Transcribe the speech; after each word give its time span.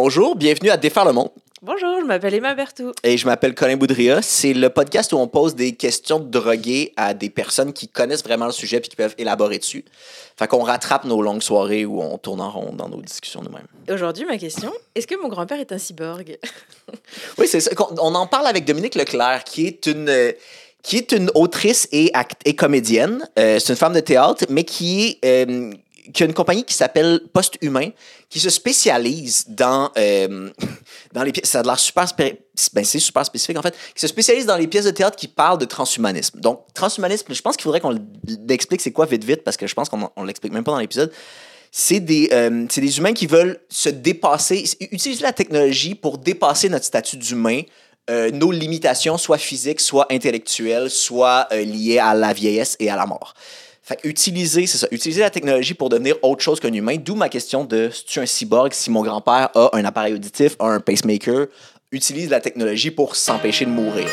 Bonjour, 0.00 0.36
bienvenue 0.36 0.70
à 0.70 0.76
Défaire 0.76 1.04
le 1.04 1.12
monde. 1.12 1.30
Bonjour, 1.60 1.98
je 2.00 2.06
m'appelle 2.06 2.32
Emma 2.32 2.54
Bertou. 2.54 2.92
Et 3.02 3.18
je 3.18 3.26
m'appelle 3.26 3.52
Colin 3.52 3.76
Boudria. 3.76 4.22
C'est 4.22 4.54
le 4.54 4.70
podcast 4.70 5.12
où 5.12 5.16
on 5.16 5.26
pose 5.26 5.56
des 5.56 5.72
questions 5.72 6.20
de 6.20 6.30
drogués 6.30 6.92
à 6.96 7.14
des 7.14 7.30
personnes 7.30 7.72
qui 7.72 7.88
connaissent 7.88 8.22
vraiment 8.22 8.46
le 8.46 8.52
sujet 8.52 8.76
et 8.76 8.80
qui 8.80 8.94
peuvent 8.94 9.16
élaborer 9.18 9.58
dessus. 9.58 9.84
Fait 10.36 10.46
qu'on 10.46 10.62
rattrape 10.62 11.04
nos 11.04 11.20
longues 11.20 11.42
soirées 11.42 11.84
où 11.84 12.00
on 12.00 12.16
tourne 12.16 12.40
en 12.40 12.48
rond 12.48 12.72
dans 12.74 12.88
nos 12.88 13.02
discussions 13.02 13.42
nous-mêmes. 13.42 13.66
Aujourd'hui, 13.92 14.24
ma 14.24 14.38
question, 14.38 14.72
est-ce 14.94 15.08
que 15.08 15.20
mon 15.20 15.26
grand-père 15.26 15.58
est 15.58 15.72
un 15.72 15.78
cyborg? 15.78 16.38
oui, 17.38 17.48
c'est 17.48 17.58
ça. 17.58 17.72
On 18.00 18.14
en 18.14 18.28
parle 18.28 18.46
avec 18.46 18.66
Dominique 18.66 18.94
Leclerc, 18.94 19.42
qui 19.42 19.66
est 19.66 19.86
une... 19.86 20.32
Qui 20.80 20.96
est 20.96 21.10
une 21.10 21.28
autrice 21.34 21.88
et, 21.90 22.12
et 22.44 22.54
comédienne. 22.54 23.28
Euh, 23.36 23.58
c'est 23.58 23.72
une 23.72 23.76
femme 23.76 23.94
de 23.94 24.00
théâtre, 24.00 24.44
mais 24.48 24.62
qui 24.62 25.18
est 25.22 25.50
euh, 25.50 25.72
qui 26.12 26.22
a 26.22 26.26
une 26.26 26.34
compagnie 26.34 26.64
qui 26.64 26.74
s'appelle 26.74 27.20
Post 27.32 27.58
Humain, 27.60 27.90
qui 28.28 28.40
se 28.40 28.50
spécialise 28.50 29.44
dans, 29.48 29.90
euh, 29.96 30.50
dans 31.12 31.22
les 31.22 31.32
pièces. 31.32 31.50
Ça 31.50 31.60
a 31.60 31.62
l'air 31.62 31.78
super, 31.78 32.06
ben 32.16 32.84
super 32.84 33.24
spécifique 33.24 33.58
en 33.58 33.62
fait, 33.62 33.74
qui 33.94 34.00
se 34.00 34.06
spécialise 34.06 34.46
dans 34.46 34.56
les 34.56 34.66
pièces 34.66 34.84
de 34.84 34.90
théâtre 34.90 35.16
qui 35.16 35.28
parlent 35.28 35.58
de 35.58 35.64
transhumanisme. 35.64 36.40
Donc, 36.40 36.64
transhumanisme, 36.74 37.32
je 37.32 37.42
pense 37.42 37.56
qu'il 37.56 37.64
faudrait 37.64 37.80
qu'on 37.80 37.98
l'explique 38.48 38.80
c'est 38.80 38.92
quoi 38.92 39.06
vite 39.06 39.24
vite, 39.24 39.44
parce 39.44 39.56
que 39.56 39.66
je 39.66 39.74
pense 39.74 39.88
qu'on 39.88 40.24
l'explique 40.24 40.52
même 40.52 40.64
pas 40.64 40.72
dans 40.72 40.78
l'épisode. 40.78 41.12
C'est 41.70 42.00
des, 42.00 42.30
euh, 42.32 42.66
des 42.74 42.98
humains 42.98 43.12
qui 43.12 43.26
veulent 43.26 43.60
se 43.68 43.90
dépasser, 43.90 44.64
utiliser 44.80 45.22
la 45.22 45.32
technologie 45.32 45.94
pour 45.94 46.16
dépasser 46.16 46.70
notre 46.70 46.86
statut 46.86 47.18
d'humain, 47.18 47.60
euh, 48.08 48.30
nos 48.30 48.50
limitations, 48.50 49.18
soit 49.18 49.36
physiques, 49.36 49.80
soit 49.80 50.06
intellectuelles, 50.10 50.88
soit 50.88 51.46
liées 51.52 51.98
à 51.98 52.14
la 52.14 52.32
vieillesse 52.32 52.76
et 52.80 52.88
à 52.88 52.96
la 52.96 53.04
mort. 53.04 53.34
Fait 53.88 53.98
utiliser, 54.04 54.66
c'est 54.66 54.76
ça, 54.76 54.86
utiliser 54.90 55.22
la 55.22 55.30
technologie 55.30 55.72
pour 55.72 55.88
devenir 55.88 56.16
autre 56.20 56.42
chose 56.42 56.60
qu'un 56.60 56.74
humain, 56.74 56.96
d'où 56.98 57.14
ma 57.14 57.30
question 57.30 57.64
de 57.64 57.88
si 57.88 58.04
tu 58.04 58.18
es 58.18 58.22
un 58.22 58.26
cyborg, 58.26 58.74
si 58.74 58.90
mon 58.90 59.02
grand-père 59.02 59.48
a 59.54 59.70
un 59.72 59.82
appareil 59.86 60.12
auditif, 60.12 60.56
a 60.58 60.66
un 60.66 60.78
pacemaker, 60.78 61.46
utilise 61.90 62.28
la 62.28 62.42
technologie 62.42 62.90
pour 62.90 63.16
s'empêcher 63.16 63.64
de 63.64 63.70
mourir? 63.70 64.06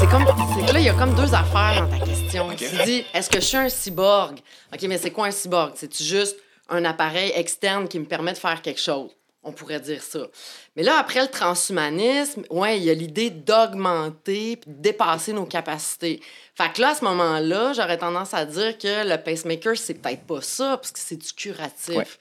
C'est 0.00 0.10
comme, 0.10 0.24
là, 0.24 0.78
il 0.80 0.84
y 0.84 0.88
a 0.88 0.94
comme 0.94 1.14
deux 1.14 1.32
affaires 1.32 1.86
dans 1.88 1.96
ta 1.96 2.04
question. 2.04 2.48
Tu 2.56 2.64
dis, 2.84 3.04
est-ce 3.14 3.30
que 3.30 3.38
je 3.38 3.44
suis 3.44 3.56
un 3.56 3.68
cyborg? 3.68 4.40
OK, 4.74 4.82
mais 4.88 4.98
c'est 4.98 5.12
quoi 5.12 5.28
un 5.28 5.30
cyborg? 5.30 5.74
C'est-tu 5.76 6.02
juste 6.02 6.36
un 6.68 6.84
appareil 6.84 7.30
externe 7.36 7.86
qui 7.86 8.00
me 8.00 8.04
permet 8.04 8.32
de 8.32 8.38
faire 8.38 8.60
quelque 8.62 8.80
chose? 8.80 9.12
On 9.48 9.52
pourrait 9.52 9.80
dire 9.80 10.02
ça. 10.02 10.26
Mais 10.76 10.82
là, 10.82 10.98
après 10.98 11.22
le 11.22 11.28
transhumanisme, 11.28 12.44
ouais, 12.50 12.78
il 12.78 12.84
y 12.84 12.90
a 12.90 12.94
l'idée 12.94 13.30
d'augmenter 13.30 14.56
puis 14.56 14.70
de 14.70 14.82
dépasser 14.82 15.32
nos 15.32 15.46
capacités. 15.46 16.20
Fait 16.54 16.72
que 16.72 16.80
là, 16.80 16.90
à 16.90 16.94
ce 16.94 17.04
moment-là, 17.04 17.72
j'aurais 17.72 17.98
tendance 17.98 18.34
à 18.34 18.44
dire 18.44 18.76
que 18.78 19.08
le 19.08 19.16
pacemaker, 19.16 19.76
c'est 19.76 19.94
peut-être 19.94 20.24
pas 20.24 20.40
ça, 20.40 20.76
parce 20.76 20.90
que 20.90 20.98
c'est 20.98 21.16
du 21.16 21.32
curatif. 21.32 22.18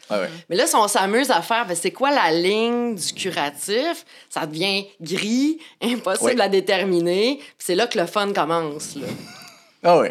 Mais 0.50 0.55
là, 0.55 0.67
si 0.67 0.75
on 0.75 0.88
s'amuse 0.88 1.31
à 1.31 1.42
faire, 1.42 1.66
ben, 1.66 1.75
c'est 1.75 1.92
quoi 1.92 2.11
la 2.11 2.31
ligne 2.31 2.95
du 2.95 3.14
curatif? 3.14 4.05
Ça 4.30 4.45
devient 4.45 4.86
gris, 5.02 5.59
impossible 5.81 6.39
à 6.39 6.50
déterminer, 6.50 7.38
puis 7.39 7.55
c'est 7.58 7.75
là 7.75 7.88
que 7.88 8.00
le 8.00 8.05
fun 8.05 8.31
commence. 8.31 8.95
Là. 8.95 9.08
Ah 9.83 10.00
oui. 10.00 10.09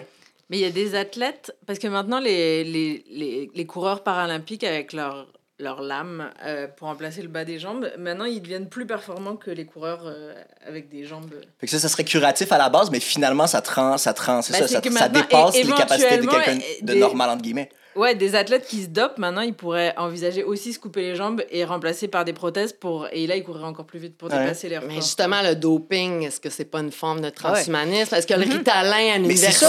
Mais 0.48 0.58
il 0.58 0.60
y 0.60 0.66
a 0.66 0.70
des 0.70 0.94
athlètes, 0.94 1.52
parce 1.66 1.78
que 1.78 1.88
maintenant, 1.88 2.20
les, 2.20 2.62
les, 2.64 3.04
les, 3.10 3.50
les 3.52 3.66
coureurs 3.66 4.02
paralympiques, 4.02 4.64
avec 4.64 4.92
leur 4.92 5.26
leur 5.58 5.80
lame 5.80 6.30
euh, 6.44 6.66
pour 6.68 6.88
remplacer 6.88 7.22
le 7.22 7.28
bas 7.28 7.44
des 7.44 7.58
jambes. 7.58 7.90
Maintenant, 7.98 8.26
ils 8.26 8.40
deviennent 8.40 8.68
plus 8.68 8.86
performants 8.86 9.36
que 9.36 9.50
les 9.50 9.64
coureurs 9.64 10.02
euh, 10.04 10.34
avec 10.66 10.88
des 10.88 11.04
jambes. 11.04 11.34
Fait 11.58 11.66
que 11.66 11.70
ça, 11.70 11.78
ça 11.78 11.88
serait 11.88 12.04
curatif 12.04 12.52
à 12.52 12.58
la 12.58 12.68
base, 12.68 12.90
mais 12.90 13.00
finalement, 13.00 13.46
ça, 13.46 13.62
trans, 13.62 13.96
ça, 13.96 14.12
trans, 14.12 14.36
ben, 14.36 14.42
ça, 14.42 14.68
ça, 14.68 14.82
ça, 14.82 15.08
dépasse 15.08 15.54
les 15.54 15.72
capacités 15.72 16.18
de 16.18 16.26
quelqu'un 16.26 16.58
de 16.82 16.94
normal, 16.94 17.30
entre 17.30 17.42
guillemets. 17.42 17.70
Ouais, 17.94 18.14
des 18.14 18.34
athlètes 18.34 18.66
qui 18.66 18.82
se 18.82 18.88
dopent, 18.88 19.16
maintenant, 19.16 19.40
ils 19.40 19.54
pourraient 19.54 19.94
envisager 19.96 20.44
aussi 20.44 20.74
se 20.74 20.78
couper 20.78 21.00
les 21.00 21.16
jambes 21.16 21.42
et 21.50 21.64
remplacer 21.64 22.08
par 22.08 22.26
des 22.26 22.34
prothèses 22.34 22.74
pour. 22.74 23.08
Et 23.10 23.26
là, 23.26 23.36
ils 23.36 23.42
courraient 23.42 23.64
encore 23.64 23.86
plus 23.86 23.98
vite 23.98 24.18
pour 24.18 24.28
dépasser 24.28 24.68
les 24.68 24.76
records. 24.76 24.92
Mais 24.92 24.96
justement, 24.96 25.40
le 25.42 25.54
doping, 25.54 26.22
est-ce 26.24 26.38
que 26.38 26.50
c'est 26.50 26.66
pas 26.66 26.80
une 26.80 26.92
forme 26.92 27.22
de 27.22 27.30
transhumanisme? 27.30 28.14
Est-ce 28.14 28.26
que 28.26 28.34
le 28.34 28.44
mm-hmm. 28.44 28.58
Ritalin 28.58 29.14
à 29.14 29.16
l'université, 29.16 29.66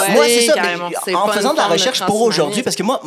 en 1.15 1.27
faisant 1.29 1.53
de 1.53 1.57
la 1.57 1.67
recherche 1.67 2.05
pour 2.05 2.21
aujourd'hui, 2.21 2.63
parce 2.63 2.75
que 2.75 2.83
moi, 2.83 3.01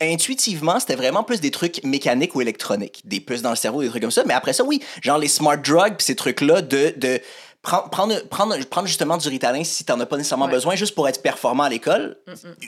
intuitivement, 0.00 0.80
c'était 0.80 0.96
vraiment 0.96 1.22
plus 1.22 1.40
des 1.40 1.50
trucs 1.50 1.82
mécaniques 1.84 2.34
ou 2.34 2.40
électroniques, 2.40 3.02
des 3.04 3.20
puces 3.20 3.42
dans 3.42 3.50
le 3.50 3.56
cerveau, 3.56 3.82
des 3.82 3.88
trucs 3.88 4.02
comme 4.02 4.10
ça. 4.10 4.24
Mais 4.26 4.34
après 4.34 4.52
ça, 4.52 4.64
oui, 4.64 4.80
genre 5.02 5.18
les 5.18 5.28
smart 5.28 5.58
drugs, 5.58 5.96
puis 5.96 6.04
ces 6.04 6.16
trucs-là 6.16 6.62
de, 6.62 6.94
de 6.96 7.20
prendre, 7.64 7.88
prendre, 7.88 8.28
prendre, 8.28 8.64
prendre 8.66 8.86
justement 8.86 9.16
du 9.16 9.28
Ritalin 9.28 9.64
si 9.64 9.84
t'en 9.84 9.98
as 9.98 10.06
pas 10.06 10.16
nécessairement 10.16 10.48
besoin, 10.48 10.76
juste 10.76 10.94
pour 10.94 11.08
être 11.08 11.22
performant 11.22 11.64
à 11.64 11.70
l'école, 11.70 12.16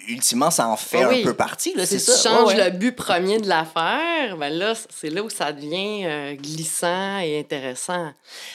ultimement, 0.08 0.50
ça 0.50 0.66
en 0.68 0.76
fait 0.76 1.02
ah 1.02 1.10
un 1.10 1.22
peu 1.22 1.34
partie. 1.34 1.74
C'est 1.84 1.98
ça. 1.98 2.12
Si 2.12 2.22
tu 2.22 2.28
changes 2.28 2.56
le 2.56 2.70
but 2.70 2.96
premier 2.96 3.38
de 3.38 3.46
l'affaire, 3.46 4.36
ben 4.38 4.52
là, 4.52 4.72
c'est 4.90 5.10
là 5.10 5.22
où 5.22 5.30
ça 5.30 5.52
devient 5.52 6.04
euh, 6.06 6.34
glissant 6.34 7.18
et 7.18 7.38
intéressant. 7.38 8.12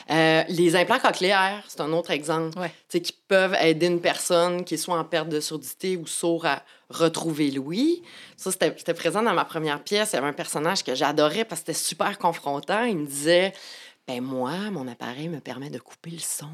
Euh, 0.09 0.44
les 0.50 0.75
implants 0.75 1.00
cochléaires, 1.00 1.63
c'est 1.68 1.81
un 1.81 1.94
autre 1.94 2.12
exemple, 2.12 2.58
qui 2.90 3.16
peuvent 3.28 3.56
aider 3.62 3.88
une 3.88 4.02
personne 4.02 4.66
qui 4.66 4.73
est 4.73 4.78
soit 4.78 4.97
en 4.97 5.06
perte 5.06 5.29
de 5.29 5.40
surdité 5.40 5.96
ou 5.96 6.08
sourd 6.08 6.46
à 6.46 6.63
retrouver 6.90 7.52
Louis. 7.52 8.02
Ça, 8.35 8.52
c'était 8.52 8.94
présent 8.94 9.22
dans 9.22 9.34
ma 9.34 9.46
première 9.46 9.81
pièce. 9.81 10.09
Il 10.12 10.16
y 10.16 10.19
avait 10.19 10.28
un 10.28 10.34
personnage 10.34 10.84
que 10.84 10.96
j'adorais 10.96 11.46
parce 11.46 11.62
que 11.62 11.72
c'était 11.72 11.85
super 11.85 12.18
confrontant. 12.18 12.84
Il 12.84 12.97
me 12.97 13.06
disait 13.06 13.53
ben 14.08 14.22
moi, 14.22 14.72
mon 14.72 14.88
appareil 14.88 15.30
me 15.30 15.40
permet 15.40 15.70
de 15.70 15.80
couper 15.80 16.12
le 16.12 16.20
son. 16.20 16.50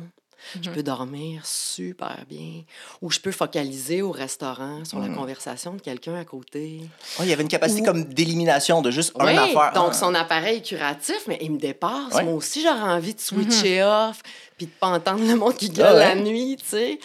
Je 0.61 0.69
mhm. 0.69 0.75
peux 0.75 0.83
dormir 0.83 1.45
super 1.45 2.23
bien. 2.29 2.61
Ou 3.01 3.09
je 3.09 3.19
peux 3.19 3.31
focaliser 3.31 4.01
au 4.01 4.11
restaurant 4.11 4.85
sur 4.85 4.99
la 4.99 5.07
mhm. 5.07 5.15
conversation 5.15 5.73
de 5.73 5.81
quelqu'un 5.81 6.15
à 6.15 6.25
côté. 6.25 6.81
Oh, 7.19 7.23
il 7.23 7.29
y 7.29 7.33
avait 7.33 7.41
une 7.41 7.49
capacité 7.49 7.83
comme 7.83 8.05
d'élimination 8.05 8.81
de 8.81 8.91
juste 8.91 9.13
un 9.19 9.25
affaire. 9.25 9.71
Donc, 9.73 9.93
son 9.93 10.13
appareil 10.13 10.57
est 10.57 10.61
curatif, 10.61 11.23
mais 11.27 11.39
il 11.41 11.53
me 11.53 11.57
dépasse. 11.59 12.13
Moi 12.23 12.33
aussi, 12.33 12.61
j'aurais 12.61 12.81
envie 12.81 13.15
de 13.15 13.19
switcher 13.19 13.81
mhm. 13.81 13.87
off 13.87 14.21
puis 14.57 14.65
de 14.65 14.71
pas 14.71 14.87
entendre 14.87 15.23
le 15.23 15.35
monde 15.35 15.55
qui 15.55 15.69
gueule 15.69 15.99
la 15.99 16.15
nuit, 16.15 16.57
tu 16.59 16.67
sais. 16.67 16.99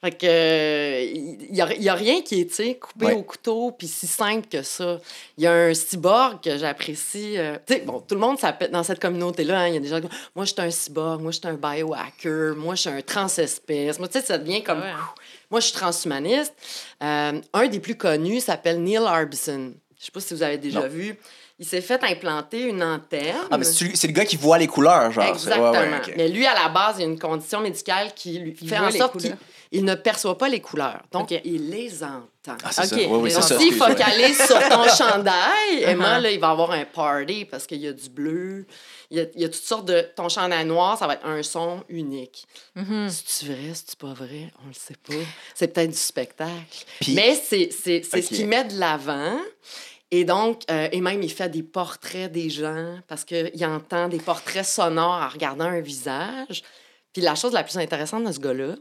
Fait 0.00 0.12
que, 0.12 1.12
il 1.12 1.50
n'y 1.50 1.60
a, 1.60 1.74
y 1.74 1.88
a, 1.88 1.94
rien 1.94 2.22
qui 2.22 2.40
est, 2.40 2.54
tu 2.54 2.74
coupé 2.76 3.14
au 3.14 3.22
couteau, 3.22 3.72
puis 3.72 3.88
si 3.88 4.06
simple 4.06 4.46
que 4.46 4.62
ça. 4.62 5.00
Il 5.36 5.42
y 5.42 5.46
a 5.48 5.52
un 5.52 5.74
cyborg 5.74 6.40
que 6.40 6.56
j'apprécie. 6.56 7.36
Euh, 7.36 7.56
tu 7.66 7.74
sais, 7.74 7.80
bon, 7.80 7.98
tout 8.00 8.14
le 8.14 8.20
monde 8.20 8.38
s'appelle 8.38 8.70
dans 8.70 8.84
cette 8.84 9.00
communauté-là. 9.00 9.62
Hein, 9.62 9.68
il 9.68 9.74
y 9.74 9.76
a 9.76 9.80
des 9.80 9.88
gens 9.88 10.00
qui 10.00 10.06
Moi, 10.36 10.44
je 10.44 10.52
suis 10.52 10.62
un 10.62 10.70
cyborg, 10.70 11.20
moi, 11.20 11.32
je 11.32 11.38
suis 11.38 11.48
un 11.48 11.54
biohacker, 11.54 12.54
moi, 12.54 12.76
je 12.76 12.82
suis 12.82 12.90
un 12.90 13.02
transespèce. 13.02 13.98
Moi, 13.98 14.06
tu 14.06 14.20
sais, 14.20 14.24
ça 14.24 14.38
devient 14.38 14.62
comme. 14.62 14.84
Moi, 15.50 15.58
je 15.58 15.66
suis 15.66 15.74
transhumaniste. 15.74 16.54
Euh, 17.02 17.40
un 17.52 17.66
des 17.66 17.80
plus 17.80 17.96
connus 17.96 18.40
s'appelle 18.40 18.80
Neil 18.80 18.98
Arbison. 18.98 19.72
Je 19.98 20.04
sais 20.04 20.12
pas 20.12 20.20
si 20.20 20.32
vous 20.32 20.44
avez 20.44 20.58
déjà 20.58 20.86
vu. 20.86 21.16
Il 21.58 21.66
s'est 21.66 21.80
fait 21.80 22.00
implanter 22.04 22.62
une 22.62 22.84
antenne. 22.84 23.34
Ah, 23.50 23.58
mais 23.58 23.64
c'est 23.64 24.06
le 24.06 24.12
gars 24.12 24.24
qui 24.24 24.36
voit 24.36 24.58
les 24.58 24.68
couleurs, 24.68 25.10
genre. 25.10 25.24
Exactement. 25.24 25.72
Mais 26.16 26.28
lui, 26.28 26.46
à 26.46 26.54
la 26.54 26.68
base, 26.68 26.98
il 26.98 27.00
y 27.00 27.04
a 27.04 27.08
une 27.08 27.18
condition 27.18 27.60
médicale 27.60 28.12
qui 28.14 28.38
lui 28.38 28.54
fait 28.54 28.78
en 28.78 28.92
sorte 28.92 29.18
qu'il 29.18 29.36
il 29.70 29.84
ne 29.84 29.94
perçoit 29.94 30.38
pas 30.38 30.48
les 30.48 30.60
couleurs. 30.60 31.02
Donc, 31.12 31.30
il 31.30 31.70
les 31.70 32.02
entend. 32.02 32.56
Ah, 32.64 32.72
c'est 32.72 32.92
okay. 32.92 33.04
ça. 33.04 33.10
Oui, 33.10 33.20
oui, 33.22 33.32
Donc, 33.32 33.42
s'il 33.42 33.74
focalise 33.74 34.46
sur 34.46 34.68
ton 34.68 34.88
chandail, 34.96 35.82
Emma, 35.82 36.18
uh-huh. 36.18 36.22
là, 36.22 36.30
il 36.30 36.40
va 36.40 36.50
avoir 36.50 36.70
un 36.70 36.84
party 36.84 37.44
parce 37.44 37.66
qu'il 37.66 37.80
y 37.80 37.86
a 37.86 37.92
du 37.92 38.08
bleu. 38.08 38.66
Il 39.10 39.18
y 39.18 39.20
a, 39.20 39.24
il 39.34 39.42
y 39.42 39.44
a 39.44 39.48
toutes 39.48 39.62
sortes 39.62 39.86
de... 39.86 40.06
Ton 40.16 40.28
chandail 40.28 40.64
noir, 40.64 40.98
ça 40.98 41.06
va 41.06 41.14
être 41.14 41.26
un 41.26 41.42
son 41.42 41.84
unique. 41.88 42.46
Mm-hmm. 42.76 43.08
C'est-tu 43.10 43.52
vrai, 43.52 43.74
c'est-tu 43.74 43.96
pas 43.96 44.14
vrai? 44.14 44.50
On 44.64 44.68
le 44.68 44.74
sait 44.74 44.96
pas. 45.06 45.14
C'est 45.54 45.68
peut-être 45.68 45.90
du 45.90 45.96
spectacle. 45.96 46.84
Mais 47.08 47.34
c'est 47.34 47.70
ce 47.70 48.34
qui 48.34 48.44
met 48.44 48.64
de 48.64 48.78
l'avant. 48.78 49.38
Et 50.10 50.24
donc, 50.24 50.62
euh, 50.70 50.88
et 50.90 51.00
même, 51.00 51.22
il 51.22 51.30
fait 51.30 51.50
des 51.50 51.62
portraits 51.62 52.32
des 52.32 52.48
gens 52.48 52.98
parce 53.08 53.24
qu'il 53.24 53.64
entend 53.66 54.08
des 54.08 54.18
portraits 54.18 54.64
sonores 54.64 55.20
en 55.22 55.28
regardant 55.28 55.66
un 55.66 55.80
visage. 55.80 56.62
Puis 57.12 57.22
la 57.22 57.34
chose 57.34 57.52
la 57.52 57.62
plus 57.62 57.76
intéressante 57.76 58.24
de 58.24 58.32
ce 58.32 58.38
gars-là, 58.38 58.76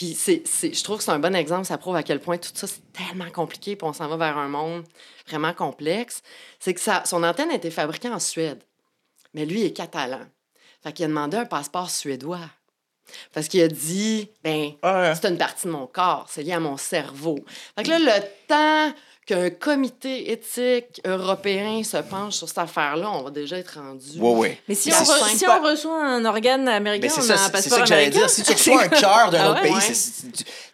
puis 0.00 0.14
c'est, 0.14 0.42
je 0.46 0.82
trouve 0.82 0.96
que 0.96 1.04
c'est 1.04 1.10
un 1.10 1.18
bon 1.18 1.34
exemple, 1.34 1.66
ça 1.66 1.76
prouve 1.76 1.94
à 1.94 2.02
quel 2.02 2.20
point 2.20 2.38
tout 2.38 2.48
ça, 2.54 2.66
c'est 2.66 2.90
tellement 2.90 3.30
compliqué, 3.30 3.76
puis 3.76 3.86
on 3.86 3.92
s'en 3.92 4.08
va 4.08 4.16
vers 4.16 4.38
un 4.38 4.48
monde 4.48 4.82
vraiment 5.28 5.52
complexe. 5.52 6.22
C'est 6.58 6.72
que 6.72 6.80
ça, 6.80 7.02
son 7.04 7.22
antenne 7.22 7.50
a 7.50 7.56
été 7.56 7.70
fabriquée 7.70 8.08
en 8.08 8.18
Suède, 8.18 8.62
mais 9.34 9.44
lui 9.44 9.62
est 9.62 9.74
catalan. 9.74 10.22
Fait 10.82 10.94
qu'il 10.94 11.04
a 11.04 11.08
demandé 11.08 11.36
un 11.36 11.44
passeport 11.44 11.90
suédois. 11.90 12.48
Parce 13.34 13.46
qu'il 13.48 13.60
a 13.60 13.68
dit, 13.68 14.30
ben, 14.42 14.72
ah 14.80 15.14
c'est 15.14 15.28
une 15.28 15.36
partie 15.36 15.66
de 15.66 15.72
mon 15.72 15.86
corps, 15.86 16.28
c'est 16.30 16.44
lié 16.44 16.52
à 16.52 16.60
mon 16.60 16.78
cerveau. 16.78 17.38
Fait 17.76 17.82
que 17.82 17.90
là, 17.90 17.98
le 17.98 18.22
temps 18.48 18.98
qu'un 19.30 19.50
comité 19.50 20.32
éthique 20.32 21.00
européen 21.04 21.84
se 21.84 21.98
penche 21.98 22.34
sur 22.34 22.48
cette 22.48 22.58
affaire-là, 22.58 23.08
on 23.12 23.22
va 23.22 23.30
déjà 23.30 23.58
être 23.58 23.78
rendu. 23.78 24.18
Oui, 24.18 24.32
oui. 24.34 24.56
Mais 24.66 24.74
si, 24.74 24.92
on, 24.92 25.04
si 25.04 25.46
on, 25.46 25.62
reçoit 25.62 26.04
un 26.04 26.24
organe 26.24 26.66
américain, 26.66 27.06
on 27.16 27.20
ça, 27.20 27.34
a 27.34 27.46
un 27.46 27.48
passeport 27.48 27.60
C'est 27.62 27.70
ça 27.70 27.80
que 27.82 27.86
j'allais 27.86 28.10
dire. 28.10 28.28
Si 28.28 28.42
tu 28.42 28.52
reçois 28.52 28.82
un 28.82 28.88
cœur 28.88 29.30
d'un 29.30 29.44
ah 29.44 29.50
autre 29.50 29.62
pays, 29.62 29.72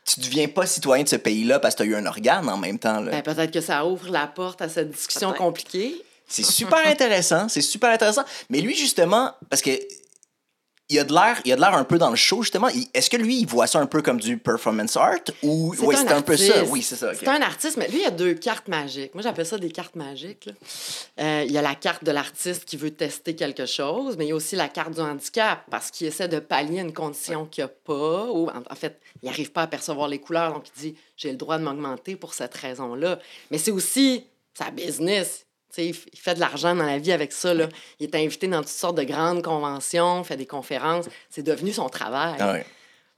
tu, 0.06 0.20
ne 0.20 0.24
deviens 0.24 0.48
pas 0.48 0.64
citoyen 0.64 1.04
de 1.04 1.08
ce 1.08 1.16
pays-là 1.16 1.58
parce 1.58 1.74
que 1.74 1.82
tu 1.82 1.88
as 1.90 1.92
eu 1.92 1.96
un 1.96 2.06
organe 2.06 2.48
en 2.48 2.56
même 2.56 2.78
temps. 2.78 3.02
Ben, 3.02 3.22
peut-être 3.22 3.50
que 3.50 3.60
ça 3.60 3.84
ouvre 3.84 4.08
la 4.10 4.26
porte 4.26 4.62
à 4.62 4.70
cette 4.70 4.90
discussion 4.90 5.34
compliquée. 5.34 6.02
C'est 6.26 6.44
super 6.44 6.86
intéressant, 6.86 7.50
c'est 7.50 7.60
super 7.60 7.90
intéressant. 7.90 8.24
Mais 8.48 8.60
lui, 8.62 8.74
justement, 8.74 9.32
parce 9.50 9.60
que 9.60 9.70
il 10.88 10.98
a 11.00 11.04
de 11.04 11.12
l'air, 11.12 11.40
il 11.44 11.52
a 11.52 11.56
de 11.56 11.60
l'air 11.60 11.74
un 11.74 11.84
peu 11.84 11.98
dans 11.98 12.10
le 12.10 12.16
show 12.16 12.42
justement. 12.42 12.68
Est-ce 12.94 13.10
que 13.10 13.16
lui, 13.16 13.40
il 13.40 13.46
voit 13.46 13.66
ça 13.66 13.80
un 13.80 13.86
peu 13.86 14.02
comme 14.02 14.20
du 14.20 14.38
performance 14.38 14.96
art 14.96 15.14
ou 15.42 15.74
C'est 15.74 15.84
ouais, 15.84 16.12
un 16.12 16.22
peu 16.22 16.36
ça? 16.36 16.64
Oui, 16.64 16.82
c'est 16.82 16.94
ça. 16.94 17.12
C'est 17.14 17.26
un 17.26 17.42
artiste, 17.42 17.76
mais 17.76 17.88
lui, 17.88 18.02
il 18.02 18.06
a 18.06 18.10
deux 18.10 18.34
cartes 18.34 18.68
magiques. 18.68 19.12
Moi, 19.14 19.22
j'appelle 19.22 19.46
ça 19.46 19.58
des 19.58 19.70
cartes 19.70 19.96
magiques. 19.96 20.48
Euh, 21.18 21.44
il 21.44 21.50
y 21.50 21.58
a 21.58 21.62
la 21.62 21.74
carte 21.74 22.04
de 22.04 22.12
l'artiste 22.12 22.64
qui 22.64 22.76
veut 22.76 22.92
tester 22.92 23.34
quelque 23.34 23.66
chose, 23.66 24.16
mais 24.16 24.26
il 24.26 24.28
y 24.28 24.32
a 24.32 24.36
aussi 24.36 24.54
la 24.54 24.68
carte 24.68 24.92
du 24.92 25.00
handicap 25.00 25.64
parce 25.70 25.90
qu'il 25.90 26.06
essaie 26.06 26.28
de 26.28 26.38
pallier 26.38 26.80
une 26.80 26.92
condition 26.92 27.46
qu'il 27.46 27.64
n'a 27.64 27.68
pas. 27.68 28.26
Ou, 28.30 28.48
en, 28.48 28.62
en 28.70 28.74
fait, 28.76 29.00
il 29.22 29.26
n'arrive 29.26 29.50
pas 29.50 29.62
à 29.62 29.66
percevoir 29.66 30.06
les 30.06 30.20
couleurs, 30.20 30.52
donc 30.52 30.66
il 30.76 30.80
dit 30.80 30.94
J'ai 31.16 31.30
le 31.32 31.36
droit 31.36 31.58
de 31.58 31.64
m'augmenter 31.64 32.14
pour 32.14 32.32
cette 32.32 32.54
raison-là. 32.54 33.18
Mais 33.50 33.58
c'est 33.58 33.72
aussi 33.72 34.24
sa 34.54 34.70
business. 34.70 35.45
Il 35.78 35.94
il 36.12 36.18
fait 36.18 36.34
de 36.34 36.40
l'argent 36.40 36.74
dans 36.74 36.84
la 36.84 36.98
vie 36.98 37.12
avec 37.12 37.32
ça. 37.32 37.54
Là. 37.54 37.68
Il 38.00 38.04
est 38.06 38.14
invité 38.14 38.48
dans 38.48 38.60
toutes 38.60 38.68
sortes 38.68 38.96
de 38.96 39.04
grandes 39.04 39.42
conventions, 39.42 40.24
fait 40.24 40.36
des 40.36 40.46
conférences. 40.46 41.06
C'est 41.30 41.42
devenu 41.42 41.72
son 41.72 41.88
travail. 41.88 42.36
Ah 42.38 42.52
ouais. 42.52 42.66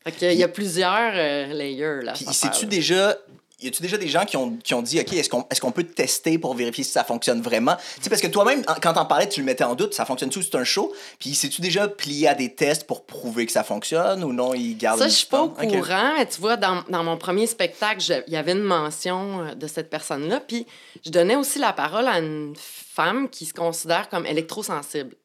Fait 0.05 0.13
qu'il 0.13 0.39
y 0.39 0.45
a 0.45 0.49
plusieurs 0.49 1.13
euh, 1.15 1.47
layers. 1.53 2.03
Là, 2.03 2.13
Puis, 2.13 2.25
sais-tu 2.27 2.67
déjà. 2.67 3.17
Y 3.61 3.67
a-tu 3.67 3.83
déjà 3.83 3.97
des 3.99 4.07
gens 4.07 4.25
qui 4.25 4.37
ont, 4.37 4.57
qui 4.63 4.73
ont 4.75 4.83
dit, 4.83 5.01
OK, 5.01 5.13
est-ce 5.15 5.29
qu'on 5.29 5.45
est 5.51 5.59
qu'on 5.59 5.73
peut 5.73 5.83
tester 5.83 6.39
pour 6.39 6.55
vérifier 6.55 6.85
si 6.85 6.93
ça 6.93 7.03
fonctionne 7.03 7.43
vraiment? 7.43 7.75
Tu 7.97 8.03
sais, 8.03 8.09
parce 8.11 8.23
que 8.23 8.29
toi-même, 8.29 8.65
quand 8.81 8.93
t'en 8.93 9.05
parlais, 9.05 9.29
tu 9.29 9.41
le 9.41 9.47
mettais 9.47 9.65
en 9.65 9.75
doute, 9.75 9.95
ça 9.95 10.05
fonctionne-tu, 10.05 10.45
c'est 10.45 10.55
un 10.55 10.63
show? 10.63 10.95
Puis, 11.19 11.35
sais-tu 11.35 11.61
déjà 11.61 11.89
plié 11.89 12.29
à 12.29 12.35
des 12.37 12.55
tests 12.55 12.85
pour 12.87 13.05
prouver 13.05 13.47
que 13.47 13.53
ça 13.53 13.65
fonctionne 13.65 14.23
ou 14.23 14.33
non, 14.33 14.55
il 14.55 14.77
garde 14.77 15.01
Ça, 15.01 15.09
je 15.09 15.15
suis 15.15 15.27
pas 15.27 15.43
au 15.43 15.49
distance? 15.49 15.67
OK. 15.73 15.81
courant. 15.81 16.25
Tu 16.33 16.41
vois, 16.41 16.57
dans, 16.57 16.85
dans 16.89 17.03
mon 17.03 17.17
premier 17.17 17.49
spectacle, 17.49 18.01
il 18.29 18.33
y 18.33 18.37
avait 18.37 18.53
une 18.53 18.63
mention 18.63 19.41
euh, 19.45 19.55
de 19.57 19.67
cette 19.67 19.91
personne-là. 19.91 20.39
Puis 20.39 20.65
je 21.05 21.11
donnais 21.11 21.35
aussi 21.35 21.59
la 21.59 21.73
parole 21.73 22.07
à 22.07 22.21
une 22.21 22.55
femme 22.57 23.29
qui 23.29 23.45
se 23.45 23.55
considère 23.55 24.09
comme 24.09 24.25
électrosensible. 24.25 25.17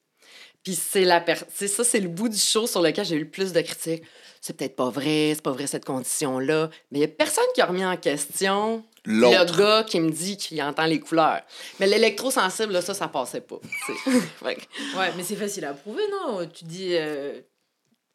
Puis 0.63 0.73
c'est 0.75 1.03
la 1.05 1.21
per- 1.21 1.35
ça, 1.53 1.83
c'est 1.83 1.99
le 1.99 2.07
bout 2.09 2.29
du 2.29 2.37
show 2.39 2.65
sur 2.65 2.81
lequel 2.81 3.05
j'ai 3.05 3.15
eu 3.15 3.19
le 3.25 3.29
plus 3.29 3.53
de 3.53 3.61
critiques. 3.61 4.01
C'est 4.45 4.57
peut-être 4.57 4.75
pas 4.75 4.89
vrai, 4.89 5.31
c'est 5.33 5.41
pas 5.41 5.51
vrai 5.53 5.67
cette 5.67 5.85
condition-là. 5.85 6.69
Mais 6.91 6.99
il 6.99 7.01
y 7.01 7.05
a 7.05 7.07
personne 7.07 7.45
qui 7.55 7.61
a 7.61 7.65
remis 7.65 7.85
en 7.85 7.95
question 7.95 8.83
le 9.05 9.29
gars 9.57 9.83
qui 9.85 10.01
me 10.01 10.09
dit 10.11 10.35
qu'il 10.35 10.61
entend 10.61 10.83
les 10.85 10.99
couleurs. 10.99 11.39
Mais 11.79 11.87
l'électrosensible, 11.87 12.81
ça, 12.81 12.93
ça 12.93 13.07
passait 13.07 13.39
pas. 13.39 13.55
Ouais, 14.43 14.57
mais 15.15 15.23
c'est 15.23 15.37
facile 15.37 15.63
à 15.63 15.73
prouver, 15.73 16.03
non? 16.11 16.45
Tu 16.53 16.65
dis. 16.65 16.89
euh, 16.95 17.39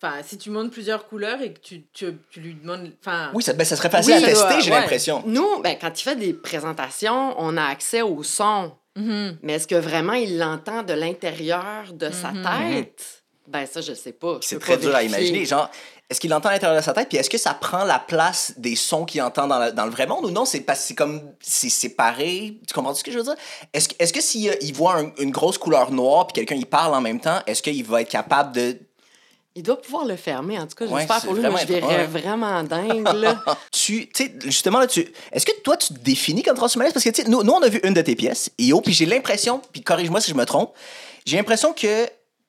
Enfin, 0.00 0.16
si 0.22 0.38
tu 0.38 0.50
montres 0.50 0.70
plusieurs 0.70 1.08
couleurs 1.08 1.40
et 1.42 1.52
que 1.52 1.58
tu, 1.58 1.82
tu, 1.92 2.06
tu 2.30 2.40
lui 2.40 2.54
demandes. 2.54 2.92
Enfin, 3.00 3.32
Oui, 3.34 3.42
ça, 3.42 3.52
ben, 3.54 3.64
ça 3.64 3.74
serait 3.74 3.90
facile 3.90 4.14
Oui, 4.18 4.22
à 4.22 4.26
tester, 4.28 4.54
ouais, 4.54 4.60
j'ai 4.60 4.70
ouais. 4.70 4.80
l'impression. 4.80 5.24
Nous, 5.26 5.60
ben, 5.60 5.76
quand 5.80 5.98
il 5.98 6.02
fait 6.04 6.14
des 6.14 6.34
présentations, 6.34 7.34
on 7.38 7.56
a 7.56 7.64
accès 7.64 8.02
au 8.02 8.22
son. 8.22 8.70
mhm. 8.94 9.38
Mais 9.42 9.54
est-ce 9.54 9.66
que 9.66 9.74
vraiment 9.74 10.12
il 10.12 10.38
l'entend 10.38 10.84
de 10.84 10.92
l'intérieur 10.92 11.92
de 11.94 12.10
sa 12.12 12.30
Mhm. 12.32 12.44
tête? 12.44 13.24
Ben 13.48 13.66
ça, 13.66 13.80
je 13.80 13.94
sais 13.94 14.12
pas. 14.12 14.38
C'est 14.42 14.58
très 14.58 14.74
pas 14.76 14.82
dur 14.82 14.94
à 14.94 15.02
imaginer. 15.02 15.44
Genre, 15.46 15.70
est-ce 16.10 16.20
qu'il 16.20 16.32
entend 16.34 16.50
à 16.50 16.52
l'intérieur 16.52 16.78
de 16.78 16.84
sa 16.84 16.92
tête? 16.92 17.08
Puis 17.08 17.16
est-ce 17.18 17.30
que 17.30 17.38
ça 17.38 17.54
prend 17.54 17.84
la 17.84 17.98
place 17.98 18.52
des 18.58 18.76
sons 18.76 19.04
qu'il 19.06 19.22
entend 19.22 19.46
dans, 19.46 19.58
la- 19.58 19.72
dans 19.72 19.84
le 19.86 19.90
vrai 19.90 20.06
monde 20.06 20.26
ou 20.26 20.30
non? 20.30 20.44
C'est 20.44 20.60
parce 20.60 20.80
que 20.80 20.86
c'est 20.88 20.94
comme. 20.94 21.22
C'est 21.40 21.70
séparé? 21.70 22.58
Tu 22.66 22.74
comprends 22.74 22.94
ce 22.94 23.02
que 23.02 23.10
je 23.10 23.18
veux 23.18 23.24
dire? 23.24 23.34
Est-ce 23.72 23.88
que, 23.88 23.94
est-ce 23.98 24.12
que 24.12 24.20
s'il 24.20 24.54
il 24.60 24.74
voit 24.74 24.96
un- 24.98 25.12
une 25.18 25.30
grosse 25.30 25.56
couleur 25.58 25.90
noire 25.90 26.26
puis 26.26 26.34
quelqu'un 26.34 26.56
il 26.56 26.66
parle 26.66 26.94
en 26.94 27.00
même 27.00 27.20
temps, 27.20 27.38
est-ce 27.46 27.62
qu'il 27.62 27.84
va 27.84 28.02
être 28.02 28.10
capable 28.10 28.54
de. 28.54 28.76
Il 29.54 29.62
doit 29.62 29.80
pouvoir 29.80 30.04
le 30.04 30.14
fermer. 30.16 30.56
En 30.58 30.66
tout 30.66 30.76
cas, 30.76 30.84
Ouais, 30.84 31.00
j'espère 31.00 31.20
c'est 31.20 31.26
pour 31.26 31.34
lui. 31.34 31.42
Moi, 31.48 31.58
je 31.62 31.66
verrais 31.66 31.96
ouais. 32.00 32.06
vraiment 32.06 32.62
dingue. 32.62 33.08
Là. 33.14 33.42
Tu, 33.72 34.08
sais, 34.14 34.32
justement, 34.44 34.78
là, 34.78 34.86
tu. 34.86 35.04
Est-ce 35.32 35.44
que 35.46 35.58
toi, 35.62 35.76
tu 35.76 35.88
te 35.94 35.98
définis 35.98 36.42
comme 36.42 36.56
transhumaniste? 36.56 36.94
Parce 36.94 37.02
que, 37.04 37.10
tu 37.10 37.22
sais, 37.22 37.28
nous, 37.28 37.42
nous, 37.42 37.52
on 37.52 37.62
a 37.62 37.68
vu 37.68 37.80
une 37.82 37.94
de 37.94 38.02
tes 38.02 38.14
pièces, 38.14 38.50
Io, 38.58 38.80
puis 38.82 38.92
j'ai 38.92 39.06
l'impression, 39.06 39.60
puis 39.72 39.82
corrige-moi 39.82 40.20
si 40.20 40.30
je 40.30 40.36
me 40.36 40.44
trompe, 40.44 40.74
j'ai 41.26 41.36
l'impression 41.38 41.72
que. 41.72 42.06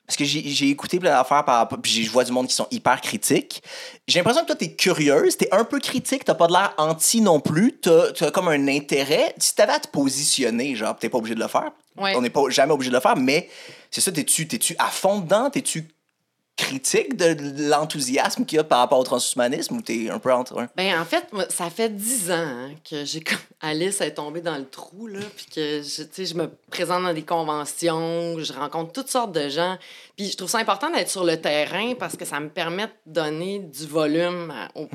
Parce 0.09 0.17
que 0.17 0.25
j'ai 0.25 0.69
écouté 0.69 0.99
plein 0.99 1.11
d'affaires 1.11 1.45
par 1.45 1.57
rapport. 1.57 1.77
Puis 1.79 1.91
j'ai- 1.91 2.01
je 2.03 2.09
vois 2.09 2.23
du 2.23 2.31
monde 2.31 2.47
qui 2.47 2.55
sont 2.55 2.65
hyper 2.71 2.99
critiques. 2.99 3.61
J'ai 4.07 4.17
l'impression 4.17 4.41
que 4.41 4.47
toi, 4.47 4.55
t'es 4.55 4.73
curieuse, 4.73 5.37
t'es 5.37 5.47
un 5.51 5.63
peu 5.63 5.79
critique, 5.79 6.25
t'as 6.25 6.33
pas 6.33 6.47
de 6.47 6.53
l'air 6.53 6.73
anti 6.79 7.21
non 7.21 7.39
plus, 7.39 7.77
t'as 7.79 8.07
as 8.19 8.31
comme 8.31 8.47
un 8.47 8.67
intérêt. 8.67 9.35
Si 9.37 9.53
t'avais 9.53 9.73
à 9.73 9.79
te 9.79 9.87
positionner, 9.87 10.75
genre, 10.75 10.97
t'es 10.97 11.09
pas 11.09 11.19
obligé 11.19 11.35
de 11.35 11.39
le 11.39 11.47
faire. 11.47 11.69
Ouais. 11.95 12.15
On 12.15 12.21
n'est 12.21 12.31
pas 12.31 12.41
jamais 12.49 12.73
obligé 12.73 12.89
de 12.89 12.95
le 12.95 13.01
faire, 13.01 13.15
mais 13.17 13.49
c'est 13.91 14.01
ça, 14.01 14.11
t'es-tu 14.11 14.47
à 14.79 14.87
fond 14.87 15.19
dedans? 15.19 15.51
T'es-tu 15.51 15.87
critique 16.59 17.15
de 17.15 17.69
l'enthousiasme 17.69 18.43
qu'il 18.45 18.57
y 18.57 18.59
a 18.59 18.63
par 18.65 18.79
rapport 18.79 18.99
au 18.99 19.03
transhumanisme 19.03 19.77
ou 19.77 19.81
t'es 19.81 20.09
un 20.09 20.19
peu 20.19 20.33
entre 20.33 20.59
un? 20.59 20.67
Ben, 20.75 20.99
en 20.99 21.05
fait, 21.05 21.25
ça 21.49 21.69
fait 21.69 21.89
dix 21.89 22.29
ans 22.31 22.35
hein, 22.35 22.71
que 22.89 23.05
j'ai 23.05 23.21
comme 23.21 23.37
Alice 23.61 24.01
est 24.01 24.15
tombée 24.15 24.41
dans 24.41 24.57
le 24.57 24.65
trou, 24.65 25.07
là, 25.07 25.19
puis 25.35 25.45
que 25.53 25.81
je, 25.81 26.03
tu 26.03 26.09
sais, 26.11 26.25
je 26.25 26.35
me 26.35 26.49
présente 26.69 27.03
dans 27.03 27.13
des 27.13 27.23
conventions, 27.23 28.37
je 28.39 28.51
rencontre 28.51 28.91
toutes 28.91 29.09
sortes 29.09 29.31
de 29.31 29.47
gens. 29.47 29.77
Puis 30.17 30.27
je 30.31 30.37
trouve 30.37 30.49
ça 30.49 30.59
important 30.59 30.89
d'être 30.91 31.09
sur 31.09 31.23
le 31.23 31.39
terrain 31.39 31.93
parce 31.97 32.17
que 32.17 32.25
ça 32.25 32.39
me 32.39 32.49
permet 32.49 32.87
de 32.87 33.13
donner 33.13 33.59
du 33.59 33.85
volume 33.87 34.51
à- 34.51 34.69
au, 34.77 34.87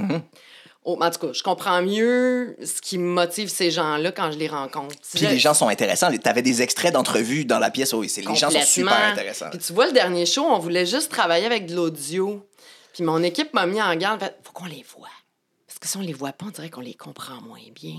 au- 0.84 1.02
En 1.02 1.10
tout 1.10 1.18
cas, 1.26 1.32
je 1.32 1.42
comprends 1.42 1.82
mieux 1.82 2.56
ce 2.64 2.80
qui 2.80 2.98
motive 2.98 3.48
ces 3.48 3.70
gens-là 3.70 4.12
quand 4.12 4.30
je 4.32 4.38
les 4.38 4.48
rencontre. 4.48 4.94
Puis 5.14 5.20
les 5.26 5.38
gens 5.38 5.54
sont 5.54 5.68
intéressants. 5.68 6.14
T'avais 6.18 6.42
des 6.42 6.62
extraits 6.62 6.92
d'entrevues 6.92 7.44
dans 7.44 7.58
la 7.58 7.70
pièce. 7.70 7.92
Oui, 7.92 8.10
les 8.16 8.22
gens 8.36 8.50
sont 8.50 8.60
super 8.66 8.92
intéressants. 9.12 9.50
Puis 9.50 9.58
tu 9.58 9.72
vois, 9.72 9.86
le 9.86 9.92
dernier 9.92 10.26
show, 10.26 10.44
on 10.44 10.58
voulait 10.58 10.86
juste 10.86 11.10
travailler 11.10 11.46
avec 11.46 11.66
de 11.66 11.74
l'audio. 11.74 12.46
Puis 12.92 13.02
mon 13.02 13.22
équipe 13.22 13.52
m'a 13.54 13.66
mis 13.66 13.82
en 13.82 13.94
garde. 13.96 14.20
Fait, 14.20 14.36
faut 14.44 14.52
qu'on 14.52 14.66
les 14.66 14.84
voit. 14.96 15.08
Parce 15.66 15.78
que 15.80 15.88
si 15.88 15.96
on 15.96 16.00
les 16.00 16.12
voit 16.12 16.32
pas, 16.32 16.46
on 16.46 16.50
dirait 16.50 16.70
qu'on 16.70 16.80
les 16.80 16.94
comprend 16.94 17.40
moins 17.42 17.58
bien. 17.74 17.96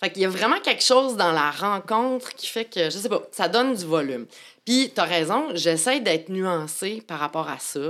Fait 0.00 0.10
qu'il 0.10 0.20
y 0.22 0.24
a 0.26 0.28
vraiment 0.28 0.60
quelque 0.60 0.82
chose 0.84 1.16
dans 1.16 1.32
la 1.32 1.50
rencontre 1.50 2.34
qui 2.34 2.46
fait 2.46 2.66
que, 2.66 2.84
je 2.84 2.90
sais 2.98 3.08
pas, 3.08 3.22
ça 3.32 3.48
donne 3.48 3.74
du 3.74 3.84
volume. 3.86 4.26
Puis 4.66 4.92
t'as 4.94 5.04
raison, 5.04 5.46
j'essaie 5.54 6.00
d'être 6.00 6.28
nuancée 6.28 7.02
par 7.06 7.18
rapport 7.18 7.48
à 7.48 7.58
ça. 7.58 7.80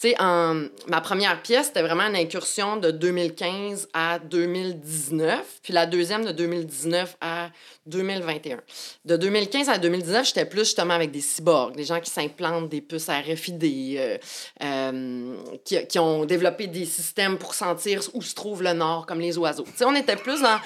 Tu 0.00 0.08
sais, 0.08 0.16
ma 0.18 1.00
première 1.00 1.40
pièce, 1.40 1.66
c'était 1.66 1.82
vraiment 1.82 2.02
une 2.02 2.16
incursion 2.16 2.76
de 2.76 2.90
2015 2.90 3.88
à 3.94 4.18
2019, 4.18 5.60
puis 5.62 5.72
la 5.72 5.86
deuxième 5.86 6.24
de 6.24 6.32
2019 6.32 7.16
à 7.20 7.50
2021. 7.86 8.58
De 9.04 9.16
2015 9.16 9.68
à 9.68 9.78
2019, 9.78 10.26
j'étais 10.26 10.46
plus 10.46 10.64
justement 10.64 10.94
avec 10.94 11.12
des 11.12 11.20
cyborgs, 11.20 11.76
des 11.76 11.84
gens 11.84 12.00
qui 12.00 12.10
s'implantent 12.10 12.68
des 12.68 12.80
puces 12.80 13.08
RFID, 13.08 13.96
euh, 13.96 14.18
euh, 14.64 15.36
qui, 15.64 15.86
qui 15.86 15.98
ont 16.00 16.24
développé 16.24 16.66
des 16.66 16.86
systèmes 16.86 17.38
pour 17.38 17.54
sentir 17.54 18.00
où 18.14 18.22
se 18.22 18.34
trouve 18.34 18.64
le 18.64 18.72
nord, 18.72 19.06
comme 19.06 19.20
les 19.20 19.38
oiseaux. 19.38 19.64
Tu 19.64 19.76
sais, 19.76 19.84
on 19.84 19.94
était 19.94 20.16
plus 20.16 20.42
dans, 20.42 20.58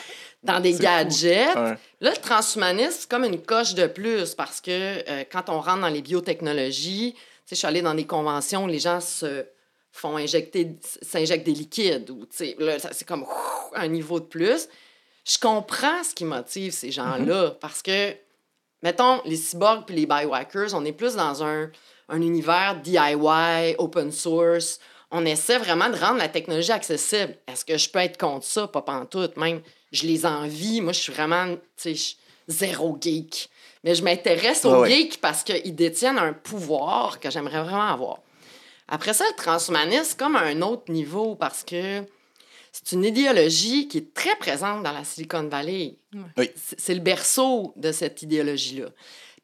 dans 0.42 0.60
des 0.60 0.72
gadgets. 0.72 1.54
Ouais. 1.54 1.74
Là, 2.00 2.10
le 2.10 2.16
transhumanisme, 2.16 2.96
c'est 3.00 3.10
comme 3.10 3.24
une 3.24 3.42
coche 3.42 3.74
de 3.74 3.86
plus 3.86 4.34
parce 4.34 4.60
que 4.62 4.70
euh, 4.70 5.24
quand 5.30 5.50
on 5.50 5.60
rentre 5.60 5.80
dans 5.80 5.88
les 5.88 6.02
biotechnologies, 6.02 7.14
je 7.50 7.54
suis 7.56 7.66
allée 7.66 7.82
dans 7.82 7.94
des 7.94 8.06
conventions 8.06 8.64
où 8.64 8.68
les 8.68 8.78
gens 8.78 9.00
se 9.00 9.46
font 9.92 10.16
injecter, 10.16 10.76
s'injectent 11.02 11.46
des 11.46 11.52
liquides 11.52 12.10
ou, 12.10 12.26
là, 12.58 12.78
c'est 12.78 13.06
comme 13.06 13.22
ouf, 13.22 13.70
un 13.74 13.88
niveau 13.88 14.20
de 14.20 14.26
plus. 14.26 14.68
Je 15.24 15.38
comprends 15.38 16.02
ce 16.04 16.14
qui 16.14 16.24
motive 16.24 16.72
ces 16.72 16.90
gens-là 16.90 17.52
parce 17.60 17.82
que, 17.82 18.14
mettons, 18.82 19.20
les 19.24 19.36
cyborgs 19.36 19.84
puis 19.86 19.96
les 19.96 20.06
biohackers, 20.06 20.74
on 20.74 20.84
est 20.84 20.92
plus 20.92 21.14
dans 21.14 21.42
un, 21.42 21.70
un 22.08 22.22
univers 22.22 22.80
DIY, 22.82 23.74
open 23.78 24.12
source. 24.12 24.78
On 25.10 25.24
essaie 25.24 25.58
vraiment 25.58 25.88
de 25.88 25.96
rendre 25.96 26.18
la 26.18 26.28
technologie 26.28 26.72
accessible. 26.72 27.36
Est-ce 27.46 27.64
que 27.64 27.78
je 27.78 27.88
peux 27.88 27.98
être 27.98 28.18
contre 28.18 28.44
ça? 28.44 28.68
Pas 28.68 28.82
pantoute. 28.82 29.36
Même, 29.36 29.62
je 29.90 30.06
les 30.06 30.26
envie. 30.26 30.80
Moi, 30.80 30.92
je 30.92 31.00
suis 31.00 31.12
vraiment, 31.12 31.56
tu 31.76 31.96
sais, 31.96 32.16
zéro 32.48 32.98
geek. 33.00 33.48
Mais 33.84 33.94
je 33.94 34.02
m'intéresse 34.02 34.64
aux 34.64 34.80
Ouais, 34.80 34.90
geeks 34.90 35.20
parce 35.20 35.44
qu'ils 35.44 35.74
détiennent 35.74 36.18
un 36.18 36.32
pouvoir 36.32 37.20
que 37.20 37.30
j'aimerais 37.30 37.62
vraiment 37.62 37.88
avoir. 37.88 38.18
Après 38.88 39.12
ça, 39.12 39.24
le 39.30 39.36
transhumanisme, 39.36 40.04
c'est 40.04 40.18
comme 40.18 40.36
un 40.36 40.62
autre 40.62 40.90
niveau 40.90 41.36
parce 41.36 41.62
que 41.62 42.02
c'est 42.72 42.92
une 42.92 43.04
idéologie 43.04 43.86
qui 43.86 43.98
est 43.98 44.14
très 44.14 44.34
présente 44.36 44.82
dans 44.82 44.92
la 44.92 45.04
Silicon 45.04 45.44
Valley. 45.44 45.98
Oui. 46.36 46.50
C'est 46.56 46.80
c'est 46.80 46.94
le 46.94 47.00
berceau 47.00 47.72
de 47.76 47.92
cette 47.92 48.22
idéologie-là. 48.22 48.88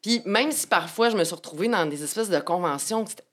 Puis 0.01 0.21
même 0.25 0.51
si 0.51 0.67
parfois 0.67 1.09
je 1.09 1.17
me 1.17 1.23
suis 1.23 1.35
retrouvée 1.35 1.67
dans 1.67 1.85
des 1.85 2.03
espèces 2.03 2.29
de 2.29 2.39
conventions 2.39 3.03
où 3.03 3.07
c'était 3.07 3.23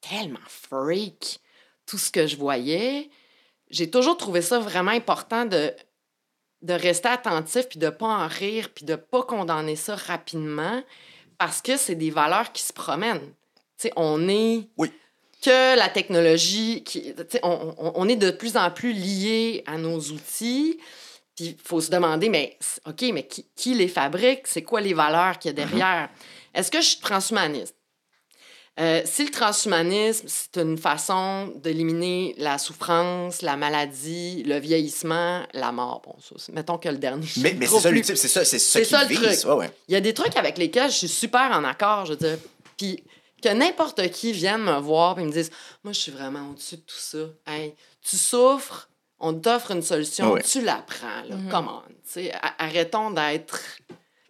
tellement 0.00 0.38
freak, 0.46 1.40
tout 1.86 1.98
ce 1.98 2.10
que 2.10 2.26
je 2.26 2.36
voyais, 2.36 3.10
j'ai 3.70 3.90
toujours 3.90 4.16
trouvé 4.16 4.42
ça 4.42 4.58
vraiment 4.58 4.90
important 4.90 5.44
de, 5.44 5.72
de 6.62 6.74
rester 6.74 7.08
attentif, 7.08 7.68
puis 7.68 7.78
de 7.78 7.88
pas 7.90 8.06
en 8.06 8.26
rire, 8.28 8.68
puis 8.74 8.84
de 8.84 8.94
pas 8.96 9.22
condamner 9.22 9.76
ça 9.76 9.94
rapidement, 9.96 10.82
parce 11.38 11.62
que 11.62 11.76
c'est 11.76 11.94
des 11.94 12.10
valeurs 12.10 12.52
qui 12.52 12.62
se 12.62 12.72
promènent. 12.72 13.32
Tu 13.78 13.88
sais, 13.88 13.92
on 13.96 14.28
est 14.28 14.68
Oui. 14.76 14.92
que 15.42 15.76
la 15.78 15.88
technologie, 15.88 16.84
qui, 16.84 17.14
on, 17.42 17.74
on- 17.78 17.92
on 17.94 18.08
est 18.08 18.16
de 18.16 18.30
plus 18.30 18.56
en 18.58 18.70
plus 18.70 18.92
lié 18.92 19.62
à 19.66 19.78
nos 19.78 19.98
outils. 19.98 20.78
Puis 21.34 21.46
il 21.46 21.56
faut 21.64 21.80
se 21.80 21.90
demander, 21.90 22.28
mais 22.28 22.58
OK, 22.86 23.02
mais 23.14 23.26
qui, 23.26 23.46
qui 23.56 23.72
les 23.74 23.88
fabrique? 23.88 24.46
C'est 24.46 24.62
quoi 24.62 24.82
les 24.82 24.92
valeurs 24.92 25.38
qu'il 25.38 25.48
y 25.48 25.52
a 25.52 25.54
derrière? 25.54 26.10
Est-ce 26.52 26.70
que 26.70 26.82
je 26.82 26.88
suis 26.88 27.00
transhumaniste? 27.00 27.74
Euh, 28.80 29.02
si 29.04 29.24
le 29.26 29.30
transhumanisme, 29.30 30.26
c'est 30.26 30.56
une 30.56 30.78
façon 30.78 31.52
d'éliminer 31.56 32.34
la 32.38 32.56
souffrance, 32.56 33.42
la 33.42 33.56
maladie, 33.56 34.42
le 34.44 34.58
vieillissement, 34.58 35.42
la 35.52 35.70
mort, 35.70 36.00
bon, 36.04 36.14
ça, 36.20 36.34
c'est- 36.38 36.52
mettons 36.52 36.78
que 36.78 36.88
le 36.88 36.96
dernier. 36.96 37.26
Mais, 37.38 37.54
mais 37.58 37.66
c'est 37.66 37.80
ça 37.80 37.90
l'ultime, 37.90 38.16
c'est 38.16 38.28
ça, 38.28 38.44
c'est 38.44 38.58
ça 38.58 38.82
ça, 38.84 39.02
le 39.02 39.08
vise. 39.08 39.20
truc. 39.42 39.50
Ouais, 39.52 39.58
ouais. 39.66 39.70
il 39.88 39.92
y 39.92 39.96
a 39.96 40.00
des 40.00 40.14
trucs 40.14 40.34
avec 40.36 40.56
lesquels 40.56 40.90
je 40.90 40.96
suis 40.96 41.08
super 41.08 41.50
en 41.52 41.62
accord, 41.64 42.06
je 42.06 42.12
veux 42.12 42.16
dire. 42.18 42.38
Puis 42.78 43.02
Que 43.42 43.48
n'importe 43.50 44.06
qui 44.10 44.32
vienne 44.32 44.62
me 44.62 44.78
voir 44.80 45.18
et 45.18 45.24
me 45.24 45.32
dise 45.32 45.50
Moi, 45.82 45.92
je 45.94 45.98
suis 46.00 46.12
vraiment 46.12 46.50
au-dessus 46.50 46.76
de 46.76 46.82
tout 46.82 46.94
ça. 46.98 47.18
Hey, 47.46 47.74
tu 48.02 48.16
souffres, 48.18 48.88
on 49.18 49.32
t'offre 49.34 49.70
une 49.70 49.82
solution, 49.82 50.32
Ouais. 50.32 50.42
tu 50.42 50.60
la 50.62 50.76
prends. 50.86 51.22
Là. 51.28 51.36
Mhm. 51.36 51.50
Come 51.50 51.68
on. 51.68 51.80
Tu 51.88 51.94
sais, 52.04 52.32
a- 52.32 52.54
arrêtons 52.64 53.10
d'être. 53.10 53.58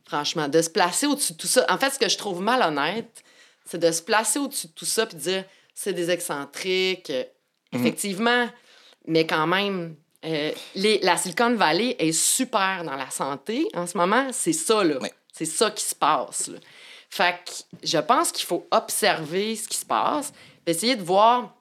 Franchement, 0.06 0.48
de 0.48 0.60
se 0.62 0.70
placer 0.70 1.06
au-dessus 1.06 1.32
de 1.34 1.38
tout 1.38 1.46
ça. 1.46 1.64
En 1.68 1.78
fait, 1.78 1.90
ce 1.90 1.98
que 2.00 2.08
je 2.08 2.18
trouve 2.18 2.40
malhonnête, 2.40 3.22
c'est 3.64 3.78
de 3.78 3.90
se 3.90 4.02
placer 4.02 4.38
au-dessus 4.38 4.68
de 4.68 4.72
tout 4.72 4.84
ça 4.84 5.06
puis 5.06 5.16
de 5.16 5.22
dire 5.22 5.44
c'est 5.74 5.92
des 5.92 6.10
excentriques. 6.10 7.12
Mhm. 7.72 7.80
Effectivement, 7.80 8.48
mais 9.06 9.26
quand 9.26 9.46
même, 9.46 9.96
euh, 10.24 10.52
les, 10.74 10.98
la 11.00 11.16
Silicon 11.16 11.54
Valley 11.54 11.96
est 11.98 12.12
super 12.12 12.84
dans 12.84 12.96
la 12.96 13.10
santé 13.10 13.66
en 13.74 13.86
ce 13.86 13.96
moment. 13.96 14.28
C'est 14.32 14.52
ça, 14.52 14.84
là. 14.84 14.98
C'est 15.32 15.44
ça 15.46 15.70
qui 15.70 15.84
se 15.84 15.94
passe. 15.94 16.48
là. 16.48 16.58
Fait 17.08 17.36
que 17.44 17.52
je 17.82 17.98
pense 17.98 18.30
qu'il 18.30 18.46
faut 18.46 18.66
observer 18.70 19.56
ce 19.56 19.68
qui 19.68 19.78
se 19.78 19.86
passe, 19.86 20.32
essayer 20.66 20.96
de 20.96 21.02
voir 21.02 21.54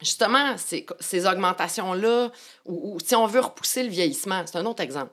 justement 0.00 0.56
ces, 0.56 0.86
ces 1.00 1.26
augmentations-là, 1.26 2.30
ou, 2.64 2.94
ou 2.94 3.00
si 3.00 3.14
on 3.14 3.26
veut 3.26 3.40
repousser 3.40 3.82
le 3.82 3.90
vieillissement. 3.90 4.42
C'est 4.46 4.58
un 4.58 4.66
autre 4.66 4.82
exemple. 4.82 5.12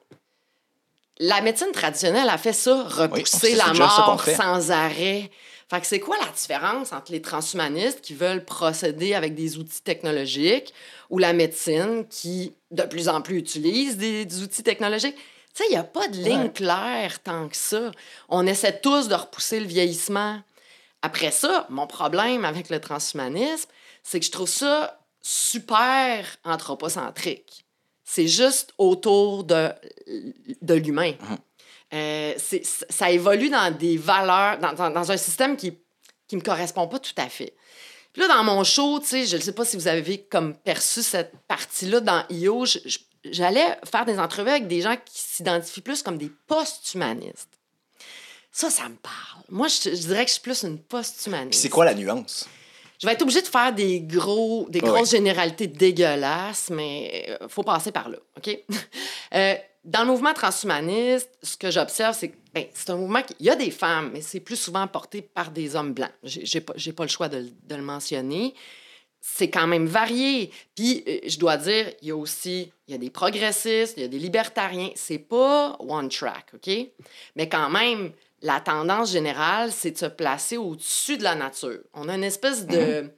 La 1.20 1.42
médecine 1.42 1.72
traditionnelle 1.72 2.30
a 2.30 2.38
fait 2.38 2.54
ça, 2.54 2.84
repousser 2.84 3.56
la 3.56 3.74
mort 3.74 4.24
sans 4.36 4.72
arrêt. 4.72 5.32
Fait 5.70 5.82
que 5.82 5.88
c'est 5.88 6.00
quoi 6.00 6.16
la 6.24 6.32
différence 6.32 6.94
entre 6.94 7.12
les 7.12 7.22
transhumanistes 7.22 8.02
qui 8.02 8.14
veulent 8.14 8.46
procéder 8.46 9.16
avec 9.16 9.34
des 9.34 9.58
outils 9.58 9.82
technologiques 9.82 10.74
ou 11.10 11.18
la 11.18 11.34
médecine 11.34 12.06
qui, 12.08 12.54
de 12.72 12.84
plus 12.84 13.10
en 13.10 13.22
plus, 13.22 13.38
utilise 13.38 13.98
des, 13.98 14.26
des 14.26 14.44
outils 14.44 14.62
technologiques? 14.64 15.16
Tu 15.16 15.64
sais, 15.64 15.70
il 15.70 15.72
n'y 15.72 15.78
a 15.78 15.84
pas 15.84 16.08
de 16.08 16.18
ligne 16.18 16.44
Ouais. 16.44 16.52
claire 16.52 17.20
tant 17.24 17.48
que 17.48 17.56
ça. 17.58 17.90
On 18.30 18.46
essaie 18.46 18.80
tous 18.80 19.08
de 19.08 19.16
repousser 19.16 19.60
le 19.60 19.66
vieillissement. 19.66 20.40
Après 21.02 21.32
ça, 21.32 21.66
mon 21.70 21.88
problème 21.88 22.46
avec 22.46 22.70
le 22.70 22.80
transhumanisme, 22.80 23.70
c'est 24.04 24.20
que 24.20 24.26
je 24.26 24.32
trouve 24.32 24.50
ça 24.50 25.00
super 25.22 26.26
anthropocentrique. 26.44 27.66
C'est 28.04 28.28
juste 28.28 28.74
autour 28.78 29.44
de, 29.46 29.70
de 30.62 30.74
l'humain. 30.76 31.14
Euh, 31.96 32.34
c'est- 32.38 32.64
ça 32.90 33.10
évolue 33.10 33.50
dans 33.50 33.76
des 33.76 33.98
valeurs, 33.98 34.60
dans, 34.60 34.74
dans- 34.74 34.92
dans 34.92 35.12
un 35.12 35.18
système 35.18 35.56
qui 35.58 35.78
qui 36.28 36.36
me 36.36 36.42
correspond 36.42 36.88
pas 36.88 36.98
tout 36.98 37.14
à 37.18 37.30
fait. 37.30 37.54
Puis 38.12 38.22
là, 38.24 38.28
dans 38.28 38.44
mon 38.44 38.64
show, 38.64 39.00
tu 39.00 39.06
sais, 39.06 39.26
je 39.28 39.36
ne 39.38 39.42
sais 39.42 39.52
pas 39.52 39.64
si 39.64 39.76
vous 39.78 39.88
avez 39.88 40.24
comme 40.24 40.56
perçu 40.56 41.04
cette 41.04 41.34
partie-là 41.48 42.00
dans 42.00 42.26
IO, 42.32 42.66
j'allais 43.24 43.78
faire 43.90 44.06
des 44.06 44.18
entrevues 44.18 44.50
avec 44.50 44.68
des 44.68 44.82
gens 44.82 44.96
qui 44.96 45.20
s'identifient 45.22 45.82
plus 45.82 46.02
comme 46.02 46.18
des 46.18 46.32
post-humanistes. 46.48 47.50
Ça, 48.52 48.72
ça 48.72 48.90
me 48.90 48.96
parle. 48.96 49.44
Moi, 49.50 49.68
je, 49.68 49.92
je 49.92 50.02
dirais 50.08 50.24
que 50.26 50.30
je 50.30 50.34
suis 50.34 50.42
plus 50.42 50.64
une 50.64 50.78
Puis 50.78 50.86
post-humaniste. 50.90 51.62
c'est 51.62 51.70
quoi 51.70 51.86
la 51.86 51.94
nuance? 51.94 52.48
Je 53.00 53.06
vais 53.06 53.14
être 53.14 53.22
obligée 53.22 53.42
de 53.44 53.48
faire 53.48 53.72
des 53.74 54.00
gros, 54.02 54.66
des 54.70 54.80
Ouais. 54.80 54.88
grosses 54.88 55.12
généralités 55.12 55.68
dégueulasses, 55.68 56.70
mais 56.72 57.38
il 57.40 57.50
faut 57.50 57.62
passer 57.64 57.92
par 57.92 58.10
là, 58.10 58.18
OK? 58.38 58.58
Euh, 59.34 59.56
dans 59.86 60.02
le 60.02 60.08
mouvement 60.08 60.34
transhumaniste, 60.34 61.30
ce 61.44 61.56
que 61.56 61.70
j'observe, 61.70 62.16
c'est 62.18 62.30
que 62.30 62.38
ben, 62.54 62.66
c'est 62.74 62.90
un 62.90 62.96
mouvement 62.96 63.22
qui... 63.22 63.36
Il 63.40 63.46
y 63.46 63.50
a 63.50 63.56
des 63.56 63.70
femmes, 63.72 64.10
mais 64.14 64.22
c'est 64.22 64.40
plus 64.40 64.56
souvent 64.56 64.88
porté 64.88 65.22
par 65.22 65.52
des 65.52 65.76
hommes 65.76 65.94
blancs. 65.94 66.12
J'ai 66.24 66.62
pas, 66.62 66.74
pas 66.74 67.04
le 67.04 67.10
choix 67.10 67.30
de, 67.30 67.50
le- 67.70 67.82
mentionner. 67.82 68.56
C'est 69.22 69.50
quand 69.50 69.68
même 69.68 69.86
varié. 69.86 70.52
Puis, 70.76 71.04
euh, 71.08 71.20
je 71.28 71.38
dois 71.38 71.58
dire, 71.58 71.92
il 72.02 72.08
y 72.08 72.12
a 72.12 72.16
aussi... 72.16 72.72
Il 72.88 72.92
y 72.92 72.96
a 72.96 72.98
des 72.98 73.10
progressistes, 73.10 73.96
il 73.98 74.02
y 74.02 74.06
a 74.06 74.08
des 74.08 74.20
libertariens. 74.20 74.90
C'est 74.96 75.20
pas 75.20 75.76
one 75.80 76.10
track, 76.10 76.52
OK? 76.54 76.72
Mais 77.36 77.50
quand 77.50 77.70
même, 77.70 78.12
la 78.42 78.60
tendance 78.62 79.12
générale, 79.12 79.72
c'est 79.72 79.92
de 79.92 79.98
se 79.98 80.06
placer 80.06 80.58
au-dessus 80.58 81.18
de 81.18 81.24
la 81.24 81.36
nature. 81.36 81.80
On 81.94 82.10
a 82.10 82.16
une 82.16 82.24
espèce 82.24 82.66
de... 82.66 83.10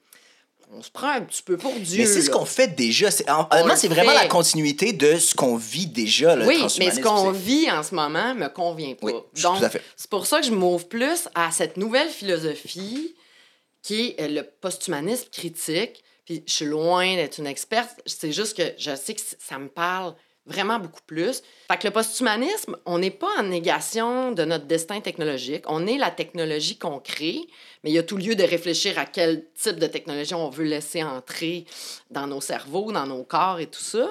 On 0.74 0.82
se 0.82 0.92
prend 0.92 1.10
un 1.12 1.22
petit 1.22 1.42
peu 1.42 1.56
pour 1.58 1.74
Dieu. 1.74 2.00
Mais 2.00 2.06
c'est 2.06 2.22
ce 2.22 2.30
qu'on 2.30 2.46
fait 2.46 2.68
déjà. 2.76 3.10
C'est, 3.10 3.30
en- 3.30 3.48
honnêtement, 3.52 3.76
c'est 3.78 3.88
vraiment 3.88 4.12
la 4.14 4.28
continuité 4.28 4.92
de 4.94 5.18
ce 5.18 5.34
qu'on 5.34 5.56
vit 5.56 5.88
déjà, 5.88 6.36
oui, 6.46 6.62
mais 6.80 6.92
ce 6.92 7.00
qu'on 7.00 7.32
vit 7.32 7.72
en 7.72 7.84
ce 7.84 7.96
moment 7.96 8.36
me 8.36 8.48
convient 8.50 8.94
pas. 8.94 9.08
Oui, 9.08 9.14
Donc, 9.42 9.64
c'est 9.96 10.10
pour 10.10 10.26
ça 10.28 10.42
que 10.42 10.46
je 10.46 10.52
m'ouvre 10.52 10.88
plus 10.88 11.30
à 11.36 11.52
cette 11.52 11.78
nouvelle 11.78 12.10
philosophie 12.10 13.16
qui 13.82 14.10
est 14.18 14.22
euh, 14.22 14.28
le 14.28 14.44
posthumanisme 14.44 15.28
critique. 15.32 16.04
Puis 16.26 16.44
je 16.46 16.52
suis 16.54 16.66
loin 16.66 17.16
d'être 17.16 17.38
une 17.40 17.48
experte. 17.48 18.02
C'est 18.06 18.34
juste 18.34 18.58
que 18.58 18.74
je 18.78 18.94
sais 18.96 19.14
que 19.14 19.22
ça 19.40 19.58
me 19.58 19.70
parle 19.70 20.14
vraiment 20.48 20.80
beaucoup 20.80 21.02
plus. 21.06 21.44
Fait 21.70 21.78
que 21.78 21.88
le 21.88 21.92
posthumanisme, 21.92 22.78
on 22.86 22.98
n'est 23.00 23.12
pas 23.12 23.30
en 23.40 23.44
négation 23.44 24.32
de 24.32 24.44
notre 24.46 24.66
destin 24.66 25.02
technologique. 25.02 25.64
On 25.68 25.86
est 25.86 25.98
la 25.98 26.10
technologie 26.10 26.78
qu'on 26.78 27.00
crée, 27.00 27.42
mais 27.84 27.92
il 27.92 27.94
y 27.94 28.00
a 28.00 28.04
tout 28.04 28.18
lieu 28.18 28.36
de 28.36 28.44
réfléchir 28.44 28.98
à 28.98 29.06
quel 29.06 29.46
type 29.54 29.78
de 29.78 29.88
technologie 29.88 30.34
on 30.34 30.50
veut 30.50 30.66
laisser 30.66 31.04
entrer 31.04 31.66
dans 32.10 32.28
nos 32.28 32.42
cerveaux, 32.42 32.92
dans 32.92 33.06
nos 33.06 33.24
corps 33.24 33.60
et 33.60 33.68
tout 33.68 33.84
ça. 33.84 34.08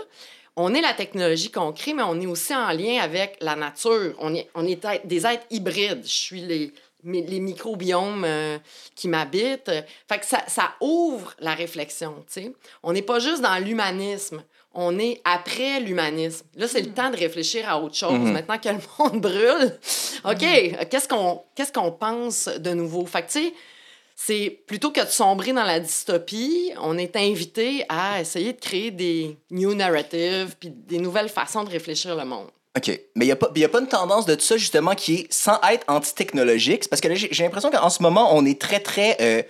On 0.56 0.72
est 0.72 0.80
la 0.80 0.94
technologie 0.94 1.50
qu'on 1.50 1.72
crée, 1.72 1.92
mais 1.92 2.02
on 2.02 2.18
est 2.20 2.26
aussi 2.26 2.54
en 2.54 2.70
lien 2.70 3.00
avec 3.02 3.36
la 3.40 3.56
nature. 3.56 4.14
On 4.18 4.34
est, 4.34 4.48
on 4.54 4.66
est 4.66 4.86
des 5.04 5.26
êtres 5.26 5.44
hybrides. 5.50 6.02
Je 6.04 6.08
suis 6.08 6.40
les, 6.40 6.72
les 7.04 7.40
microbiomes 7.40 8.24
euh, 8.24 8.58
qui 8.94 9.08
m'habitent. 9.08 9.70
Fait 10.08 10.18
que 10.18 10.26
ça, 10.26 10.42
ça 10.48 10.74
ouvre 10.80 11.34
la 11.40 11.54
réflexion, 11.54 12.24
tu. 12.32 12.54
On 12.82 12.92
n'est 12.92 13.02
pas 13.02 13.18
juste 13.18 13.42
dans 13.42 13.62
l'humanisme. 13.62 14.42
On 14.78 14.98
est 14.98 15.20
après 15.24 15.80
l'humanisme. 15.80 16.44
Là, 16.54 16.68
c'est 16.68 16.82
le 16.82 16.90
temps 16.92 17.08
de 17.10 17.16
réfléchir 17.16 17.66
à 17.68 17.80
autre 17.80 17.94
chose. 17.96 18.12
Mhm. 18.12 18.32
Maintenant 18.32 18.58
que 18.58 18.68
le 18.68 18.74
monde 18.98 19.20
brûle, 19.22 19.78
OK, 20.24 20.42
euh, 20.42 20.84
qu'est-ce 20.90 21.08
qu'on 21.08 21.42
qu'est-ce 21.54 21.72
qu'on 21.72 21.90
pense 21.92 22.46
de 22.48 22.70
nouveau? 22.74 23.06
Fait 23.06 23.22
que, 23.22 23.32
tu 23.32 23.44
sais, 23.44 23.54
c'est 24.14 24.50
plutôt 24.66 24.90
que 24.90 25.00
de 25.00 25.06
sombrer 25.10 25.52
dans 25.52 25.64
la 25.64 25.80
dystopie, 25.80 26.72
on 26.80 26.96
est 26.98 27.16
invité 27.16 27.84
à 27.88 28.20
essayer 28.20 28.52
de 28.52 28.60
créer 28.60 28.90
des 28.90 29.36
new 29.50 29.74
narratives 29.74 30.54
puis 30.60 30.70
des 30.70 30.98
nouvelles 30.98 31.28
façons 31.28 31.64
de 31.64 31.70
réfléchir 31.70 32.14
le 32.16 32.24
monde. 32.24 32.48
OK. 32.76 32.88
Mais 33.14 33.24
il 33.24 33.28
n'y 33.28 33.32
a, 33.32 33.36
pas- 33.36 33.50
y 33.56 33.64
a 33.64 33.68
pas 33.70 33.80
une 33.80 33.88
tendance 33.88 34.26
de 34.26 34.34
tout 34.34 34.42
ça, 34.42 34.58
justement, 34.58 34.94
qui 34.94 35.14
est 35.14 35.32
sans 35.32 35.58
être 35.70 35.84
anti-technologique? 35.88 36.84
C'est 36.84 36.88
parce 36.90 37.00
que 37.00 37.08
là, 37.08 37.14
j'ai 37.14 37.28
j'ai 37.30 37.42
l'impression 37.44 37.70
qu'en 37.70 37.88
ce 37.88 38.02
moment, 38.02 38.36
on 38.36 38.44
est 38.44 38.60
très, 38.60 38.80
très 38.80 39.16
euh, 39.22 39.42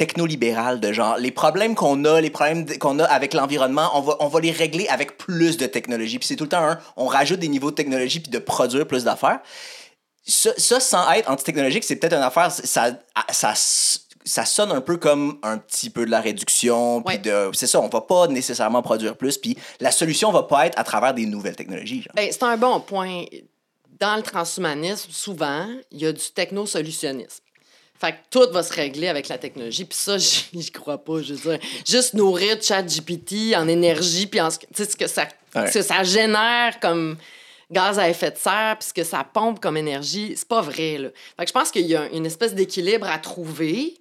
technolibéral 0.00 0.80
de 0.80 0.94
genre. 0.94 1.18
Les 1.18 1.30
problèmes 1.30 1.74
qu'on 1.74 2.06
a, 2.06 2.22
les 2.22 2.30
problèmes 2.30 2.64
qu'on 2.78 2.98
a 3.00 3.04
avec 3.04 3.34
l'environnement, 3.34 3.90
on 3.92 4.00
va, 4.00 4.16
on 4.20 4.28
va 4.28 4.40
les 4.40 4.50
régler 4.50 4.88
avec 4.88 5.18
plus 5.18 5.58
de 5.58 5.66
technologie. 5.66 6.18
Puis 6.18 6.26
c'est 6.26 6.36
tout 6.36 6.44
le 6.44 6.48
temps 6.48 6.64
un, 6.64 6.78
on 6.96 7.04
rajoute 7.04 7.38
des 7.38 7.48
niveaux 7.48 7.70
de 7.70 7.76
technologie 7.76 8.18
puis 8.18 8.30
de 8.30 8.38
produire 8.38 8.86
plus 8.86 9.04
d'affaires. 9.04 9.40
Ça, 10.26 10.52
ça, 10.56 10.80
sans 10.80 11.10
être 11.12 11.30
anti-technologique, 11.30 11.84
c'est 11.84 11.96
peut-être 11.96 12.14
une 12.14 12.22
affaire, 12.22 12.50
ça, 12.50 12.98
ça, 13.30 13.52
ça 14.24 14.44
sonne 14.46 14.72
un 14.72 14.80
peu 14.80 14.96
comme 14.96 15.38
un 15.42 15.58
petit 15.58 15.90
peu 15.90 16.06
de 16.06 16.10
la 16.10 16.22
réduction. 16.22 17.02
Puis 17.02 17.18
de, 17.18 17.50
c'est 17.52 17.66
ça, 17.66 17.78
on 17.78 17.88
va 17.88 18.00
pas 18.00 18.26
nécessairement 18.26 18.80
produire 18.80 19.18
plus. 19.18 19.36
Puis 19.36 19.58
la 19.80 19.90
solution 19.90 20.32
va 20.32 20.44
pas 20.44 20.66
être 20.66 20.78
à 20.78 20.84
travers 20.84 21.12
des 21.12 21.26
nouvelles 21.26 21.56
technologies. 21.56 22.06
Ben, 22.14 22.26
c'est 22.32 22.42
un 22.44 22.56
bon 22.56 22.80
point. 22.80 23.24
Dans 23.98 24.16
le 24.16 24.22
transhumanisme, 24.22 25.10
souvent, 25.10 25.68
il 25.90 26.00
y 26.00 26.06
a 26.06 26.12
du 26.12 26.30
technosolutionnisme. 26.34 27.44
Fait 28.00 28.12
que 28.12 28.16
tout 28.30 28.50
va 28.52 28.62
se 28.62 28.72
régler 28.72 29.08
avec 29.08 29.28
la 29.28 29.36
technologie. 29.38 29.84
Puis 29.84 29.98
ça, 29.98 30.16
j'y 30.18 30.70
crois 30.72 30.98
pas. 30.98 31.20
Je 31.22 31.34
veux 31.34 31.50
dire, 31.58 31.68
juste 31.86 32.14
nourrir 32.14 32.56
ChatGPT 32.62 33.54
en 33.56 33.68
énergie, 33.68 34.26
puis 34.26 34.40
en 34.40 34.50
ce, 34.50 34.58
tu 34.58 34.66
sais, 34.72 34.84
ce 34.86 34.96
que 34.96 35.06
ça, 35.06 35.26
Ouais. 35.54 35.66
ce 35.66 35.78
que 35.80 35.82
ça 35.82 36.04
génère 36.04 36.78
comme 36.80 37.16
gaz 37.72 37.98
à 37.98 38.08
effet 38.08 38.30
de 38.30 38.36
serre, 38.38 38.76
puis 38.78 38.88
ce 38.88 38.94
que 38.94 39.02
ça 39.04 39.24
pompe 39.24 39.58
comme 39.60 39.76
énergie, 39.76 40.32
c'est 40.36 40.46
pas 40.46 40.60
vrai. 40.60 40.96
Là. 40.98 41.08
Fait 41.36 41.44
que 41.44 41.48
je 41.48 41.52
pense 41.52 41.70
qu'il 41.72 41.86
y 41.86 41.96
a 41.96 42.06
une 42.12 42.24
espèce 42.24 42.54
d'équilibre 42.54 43.06
à 43.08 43.18
trouver. 43.18 43.94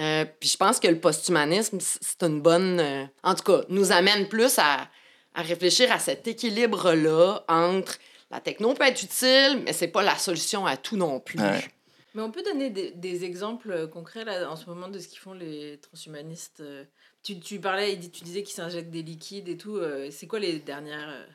Euh, 0.00 0.24
puis 0.40 0.48
je 0.48 0.56
pense 0.56 0.80
que 0.80 0.88
le 0.88 0.98
posthumanisme, 0.98 1.78
c'est 1.80 2.22
une 2.22 2.40
bonne... 2.40 2.80
euh, 2.80 3.04
en 3.22 3.34
tout 3.34 3.44
cas, 3.44 3.60
nous 3.68 3.92
amène 3.92 4.28
plus 4.28 4.58
à, 4.58 4.88
à 5.34 5.42
réfléchir 5.42 5.92
à 5.92 5.98
cet 5.98 6.26
équilibre-là 6.26 7.44
entre 7.48 7.98
la 8.30 8.40
techno 8.40 8.72
peut 8.74 8.84
être 8.86 9.02
utile, 9.02 9.62
mais 9.64 9.72
c'est 9.72 9.88
pas 9.88 10.02
la 10.02 10.16
solution 10.18 10.66
à 10.66 10.76
tout 10.76 10.96
non 10.96 11.20
plus. 11.20 11.38
Ouais. 11.38 11.64
Mais 12.14 12.22
on 12.22 12.30
peut 12.30 12.42
donner 12.42 12.70
des, 12.70 13.24
exemples 13.24 13.70
euh, 13.72 13.86
concrets 13.88 14.24
là, 14.24 14.48
en 14.50 14.56
ce 14.56 14.66
moment 14.66 14.88
de 14.88 14.98
ce 14.98 15.08
qu'ils 15.08 15.18
font 15.18 15.34
les 15.34 15.78
transhumanistes. 15.78 16.60
euh. 16.60 16.84
Tu, 17.22 17.40
tu 17.40 17.58
parlais, 17.58 17.98
tu 17.98 18.22
disais 18.22 18.42
qu'ils 18.42 18.54
s'injectent 18.54 18.90
des 18.90 19.02
liquides 19.02 19.48
et 19.48 19.56
tout. 19.56 19.76
euh, 19.76 20.08
C'est 20.10 20.26
quoi 20.26 20.38
les 20.38 20.60
dernières. 20.60 21.26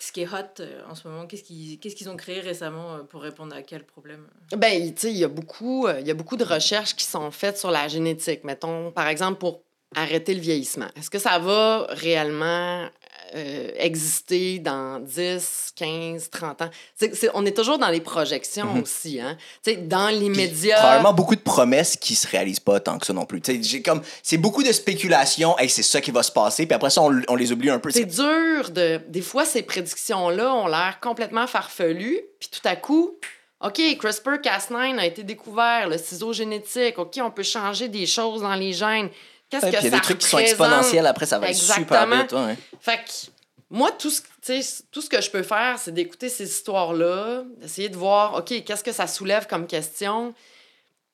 Ce 0.00 0.12
qui 0.12 0.22
est 0.22 0.28
hot 0.28 0.62
en 0.88 0.94
ce 0.94 1.08
moment? 1.08 1.26
Qu'est-ce 1.26 1.42
qu'ils 1.42 1.80
qu'est-ce 1.80 1.96
qu'ils 1.96 2.08
ont 2.08 2.16
créé 2.16 2.38
récemment 2.38 3.04
pour 3.04 3.20
répondre 3.20 3.54
à 3.54 3.62
quel 3.62 3.84
problème? 3.84 4.28
Ben, 4.56 4.72
il 4.72 4.86
y 4.86 5.08
il 5.10 5.18
y 5.18 5.24
a 5.24 5.28
beaucoup 5.28 6.36
de 6.36 6.44
recherches 6.44 6.94
qui 6.94 7.04
sont 7.04 7.32
faites 7.32 7.58
sur 7.58 7.72
la 7.72 7.88
génétique. 7.88 8.44
Mettons, 8.44 8.92
par 8.92 9.08
exemple, 9.08 9.38
pour 9.40 9.62
arrêter 9.94 10.34
le 10.34 10.40
vieillissement. 10.40 10.86
Est-ce 10.96 11.10
que 11.10 11.18
ça 11.18 11.38
va 11.38 11.86
réellement 11.90 12.88
euh, 13.34 13.70
exister 13.76 14.58
dans 14.58 15.00
10, 15.00 15.72
15, 15.76 16.30
30 16.30 16.62
ans? 16.62 16.70
C'est- 16.96 17.14
c'est- 17.14 17.30
on 17.34 17.44
est 17.46 17.56
toujours 17.56 17.78
dans 17.78 17.88
les 17.88 18.00
projections 18.00 18.74
Mhm. 18.74 18.82
aussi, 18.82 19.20
hein? 19.20 19.36
Dans 19.82 20.08
l'immédiat... 20.08 20.76
Probablement 20.78 21.12
beaucoup 21.14 21.36
de 21.36 21.40
promesses 21.40 21.96
qui 21.96 22.14
se 22.14 22.26
réalisent 22.26 22.60
pas 22.60 22.80
tant 22.80 22.98
que 22.98 23.06
ça 23.06 23.12
non 23.12 23.24
plus. 23.26 23.40
J'ai 23.62 23.82
comme 23.82 24.02
c'est 24.22 24.38
beaucoup 24.38 24.62
de 24.62 24.72
spéculation. 24.72 25.58
Hey, 25.58 25.68
c'est 25.68 25.82
ça 25.82 26.00
qui 26.00 26.10
va 26.10 26.22
se 26.22 26.32
passer. 26.32 26.66
Puis 26.66 26.74
après 26.74 26.90
ça, 26.90 27.02
on, 27.02 27.20
on 27.28 27.36
les 27.36 27.52
oublie 27.52 27.70
un 27.70 27.78
peu. 27.78 27.90
C'est 27.90 28.04
dur 28.04 28.70
de. 28.70 29.00
Des 29.08 29.22
fois, 29.22 29.44
ces 29.44 29.62
prédictions-là 29.62 30.52
ont 30.54 30.66
l'air 30.66 30.98
complètement 31.00 31.46
farfelues, 31.46 32.20
puis 32.40 32.48
tout 32.50 32.66
à 32.66 32.76
coup, 32.76 33.16
OK, 33.60 33.78
CRISPR-Cas9 33.78 34.98
a 34.98 35.06
été 35.06 35.22
découvert, 35.22 35.88
le 35.88 35.98
ciseau 35.98 36.32
génétique. 36.32 36.98
OK, 36.98 37.18
on 37.22 37.30
peut 37.30 37.42
changer 37.42 37.88
des 37.88 38.06
choses 38.06 38.42
dans 38.42 38.54
les 38.54 38.72
gènes. 38.72 39.08
Qu'est-ce 39.50 39.64
Ouais, 39.66 39.72
que 39.72 39.76
puis 39.78 39.86
il 39.86 39.90
y 39.90 39.94
a 39.94 39.96
ça 39.96 39.96
des 39.96 40.02
trucs 40.02 40.18
qui 40.18 40.28
sont 40.28 40.38
exponentiels 40.38 41.06
après, 41.06 41.26
ça 41.26 41.38
va 41.38 41.50
être 41.50 41.56
super 41.56 42.06
vite. 42.06 42.32
ouais. 42.32 42.56
Fait 42.80 42.96
que 42.98 43.30
moi, 43.70 43.90
tout 43.92 44.10
ce, 44.10 44.20
tout 44.90 45.00
ce 45.02 45.08
que 45.08 45.20
je 45.20 45.30
peux 45.30 45.42
faire, 45.42 45.78
c'est 45.78 45.92
d'écouter 45.92 46.28
ces 46.28 46.44
histoires-là, 46.48 47.42
d'essayer 47.58 47.88
de 47.88 47.96
voir, 47.96 48.34
OK, 48.36 48.62
qu'est-ce 48.64 48.84
que 48.84 48.92
ça 48.92 49.06
soulève 49.06 49.46
comme 49.46 49.66
question? 49.66 50.34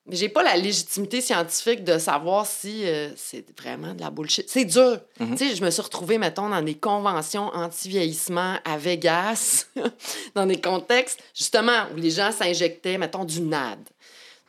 Mais 0.07 0.15
j'ai 0.17 0.29
pas 0.29 0.43
la 0.43 0.55
légitimité 0.55 1.19
scientifique 1.19 1.83
de 1.83 1.97
savoir 1.97 2.45
si 2.45 2.85
euh, 2.87 3.09
c'est 3.15 3.43
vraiment 3.59 3.93
de 3.95 4.01
la 4.01 4.11
bullshit. 4.11 4.47
C'est 4.47 4.63
dur. 4.65 4.99
Mhm. 5.19 5.35
Tu 5.35 5.49
sais, 5.49 5.55
je 5.55 5.63
me 5.65 5.71
suis 5.71 5.81
retrouvée, 5.81 6.17
mettons, 6.19 6.47
dans 6.49 6.61
des 6.61 6.75
conventions 6.75 7.47
anti-vieillissement 7.55 8.57
à 8.65 8.77
Vegas, 8.77 9.65
dans 10.35 10.45
des 10.45 10.61
contextes, 10.61 11.19
justement, 11.33 11.87
où 11.93 11.97
les 11.97 12.11
gens 12.11 12.31
s'injectaient, 12.31 12.97
mettons, 12.99 13.25
du 13.25 13.41
NAD. 13.41 13.79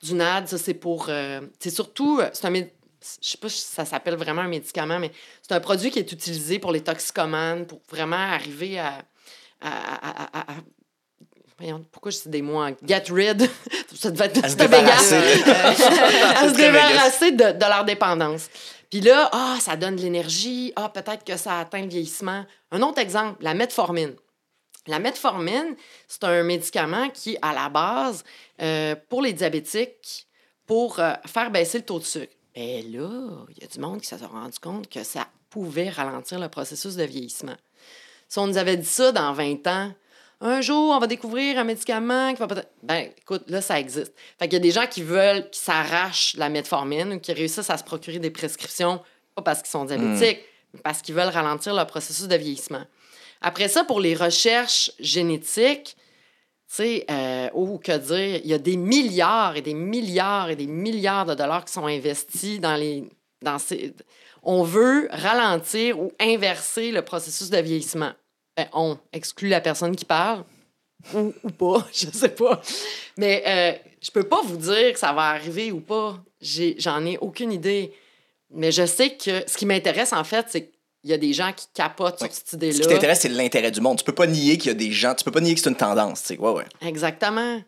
Du 0.03 0.13
NAD, 0.15 0.47
ça, 0.49 0.59
c'est 0.59 0.75
pour... 0.75 1.07
euh, 1.09 1.41
c'est 1.59 1.71
surtout... 1.71 2.19
euh, 2.21 2.29
C'est 2.35 2.47
un... 2.47 2.51
mé- 2.51 2.69
Je 3.23 3.29
sais 3.29 3.39
pas 3.39 3.49
si 3.49 3.61
ça 3.61 3.85
s'appelle 3.85 4.17
vraiment 4.17 4.43
un 4.43 4.49
médicament, 4.49 4.99
mais 4.99 5.13
c'est 5.43 5.55
un 5.55 5.61
produit 5.61 5.91
qui 5.91 5.99
est 5.99 6.13
utilisé 6.13 6.59
pour 6.59 6.73
les 6.73 6.83
toxicomanes, 6.83 7.67
pour 7.67 7.81
vraiment 7.91 8.17
arriver 8.17 8.79
à... 8.79 9.03
pourquoi 11.93 12.11
je 12.11 12.19
dis 12.23 12.29
des 12.29 12.43
mots 12.43 12.63
en 12.63 12.73
get 12.87 13.05
rid? 13.11 13.49
ça 13.95 14.11
devait 14.11 14.27
être 14.27 14.45
À 14.45 14.49
se 14.49 14.57
débarrasser. 14.57 15.17
à 16.37 16.49
se 16.49 16.57
débarrasser 16.57 17.33
de, 17.33 17.53
de 17.53 17.61
leur 17.61 17.85
dépendance. 17.85 18.49
Puis 18.91 19.01
là, 19.01 19.29
ah, 19.33 19.57
ça 19.61 19.77
donne 19.77 19.97
de 19.97 20.03
l'énergie. 20.03 20.73
Ah, 20.77 20.89
peut-être 20.89 21.25
que 21.25 21.37
ça 21.37 21.59
atteint 21.59 21.83
le 21.83 21.89
vieillissement. 21.89 22.45
Un 22.71 22.83
autre 22.83 23.01
exemple, 23.01 23.43
la 23.43 23.55
metformine. 23.55 24.15
La 24.87 25.01
metformine, 25.01 25.75
c'est 26.07 26.23
un 26.25 26.43
médicament 26.45 27.09
qui, 27.11 27.37
à 27.43 27.53
la 27.53 27.69
base, 27.69 28.23
euh, 28.63 28.95
pour 29.09 29.21
les 29.21 29.33
diabétiques, 29.33 30.29
pour 30.65 31.01
euh, 31.01 31.13
faire 31.27 31.51
baisser 31.51 31.79
le 31.79 31.85
taux 31.85 31.99
de 31.99 32.05
sucre. 32.05 32.33
Et 32.57 32.83
là, 32.83 33.45
il 33.51 33.63
y 33.63 33.65
a 33.65 33.69
du 33.69 33.79
monde 33.79 34.01
qui 34.01 34.09
s'est 34.09 34.17
rendu 34.17 34.59
compte 34.59 34.89
que 34.89 35.05
ça 35.05 35.29
pouvait 35.51 35.91
ralentir 35.91 36.41
le 36.41 36.49
processus 36.49 36.97
de 36.97 37.05
vieillissement. 37.05 37.57
Si 38.29 38.39
on 38.39 38.47
nous 38.47 38.57
avait 38.57 38.79
dit 38.79 38.87
ça 38.87 39.13
dans 39.13 39.35
20 39.35 39.67
ans, 39.67 39.93
un 40.41 40.61
jour, 40.63 40.95
on 40.95 40.99
va 40.99 41.07
découvrir 41.07 41.59
un 41.59 41.65
médicament 41.65 42.33
qui 42.33 42.41
va 42.41 42.47
peut-être. 42.47 42.71
Ben, 42.83 43.11
écoute, 43.17 43.45
là, 43.49 43.61
ça 43.61 43.79
existe. 43.79 44.13
Fait 44.39 44.49
qu'il 44.49 44.55
y 44.55 44.57
a 44.57 44.61
des 44.61 44.71
gens 44.71 44.87
qui 44.87 45.03
veulent, 45.03 45.49
qui 45.51 45.61
s'arrachent 45.61 46.35
la 46.37 46.49
metformine 46.49 47.13
ou 47.13 47.21
qui 47.21 47.33
réussissent 47.33 47.71
à 47.71 47.79
se 47.79 47.85
procurer 47.85 48.19
des 48.19 48.31
prescriptions, 48.31 49.03
pas 49.35 49.43
parce 49.43 49.61
qu'ils 49.61 49.71
sont 49.71 49.85
diabétiques, 49.85 50.41
mais 50.73 50.81
parce 50.81 51.03
qu'ils 51.03 51.15
veulent 51.15 51.29
ralentir 51.29 51.75
le 51.75 51.85
processus 51.85 52.27
de 52.27 52.37
vieillissement. 52.37 52.85
Après 53.43 53.69
ça, 53.69 53.85
pour 53.85 54.01
les 54.01 54.15
recherches 54.15 54.91
génétiques, 54.99 55.97
tu 56.69 56.75
sais, 56.83 57.05
euh, 57.11 57.49
oh, 57.55 57.79
que 57.79 57.97
dire, 57.97 58.41
il 58.43 58.51
y 58.51 58.55
a 58.55 58.59
des 58.59 58.77
milliards 58.77 59.57
et 59.57 59.63
des 59.63 59.75
milliards 59.75 60.51
et 60.51 60.57
des 60.57 60.67
milliards 60.67 61.27
de 61.27 61.35
dollars 61.35 61.65
qui 61.65 61.73
sont 61.73 61.87
investis 61.87 62.61
dans 62.61 62.77
les. 62.77 63.05
Dans 63.43 63.59
ces... 63.59 63.95
On 64.43 64.63
veut 64.63 65.09
ralentir 65.11 66.01
ou 66.01 66.13
inverser 66.19 66.91
le 66.91 67.03
processus 67.03 67.51
de 67.51 67.59
vieillissement. 67.59 68.13
Ben, 68.57 68.67
on 68.73 68.99
exclut 69.13 69.49
la 69.49 69.61
personne 69.61 69.95
qui 69.95 70.05
parle 70.05 70.45
ou, 71.15 71.33
ou 71.43 71.51
pas, 71.51 71.87
je 71.93 72.07
sais 72.07 72.31
pas. 72.31 72.61
Mais 73.17 73.43
euh, 73.47 73.91
je 74.01 74.11
peux 74.11 74.25
pas 74.25 74.41
vous 74.43 74.57
dire 74.57 74.93
que 74.93 74.99
ça 74.99 75.13
va 75.13 75.31
arriver 75.31 75.73
ou 75.73 75.81
pas. 75.81 76.19
J'en 76.41 77.05
ai, 77.05 77.19
aucune 77.19 77.53
idée. 77.53 77.93
Mais 78.51 78.71
je 78.71 78.87
sais 78.87 79.17
que 79.17 79.43
ce 79.47 79.57
qui 79.57 79.67
m'intéresse, 79.67 80.13
en 80.13 80.25
fait, 80.25 80.47
c'est 80.49 80.71
qu'il 81.03 81.11
y 81.11 81.15
a 81.15 81.19
des 81.19 81.33
gens 81.33 81.53
qui 81.53 81.67
capotent 81.75 82.21
Ouais. 82.21 82.29
sur 82.29 82.35
cette 82.37 82.49
Ce 82.49 82.57
idée-là. 82.57 82.81
qui 82.81 82.89
t'intéresse, 82.89 83.21
c'est 83.21 83.29
l'intérêt 83.29 83.71
du 83.71 83.81
monde. 83.81 83.99
Tu 83.99 84.05
peux 84.05 84.15
pas 84.15 84.27
nier 84.27 84.59
qu'il 84.59 84.69
y 84.69 84.75
a 84.75 84.75
des 84.75 84.93
gens, 84.93 85.15
tu 85.15 85.25
peux 85.25 85.31
pas 85.31 85.41
nier 85.41 85.55
que 85.55 85.61
c'est 85.61 85.71
une 85.71 85.77
tendance. 85.77 86.23
tu 86.23 86.29
sais. 86.35 86.39
Ouais, 86.39 86.51
ouais. 86.53 86.65
Exactement. 86.81 87.61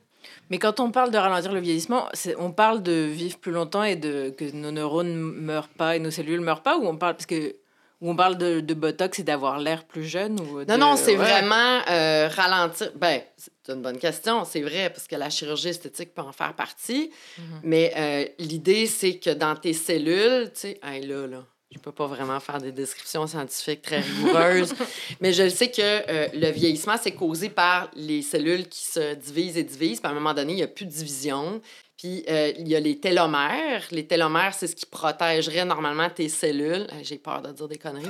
Mais 0.51 0.59
quand 0.59 0.81
on 0.81 0.91
parle 0.91 1.11
de 1.11 1.19
ralentir 1.19 1.53
le 1.53 1.61
vieillissement, 1.61 2.09
c'est- 2.15 2.35
on 2.39 2.51
parle 2.53 2.83
de 2.83 2.93
vivre 2.93 3.37
plus 3.39 3.53
longtemps 3.53 3.85
et 3.85 3.97
de 3.97 4.31
que 4.31 4.51
nos 4.53 4.71
neurones 4.71 5.15
meurent 5.15 5.69
pas 5.69 5.97
et 5.97 5.99
nos 5.99 6.11
cellules 6.11 6.41
meurent 6.41 6.63
pas, 6.63 6.79
ou 6.79 6.87
on 6.87 6.97
parle 6.97 7.15
parce 7.15 7.27
que 7.27 7.57
ou 8.01 8.09
on 8.11 8.15
parle 8.17 8.39
de, 8.39 8.61
de 8.61 8.75
botox 8.75 9.19
et 9.19 9.25
d'avoir 9.25 9.59
l'air 9.59 9.83
plus 9.85 10.05
jeune 10.05 10.39
ou 10.41 10.65
de- 10.65 10.71
Non, 10.71 10.79
non, 10.79 10.97
c'est 10.97 11.11
ouais. 11.11 11.17
vraiment 11.17 11.81
euh, 11.91 12.29
ralentir. 12.29 12.93
Ben, 12.95 13.21
c'est 13.37 13.73
une 13.75 13.83
bonne 13.83 13.99
question, 13.99 14.45
c'est 14.45 14.61
vrai, 14.63 14.89
parce 14.91 15.09
que 15.09 15.17
la 15.17 15.29
chirurgie 15.31 15.71
esthétique 15.71 16.15
peut 16.15 16.23
en 16.23 16.31
faire 16.31 16.55
partie. 16.55 17.11
Mhm. 17.39 17.45
Mais 17.65 17.93
euh, 17.97 18.25
l'idée, 18.39 18.87
c'est 18.87 19.17
que 19.19 19.31
dans 19.31 19.57
tes 19.57 19.73
cellules, 19.73 20.45
tu 20.55 20.61
sais, 20.61 20.81
hey, 20.85 21.05
là, 21.07 21.27
là, 21.27 21.45
je 21.71 21.79
peux 21.79 21.93
pas 21.93 22.07
vraiment 22.07 22.41
faire 22.41 22.59
des 22.59 22.73
descriptions 22.73 23.27
scientifiques 23.27 23.83
très 23.83 24.01
rigoureuses, 24.01 24.75
mais 25.21 25.33
je 25.33 25.49
sais 25.49 25.71
que 25.71 25.81
euh, 25.83 26.29
le 26.33 26.51
vieillissement, 26.51 26.97
c'est 27.01 27.13
causé 27.13 27.51
par 27.51 27.91
les 27.95 28.23
cellules 28.23 28.67
qui 28.69 28.85
se 28.85 29.15
divisent 29.15 29.59
et 29.59 29.65
divisent. 29.65 30.01
Puis 30.01 30.09
à 30.09 30.11
un 30.11 30.15
moment 30.15 30.33
donné, 30.35 30.53
il 30.55 30.57
n'y 30.57 30.63
a 30.63 30.69
plus 30.69 30.87
de 30.87 30.91
division. 30.91 31.61
Puis 31.99 32.25
euh, 32.31 32.53
il 32.57 32.69
y 32.69 32.77
a 32.77 32.81
les 32.81 32.99
télomères. 32.99 33.83
Les 33.91 34.07
télomères, 34.07 34.55
c'est 34.55 34.69
ce 34.69 34.77
qui 34.77 34.87
protégerait 34.87 35.65
normalement 35.65 36.09
tes 36.09 36.29
cellules. 36.29 36.87
Euh, 36.93 37.01
J'ai 37.03 37.19
peur 37.19 37.43
de 37.43 37.53
dire 37.53 37.69
des 37.69 37.77
conneries. 37.77 38.07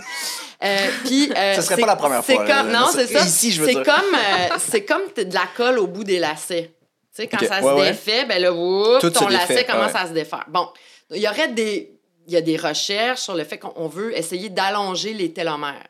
Euh, 0.63 0.77
puis, 1.05 1.33
euh, 1.37 1.55
Ce 1.57 1.63
serait 1.63 1.77
c'est- 1.77 1.81
pas 1.81 1.87
la 1.87 1.97
première 1.97 2.25
fois. 2.25 2.47
Comme, 2.47 2.71
non, 2.71 2.87
c'est 2.93 3.07
ça. 3.07 3.25
ici, 3.25 3.51
je 3.51 3.63
veux 3.63 3.67
c'est 3.67 3.75
dire. 3.75 3.83
comme, 3.85 4.15
euh, 4.15 4.55
c'est 4.59 4.85
comme 4.85 5.03
de 5.17 5.35
la 5.35 5.49
colle 5.57 5.79
au 5.79 5.87
bout 5.87 6.05
des 6.05 6.19
lacets. 6.19 6.75
Tu 7.17 7.23
sais, 7.23 7.27
quand 7.29 7.39
ça 7.39 7.61
ouais, 7.61 7.63
se 7.63 7.81
ouais. 7.81 7.91
défait, 7.91 8.25
ben 8.27 8.41
là, 8.41 8.53
whoop, 8.53 9.01
ton 9.01 9.27
lacet 9.29 9.55
défait, 9.55 9.65
commence 9.65 9.93
ouais. 9.93 10.01
à 10.01 10.07
se 10.07 10.13
défaire. 10.13 10.45
Bon, 10.49 10.69
il 11.11 11.21
y 11.23 11.27
aurait 11.29 11.49
des... 11.49 11.98
Il 12.29 12.35
y 12.35 12.37
a 12.37 12.41
des 12.41 12.57
recherches 12.57 13.21
sur 13.23 13.35
le 13.35 13.43
fait 13.45 13.59
qu'on 13.59 13.89
veut 13.89 14.17
essayer 14.17 14.49
d'allonger 14.51 15.13
les 15.15 15.33
télomères. 15.33 15.87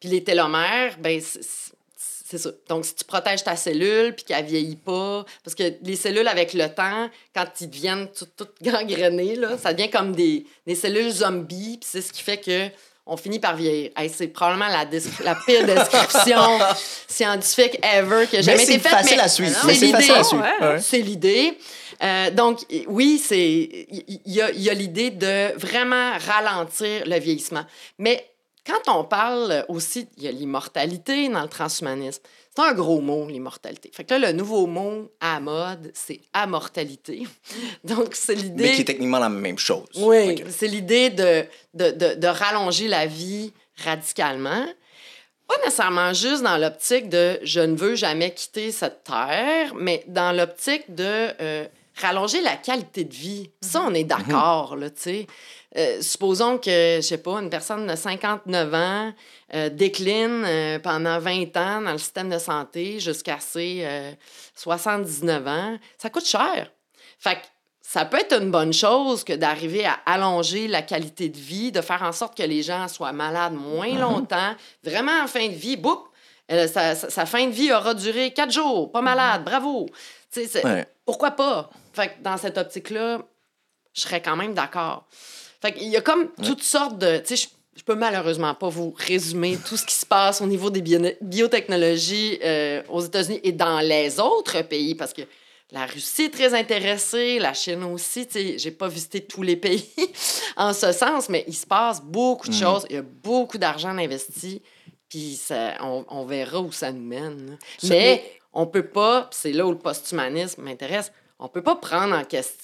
Puis 0.00 0.08
les 0.08 0.24
télomères, 0.24 0.96
ben 0.98 1.20
c'est- 1.20 1.42
c'est 1.42 1.72
c'est 2.24 2.38
ça. 2.38 2.50
Donc, 2.66 2.86
si 2.86 2.94
tu 2.94 3.04
protèges 3.04 3.44
ta 3.44 3.56
cellule 3.56 4.14
puis 4.14 4.24
qu'elle 4.24 4.42
vieillit 4.46 4.76
pas, 4.76 5.22
parce 5.44 5.54
que 5.54 5.64
les 5.82 5.96
cellules, 5.96 6.26
avec 6.26 6.54
le 6.54 6.66
temps, 6.70 7.10
quand 7.36 7.44
ils 7.60 7.68
deviennent 7.68 8.08
toutes 8.08 8.34
tout 8.34 8.48
gangrénées, 8.62 9.36
là, 9.36 9.58
ça 9.58 9.74
devient 9.74 9.90
comme 9.90 10.14
des, 10.14 10.46
des 10.66 10.74
cellules 10.74 11.10
zombies, 11.10 11.76
puis 11.78 11.86
c'est 11.92 12.00
ce 12.00 12.10
qui 12.10 12.22
fait 12.22 12.38
que 12.38 12.68
on 13.04 13.18
finit 13.18 13.38
par 13.38 13.54
vieillir. 13.54 13.90
Hey, 13.98 14.08
c'est 14.08 14.28
probablement 14.28 14.68
la, 14.68 14.86
la 15.24 15.34
pire 15.44 15.66
description 15.66 16.58
scientifique 17.08 17.78
ever 17.82 18.26
qui 18.28 18.36
a 18.36 18.38
Mais 18.38 18.42
jamais 18.42 18.64
c'est 18.64 18.74
été 18.74 18.78
faite. 18.88 18.92
facile 18.92 19.16
mais 19.16 19.22
à 19.22 19.28
suivre. 19.28 19.60
c'est 19.66 19.74
c'est 19.74 19.90
facile 19.90 19.94
à 19.94 19.98
l'idée. 20.14 20.24
suivre. 20.24 20.42
Ouais. 20.60 20.66
Ouais. 20.68 20.80
C'est 20.80 20.98
l'idée. 21.00 21.58
Euh, 22.02 22.30
donc, 22.30 22.60
oui, 22.88 23.18
c'est 23.18 23.38
il 23.90 24.20
y, 24.26 24.38
y 24.38 24.70
a 24.70 24.74
l'idée 24.74 25.10
de 25.10 25.56
vraiment 25.56 26.12
ralentir 26.18 27.06
le 27.06 27.18
vieillissement. 27.18 27.64
Mais 27.98 28.26
quand 28.66 28.96
on 28.96 29.04
parle 29.04 29.64
aussi, 29.68 30.08
il 30.16 30.24
y 30.24 30.28
a 30.28 30.32
l'immortalité 30.32 31.28
dans 31.28 31.42
le 31.42 31.48
transhumanisme. 31.48 32.22
C'est 32.54 32.62
un 32.62 32.74
gros 32.74 33.00
mot, 33.00 33.26
l'immortalité. 33.28 33.90
Fait 33.92 34.04
que 34.04 34.14
là, 34.14 34.30
le 34.30 34.32
nouveau 34.32 34.66
mot 34.66 35.10
à 35.20 35.40
mode, 35.40 35.90
c'est 35.94 36.20
amortalité. 36.32 37.26
Donc, 37.84 38.14
c'est 38.14 38.34
l'idée... 38.34 38.64
Mais 38.64 38.74
qui 38.74 38.82
est 38.82 38.84
techniquement 38.84 39.18
la 39.18 39.28
même 39.28 39.58
chose. 39.58 39.88
Oui, 39.96 40.44
c'est 40.50 40.68
l'idée 40.68 41.10
de, 41.10 41.44
de, 41.74 41.90
de, 41.90 42.14
de 42.14 42.26
rallonger 42.26 42.88
la 42.88 43.06
vie 43.06 43.52
radicalement. 43.84 44.66
Pas 45.48 45.58
nécessairement 45.64 46.12
juste 46.12 46.42
dans 46.42 46.56
l'optique 46.56 47.08
de 47.08 47.40
je 47.42 47.60
ne 47.60 47.74
veux 47.74 47.96
jamais 47.96 48.32
quitter 48.32 48.70
cette 48.70 49.02
terre, 49.04 49.74
mais 49.74 50.04
dans 50.06 50.36
l'optique 50.36 50.94
de 50.94 51.30
euh, 51.40 51.66
rallonger 52.00 52.40
la 52.40 52.56
qualité 52.56 53.04
de 53.04 53.12
vie. 53.14 53.50
Ça, 53.60 53.82
on 53.86 53.92
est 53.94 54.04
d'accord, 54.04 54.76
là, 54.76 54.90
tu 54.90 55.00
sais. 55.02 55.26
Euh, 55.76 56.02
supposons 56.02 56.58
que, 56.58 56.96
je 56.96 57.00
sais 57.00 57.18
pas, 57.18 57.40
une 57.40 57.48
personne 57.48 57.86
de 57.86 57.96
59 57.96 58.74
ans 58.74 59.12
euh, 59.54 59.68
décline 59.70 60.44
euh, 60.44 60.78
pendant 60.78 61.18
20 61.18 61.56
ans 61.56 61.80
dans 61.80 61.92
le 61.92 61.98
système 61.98 62.28
de 62.28 62.38
santé 62.38 63.00
jusqu'à 63.00 63.38
ses 63.40 63.80
euh, 63.84 64.12
79 64.54 65.46
ans. 65.46 65.78
Ça 65.98 66.10
coûte 66.10 66.26
cher. 66.26 66.70
Fait 67.18 67.36
que 67.36 67.40
ça 67.80 68.04
peut 68.04 68.18
être 68.18 68.40
une 68.40 68.50
bonne 68.50 68.72
chose 68.72 69.24
que 69.24 69.32
d'arriver 69.32 69.84
à 69.86 69.98
allonger 70.06 70.68
la 70.68 70.82
qualité 70.82 71.28
de 71.28 71.38
vie, 71.38 71.72
de 71.72 71.80
faire 71.80 72.02
en 72.02 72.12
sorte 72.12 72.36
que 72.36 72.42
les 72.42 72.62
gens 72.62 72.86
soient 72.88 73.12
malades 73.12 73.54
moins 73.54 73.94
longtemps, 73.98 74.54
vraiment 74.84 75.22
en 75.22 75.26
fin 75.26 75.46
de 75.48 75.54
vie, 75.54 75.76
boum, 75.76 75.98
sa, 76.48 76.94
sa- 76.94 77.10
sa 77.10 77.26
fin 77.26 77.46
de 77.46 77.52
vie 77.52 77.72
aura 77.72 77.94
duré 77.94 78.32
quatre 78.32 78.52
jours, 78.52 78.90
pas 78.92 79.00
malade, 79.02 79.44
bravo. 79.44 79.86
Tu 80.32 80.40
sais, 80.42 80.46
c'est- 80.46 80.64
Ouais. 80.64 80.86
Pourquoi 81.04 81.32
pas? 81.32 81.68
Fait 81.92 82.08
que 82.08 82.22
dans 82.22 82.36
cette 82.36 82.58
optique-là, 82.58 83.22
je 83.94 84.00
serais 84.00 84.22
quand 84.22 84.36
même 84.36 84.54
d'accord. 84.54 85.06
Fait 85.60 85.72
qu'il 85.72 85.88
y 85.88 85.96
a 85.96 86.00
comme 86.00 86.30
toutes 86.42 86.62
sortes 86.62 86.98
de... 86.98 87.18
Tu 87.18 87.36
sais, 87.36 87.36
je, 87.36 87.48
je 87.78 87.82
peux 87.84 87.94
malheureusement 87.94 88.54
pas 88.54 88.68
vous 88.68 88.94
résumer 88.96 89.58
tout 89.68 89.76
ce 89.76 89.84
qui 89.84 89.94
se 89.94 90.06
passe 90.06 90.40
au 90.40 90.46
niveau 90.46 90.70
des 90.70 90.80
bio- 90.82 91.14
biotechnologies 91.20 92.38
euh, 92.42 92.82
aux 92.88 93.00
États-Unis 93.02 93.40
et 93.44 93.52
dans 93.52 93.80
les 93.80 94.18
autres 94.18 94.62
pays, 94.62 94.94
parce 94.94 95.12
que 95.12 95.22
la 95.70 95.86
Russie 95.86 96.24
est 96.24 96.30
très 96.34 96.52
intéressée, 96.54 97.38
la 97.38 97.54
Chine 97.54 97.84
aussi. 97.84 98.28
J'ai 98.56 98.70
pas 98.72 98.88
visité 98.88 99.22
tous 99.24 99.42
les 99.42 99.56
pays 99.56 99.88
en 100.56 100.72
ce 100.72 100.92
sens, 100.92 101.28
mais 101.28 101.44
il 101.46 101.54
se 101.54 101.66
passe 101.66 102.02
beaucoup 102.02 102.48
de 102.48 102.54
Mm. 102.54 102.58
choses. 102.58 102.86
Il 102.90 102.96
y 102.96 102.98
a 102.98 103.02
beaucoup 103.02 103.56
d'argent 103.58 103.96
investi, 103.96 104.60
puis 105.08 105.38
on, 105.80 106.04
on 106.08 106.24
verra 106.26 106.60
où 106.60 106.72
ça 106.72 106.92
nous 106.92 107.00
mène. 107.06 107.50
là. 107.52 107.56
Mais 107.88 108.22
on 108.52 108.66
peut 108.66 108.86
pas, 108.88 109.28
c'est 109.32 109.52
là 109.52 109.66
où 109.66 109.70
le 109.70 109.78
posthumanisme 109.78 110.62
m'intéresse, 110.62 111.10
on 111.42 111.48
peut 111.48 111.62
pas 111.62 111.74
prendre 111.74 112.16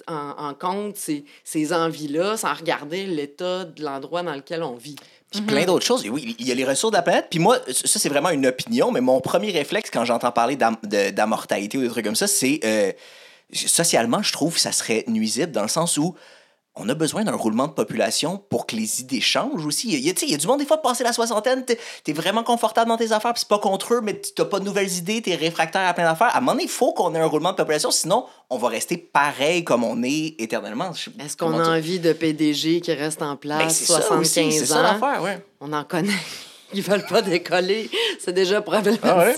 en, 0.07 0.55
compte 0.55 0.97
ces, 0.97 1.73
envies-là 1.73 2.37
sans 2.37 2.55
regarder 2.55 3.07
l'état 3.07 3.64
de 3.64 3.83
l'endroit 3.83 4.23
dans 4.23 4.35
lequel 4.35 4.62
on 4.62 4.77
vit. 4.77 4.95
Puis 5.33 5.43
plein 5.43 5.64
d'autres 5.64 5.85
choses. 5.85 6.07
Et 6.07 6.11
oui, 6.11 6.37
il 6.38 6.47
y 6.47 6.53
a 6.53 6.55
les 6.55 6.64
ressources 6.64 6.93
de 6.93 6.97
la 6.97 7.03
planète. 7.03 7.27
Puis 7.29 7.41
moi, 7.41 7.59
ça, 7.71 7.99
c'est 7.99 8.09
vraiment 8.09 8.31
une 8.31 8.47
opinion, 8.47 8.93
mais 8.93 9.01
mon 9.01 9.21
premier 9.21 9.51
réflexe 9.51 9.91
quand 9.91 10.05
j'entends 10.05 10.31
parler 10.31 10.57
d'amortalité 10.57 11.77
ou 11.77 11.83
des 11.83 11.88
trucs 11.88 12.05
comme 12.05 12.17
ça, 12.17 12.29
c'est 12.29 12.61
euh, 12.64 12.93
socialement, 13.53 14.23
je 14.23 14.33
trouve 14.33 14.55
que 14.55 14.61
ça 14.61 14.73
serait 14.73 15.05
nuisible 15.09 15.51
dans 15.51 15.62
le 15.62 15.69
sens 15.69 15.97
où 15.97 16.14
on 16.79 16.88
a 16.88 16.95
besoin 16.95 17.25
d'un 17.25 17.35
roulement 17.35 17.67
de 17.67 17.73
population 17.73 18.43
pour 18.49 18.67
que 18.67 18.77
les 18.77 19.01
idées 19.01 19.21
changent 19.21 19.67
aussi. 19.67 19.88
Il 19.88 20.01
y 20.01 20.11
a, 20.11 20.14
il 20.23 20.31
y 20.31 20.35
a 20.35 20.37
du 20.37 20.47
monde, 20.47 20.61
des 20.61 20.67
fois, 20.67 20.81
passer 20.81 21.05
la 21.05 21.12
soixantaine, 21.12 21.64
t'es 21.64 21.79
es 22.07 22.12
vraiment 22.12 22.43
confortable 22.43 22.88
dans 22.88 22.97
tes 22.97 23.12
affaires, 23.12 23.33
puis 23.35 23.41
c'est 23.41 23.49
pas 23.49 23.59
contre 23.59 23.95
eux, 23.95 24.01
mais 24.03 24.21
t'as 24.35 24.45
pas 24.45 24.61
de 24.61 24.64
nouvelles 24.64 24.93
idées, 24.93 25.21
t'es 25.21 25.35
réfractaire 25.35 25.87
à 25.87 25.95
plein 25.95 26.05
d'affaires. 26.05 26.29
À 26.29 26.38
un 26.38 26.41
moment 26.41 26.53
donné, 26.53 26.64
il 26.64 26.71
faut 26.71 26.93
qu'on 26.93 27.14
ait 27.14 27.21
un 27.21 27.27
roulement 27.27 27.51
de 27.51 27.57
population, 27.57 27.91
sinon, 27.91 28.27
on 28.51 28.57
va 28.59 28.69
rester 28.69 28.97
pareil 28.97 29.64
comme 29.64 29.85
on 29.85 30.03
est 30.03 30.35
éternellement. 30.38 30.93
Est-ce 31.19 31.37
qu'on 31.37 31.59
a 31.59 31.77
envie 31.77 31.99
de 31.99 32.12
PDG 32.12 32.81
qui 32.81 32.93
reste 32.93 33.23
en 33.23 33.37
place 33.37 33.59
Ben, 33.59 33.71
c'est 33.71 33.85
ça 33.85 34.01
75 34.01 34.47
aussi, 34.47 34.59
c'est 34.59 34.67
ça 34.67 34.93
ans? 34.95 35.23
ouais. 35.23 35.43
On 35.61 35.73
en 35.73 35.85
connaît. 35.85 36.12
Ils 36.75 36.83
veulent 36.83 37.07
pas 37.07 37.23
décoller. 37.23 37.91
C'est 38.19 38.33
déjà 38.35 38.61
problématique. 38.61 39.01
Ah 39.03 39.33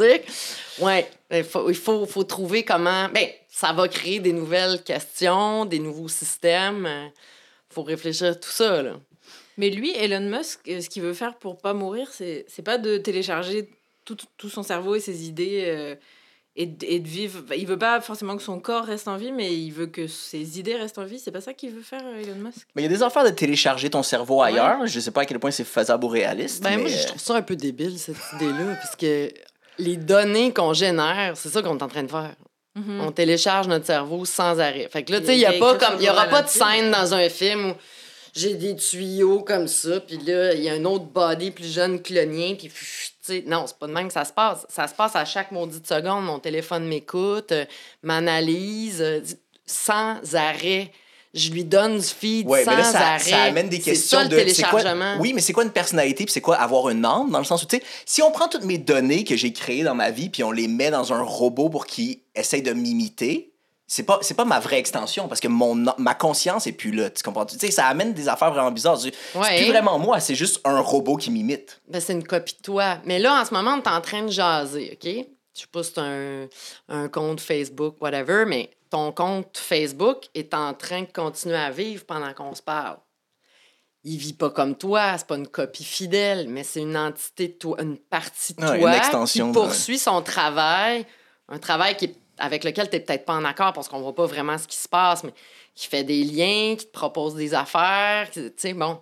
ouais? 0.81 1.09
Il 1.33 1.44
faut, 1.44 1.70
il 1.70 1.76
faut, 1.76 2.07
faut 2.07 2.24
trouver 2.24 2.64
comment. 2.64 3.09
Ben, 3.14 3.29
ça 3.61 3.73
va 3.73 3.88
créer 3.88 4.20
des 4.20 4.33
nouvelles 4.33 4.83
questions, 4.83 5.66
des 5.66 5.79
nouveaux 5.79 6.09
systèmes. 6.09 6.87
Il 6.87 7.75
faut 7.75 7.83
réfléchir 7.83 8.29
à 8.29 8.35
tout 8.35 8.49
ça. 8.51 8.83
Là. 8.83 8.92
Mais 9.59 9.68
lui, 9.70 9.90
Elon 9.96 10.29
Musk, 10.35 10.61
euh, 10.68 10.81
ce 10.81 10.88
qu'il 10.88 11.03
veut 11.03 11.12
faire 11.23 11.35
pour 11.37 11.59
pas 11.59 11.75
mourir, 11.75 12.09
c'est 12.11 12.46
c'est 12.49 12.62
pas 12.62 12.79
de 12.79 12.96
télécharger 12.96 13.68
tout, 14.07 14.16
tout 14.38 14.49
son 14.49 14.62
cerveau 14.62 14.94
et 14.94 15.01
ses 15.01 15.27
idées 15.29 15.64
euh, 15.66 15.94
et, 16.57 16.66
de- 16.66 16.87
et 16.87 16.99
de 17.01 17.07
vivre. 17.09 17.44
Il 17.57 17.66
veut 17.66 17.79
pas 17.79 18.01
forcément 18.01 18.37
que 18.37 18.42
son 18.42 18.59
corps 18.61 18.85
reste 18.85 19.07
en 19.09 19.16
vie, 19.16 19.31
mais 19.33 19.55
il 19.55 19.73
veut 19.73 19.87
que 19.96 20.07
ses 20.07 20.59
idées 20.59 20.77
restent 20.77 20.99
en 20.99 21.05
vie. 21.05 21.18
C'est 21.18 21.31
pas 21.31 21.42
ça 21.42 21.53
qu'il 21.53 21.70
veut 21.70 21.83
faire, 21.83 22.03
euh, 22.05 22.23
Elon 22.23 22.37
Musk? 22.46 22.66
Mais 22.75 22.83
il 22.83 22.87
y 22.87 22.88
a 22.92 22.96
des 22.96 23.03
affaires 23.03 23.25
de 23.25 23.31
télécharger 23.31 23.90
ton 23.90 24.03
cerveau 24.03 24.40
ailleurs. 24.42 24.87
Je 24.87 24.99
sais 25.01 25.11
pas 25.11 25.20
à 25.23 25.27
quel 25.27 25.38
point 25.38 25.51
c'est 25.51 25.64
faisable 25.64 26.05
ou 26.07 26.09
réaliste. 26.09 26.62
Ben, 26.62 26.70
mais... 26.77 26.83
moi, 26.83 26.88
je 26.90 27.07
trouve 27.09 27.20
ça 27.20 27.35
un 27.37 27.42
peu 27.42 27.57
débile, 27.57 27.99
cette 27.99 28.16
idée-là, 28.37 28.75
parce 28.83 28.96
que 28.96 29.31
les 29.79 29.96
données 29.99 30.53
qu'on 30.55 30.73
génère, 30.73 31.37
c'est 31.37 31.51
ça 31.51 31.61
qu'on 31.62 31.77
est 31.79 31.83
en 31.83 31.88
train 31.88 32.03
de 32.05 32.11
faire. 32.11 32.35
Mhm. 32.74 33.00
On 33.00 33.12
télécharge 33.12 33.66
notre 33.66 33.87
cerveau 33.87 34.24
sans 34.24 34.61
arrêt. 34.61 34.88
Fait 34.90 35.02
que 35.02 35.12
là, 35.12 35.20
tu 35.20 35.26
sais, 35.26 35.35
il 35.35 35.40
y 35.40 35.46
a 35.46 35.52
y 35.52 35.56
a 35.56 35.59
pas 35.59 35.76
comme. 35.76 36.00
Il 36.00 36.09
aura 36.09 36.26
au 36.26 36.30
pas 36.30 36.42
de 36.42 36.48
scène 36.48 36.90
dans 36.90 37.14
un 37.14 37.28
film 37.28 37.70
où 37.70 37.74
j'ai 38.35 38.54
des 38.54 38.76
tuyaux 38.76 39.40
comme 39.40 39.66
ça, 39.66 40.00
puis 40.00 40.18
là, 40.18 40.54
il 40.54 40.62
y 40.62 40.68
a 40.68 40.74
un 40.74 40.85
autre 40.85 41.06
body 41.06 41.50
plus 41.50 41.72
jeune 41.72 42.00
que 42.00 42.14
le 42.14 42.26
mien, 42.26 42.54
puis 42.56 42.68
pff, 42.68 43.12
tu 43.24 43.33
sais, 43.33 43.44
non, 43.46 43.66
c'est 43.66 43.76
pas 43.76 43.88
de 43.88 43.92
même 43.92 44.06
que 44.06 44.12
ça 44.12 44.24
se 44.24 44.33
passe. 44.33 44.66
Ça 44.68 44.87
se 44.87 44.94
passe 44.94 45.16
à 45.16 45.24
chaque 45.24 45.50
maudite 45.50 45.87
seconde. 45.87 46.24
Mon 46.24 46.38
téléphone 46.38 46.87
m'écoute, 46.87 47.52
euh, 47.52 47.64
m'analyse, 48.02 49.02
euh, 49.02 49.20
sans 49.66 50.16
arrêt. 50.35 50.92
Je 51.32 51.50
lui 51.50 51.64
donne 51.64 51.98
du 51.98 52.04
feed 52.04 52.48
Ouais, 52.48 52.64
sans 52.64 52.72
mais 52.72 52.78
là, 52.78 52.84
ça, 52.84 52.98
arrêt. 53.12 53.18
ça 53.20 53.42
amène 53.44 53.68
des 53.68 53.78
questions 53.78 54.18
ça, 54.18 54.24
le 54.24 54.30
de. 54.30 54.48
c'est 54.48 54.62
quoi- 54.64 54.80
téléchargement. 54.80 55.16
oui, 55.20 55.32
mais 55.32 55.40
c'est 55.40 55.52
quoi 55.52 55.62
une 55.64 55.70
personnalité 55.70 56.24
puis 56.24 56.32
c'est 56.32 56.40
quoi 56.40 56.56
avoir 56.56 56.88
une 56.88 57.04
âme 57.04 57.30
dans 57.30 57.38
le 57.38 57.44
sens 57.44 57.62
où, 57.62 57.66
tu 57.66 57.76
sais, 57.76 57.82
si 58.04 58.20
on 58.22 58.32
prend 58.32 58.48
toutes 58.48 58.64
mes 58.64 58.78
données 58.78 59.22
que 59.22 59.36
j'ai 59.36 59.52
créées 59.52 59.84
dans 59.84 59.94
ma 59.94 60.10
vie 60.10 60.28
puis 60.28 60.42
on 60.42 60.50
les 60.50 60.66
met 60.66 60.90
dans 60.90 61.12
un 61.12 61.22
robot 61.22 61.68
pour 61.68 61.86
qu'il 61.86 62.18
essaye 62.34 62.62
de 62.62 62.72
m'imiter, 62.72 63.52
c'est 63.86 64.02
pas, 64.02 64.18
c'est 64.22 64.34
pas 64.34 64.44
ma 64.44 64.58
vraie 64.60 64.78
extension 64.78 65.28
parce 65.28 65.40
que 65.40 65.46
mon, 65.48 65.74
ma 65.98 66.14
conscience 66.14 66.66
est 66.66 66.72
plus 66.72 66.90
là. 66.92 67.10
Tu 67.10 67.22
comprends? 67.22 67.46
Tu 67.46 67.58
sais, 67.58 67.70
ça 67.70 67.86
amène 67.86 68.12
des 68.12 68.28
affaires 68.28 68.50
vraiment 68.52 68.70
bizarres. 68.72 69.00
C'est 69.00 69.12
Ouais. 69.38 69.56
plus 69.62 69.70
vraiment 69.70 69.98
moi, 70.00 70.18
c'est 70.20 70.34
juste 70.36 70.60
un 70.64 70.80
robot 70.80 71.16
qui 71.16 71.30
m'imite. 71.30 71.80
Ben, 71.88 72.00
c'est 72.00 72.12
une 72.12 72.24
copie 72.24 72.54
de 72.56 72.62
toi. 72.62 72.98
Mais 73.04 73.18
là, 73.20 73.40
en 73.40 73.44
ce 73.44 73.54
moment, 73.54 73.74
on 73.74 73.82
est 73.82 73.88
en 73.88 74.00
train 74.00 74.22
de 74.22 74.30
jaser, 74.32 74.90
OK? 75.00 75.08
Je 75.54 75.60
sais 75.62 75.66
pas 75.70 75.82
si 75.82 75.92
c'est 75.94 76.00
un, 76.00 76.46
un 76.88 77.08
compte 77.08 77.40
Facebook, 77.40 77.96
whatever, 78.00 78.44
mais 78.46 78.70
ton 78.90 79.12
compte 79.12 79.57
Facebook 79.57 80.29
est 80.35 80.53
en 80.53 80.74
train 80.74 81.03
de 81.03 81.12
continuer 81.12 81.57
à 81.57 81.70
vivre 81.70 82.05
pendant 82.05 82.33
qu'on 82.35 82.55
se 82.55 82.62
parle. 82.62 82.98
Il 84.03 84.16
vit 84.16 84.33
pas 84.33 84.50
comme 84.50 84.76
toi, 84.76 85.16
c'est 85.18 85.26
pas 85.26 85.37
une 85.37 85.48
copie 85.48 85.85
fidèle, 85.85 86.48
mais 86.48 86.64
c'est 86.64 86.81
une 86.81 86.96
entité 86.96 87.48
de 87.48 87.53
toi, 87.53 87.81
une 87.83 87.98
partie 87.98 88.55
de 88.55 88.62
Ouais, 88.62 88.81
toi 88.81 88.90
qui 89.26 89.38
poursuit 89.53 89.98
son 89.98 90.22
travail, 90.22 91.07
un 91.48 91.59
travail 91.59 91.96
qui 91.96 92.14
avec 92.38 92.64
lequel 92.64 92.88
tu 92.88 92.96
n'es 92.96 93.03
peut-être 93.03 93.26
pas 93.26 93.35
en 93.35 93.44
accord 93.44 93.74
parce 93.74 93.87
qu'on 93.87 94.00
voit 94.00 94.14
pas 94.14 94.24
vraiment 94.24 94.57
ce 94.57 94.66
qui 94.66 94.76
se 94.76 94.88
passe, 94.88 95.22
mais 95.24 95.35
qui 95.74 95.87
fait 95.87 96.05
des 96.05 96.24
liens, 96.24 96.74
qui 96.76 96.87
te 96.87 96.90
propose 96.92 97.35
des 97.35 97.53
affaires, 97.53 98.31
qui- 98.31 98.44
tu 98.44 98.53
sais, 98.57 98.72
bon. 98.72 98.98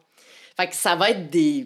Fait 0.57 0.67
que 0.69 0.75
ça 0.75 0.97
va 0.97 1.11
être 1.11 1.31
des, 1.31 1.65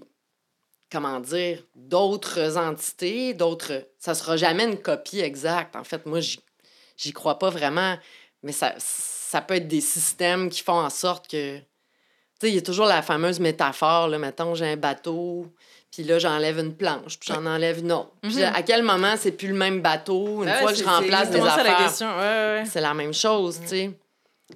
comment 0.91 1.19
dire, 1.19 1.63
d'autres 1.75 2.59
entités, 2.59 3.33
d'autres... 3.33 3.89
Ça 3.99 4.15
sera 4.15 4.37
jamais 4.37 4.65
une 4.65 4.83
copie 4.83 5.21
exacte. 5.21 5.75
En 5.75 5.85
fait, 5.85 6.05
moi, 6.05 6.21
j'y, 6.21 6.39
j'y 7.03 7.13
crois 7.13 7.39
pas 7.39 7.51
vraiment, 7.51 7.97
mais 8.43 8.53
ça, 8.53 8.75
ça 8.79 9.41
peut 9.41 9.55
être 9.55 9.69
des 9.69 9.81
systèmes 9.81 10.49
qui 10.51 10.63
font 10.63 10.79
en 10.79 10.91
sorte 10.91 11.29
que... 11.29 11.59
Tu 11.59 11.65
sais, 12.41 12.49
il 12.51 12.55
y 12.55 12.59
a 12.59 12.63
toujours 12.63 12.87
la 12.87 13.03
fameuse 13.03 13.41
métaphore, 13.41 14.09
là, 14.09 14.19
mettons, 14.19 14.55
j'ai 14.55 14.67
un 14.67 14.77
bateau, 14.77 15.47
puis 15.93 16.03
là, 16.05 16.19
j'enlève 16.19 16.59
une 16.59 16.75
planche, 16.75 17.19
puis 17.19 17.33
j'en 17.33 17.45
enlève 17.47 17.79
une 17.79 17.93
autre. 17.93 18.11
Puis 18.23 18.37
Mhm. 18.37 18.53
à 18.55 18.63
quel 18.63 18.83
moment 18.83 19.15
c'est 19.17 19.33
plus 19.33 19.49
le 19.49 19.55
même 19.55 19.81
bateau, 19.81 20.43
une 20.43 20.49
ouais, 20.49 20.59
fois 20.61 20.71
que 20.71 20.77
c'est- 20.79 20.85
je 20.85 20.89
remplace 20.89 21.29
c'est 21.29 21.39
des 21.41 21.47
affaires? 21.47 21.77
question. 21.79 22.09
Ouais, 22.09 22.21
ouais. 22.61 22.65
C'est 22.71 22.81
la 22.81 22.95
même 22.95 23.15
chose, 23.15 23.61
tu 23.63 23.69
sais. 23.69 23.91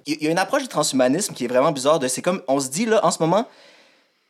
Il 0.05 0.21
y 0.23 0.27
a 0.27 0.31
une 0.31 0.37
approche 0.37 0.61
du 0.63 0.67
transhumanisme 0.67 1.33
qui 1.33 1.45
est 1.45 1.47
vraiment 1.47 1.71
bizarre. 1.71 1.97
De, 1.99 2.07
c'est 2.07 2.21
comme, 2.21 2.41
on 2.47 2.59
se 2.59 2.69
dit, 2.69 2.85
là, 2.85 3.03
en 3.05 3.09
ce 3.11 3.17
moment, 3.21 3.47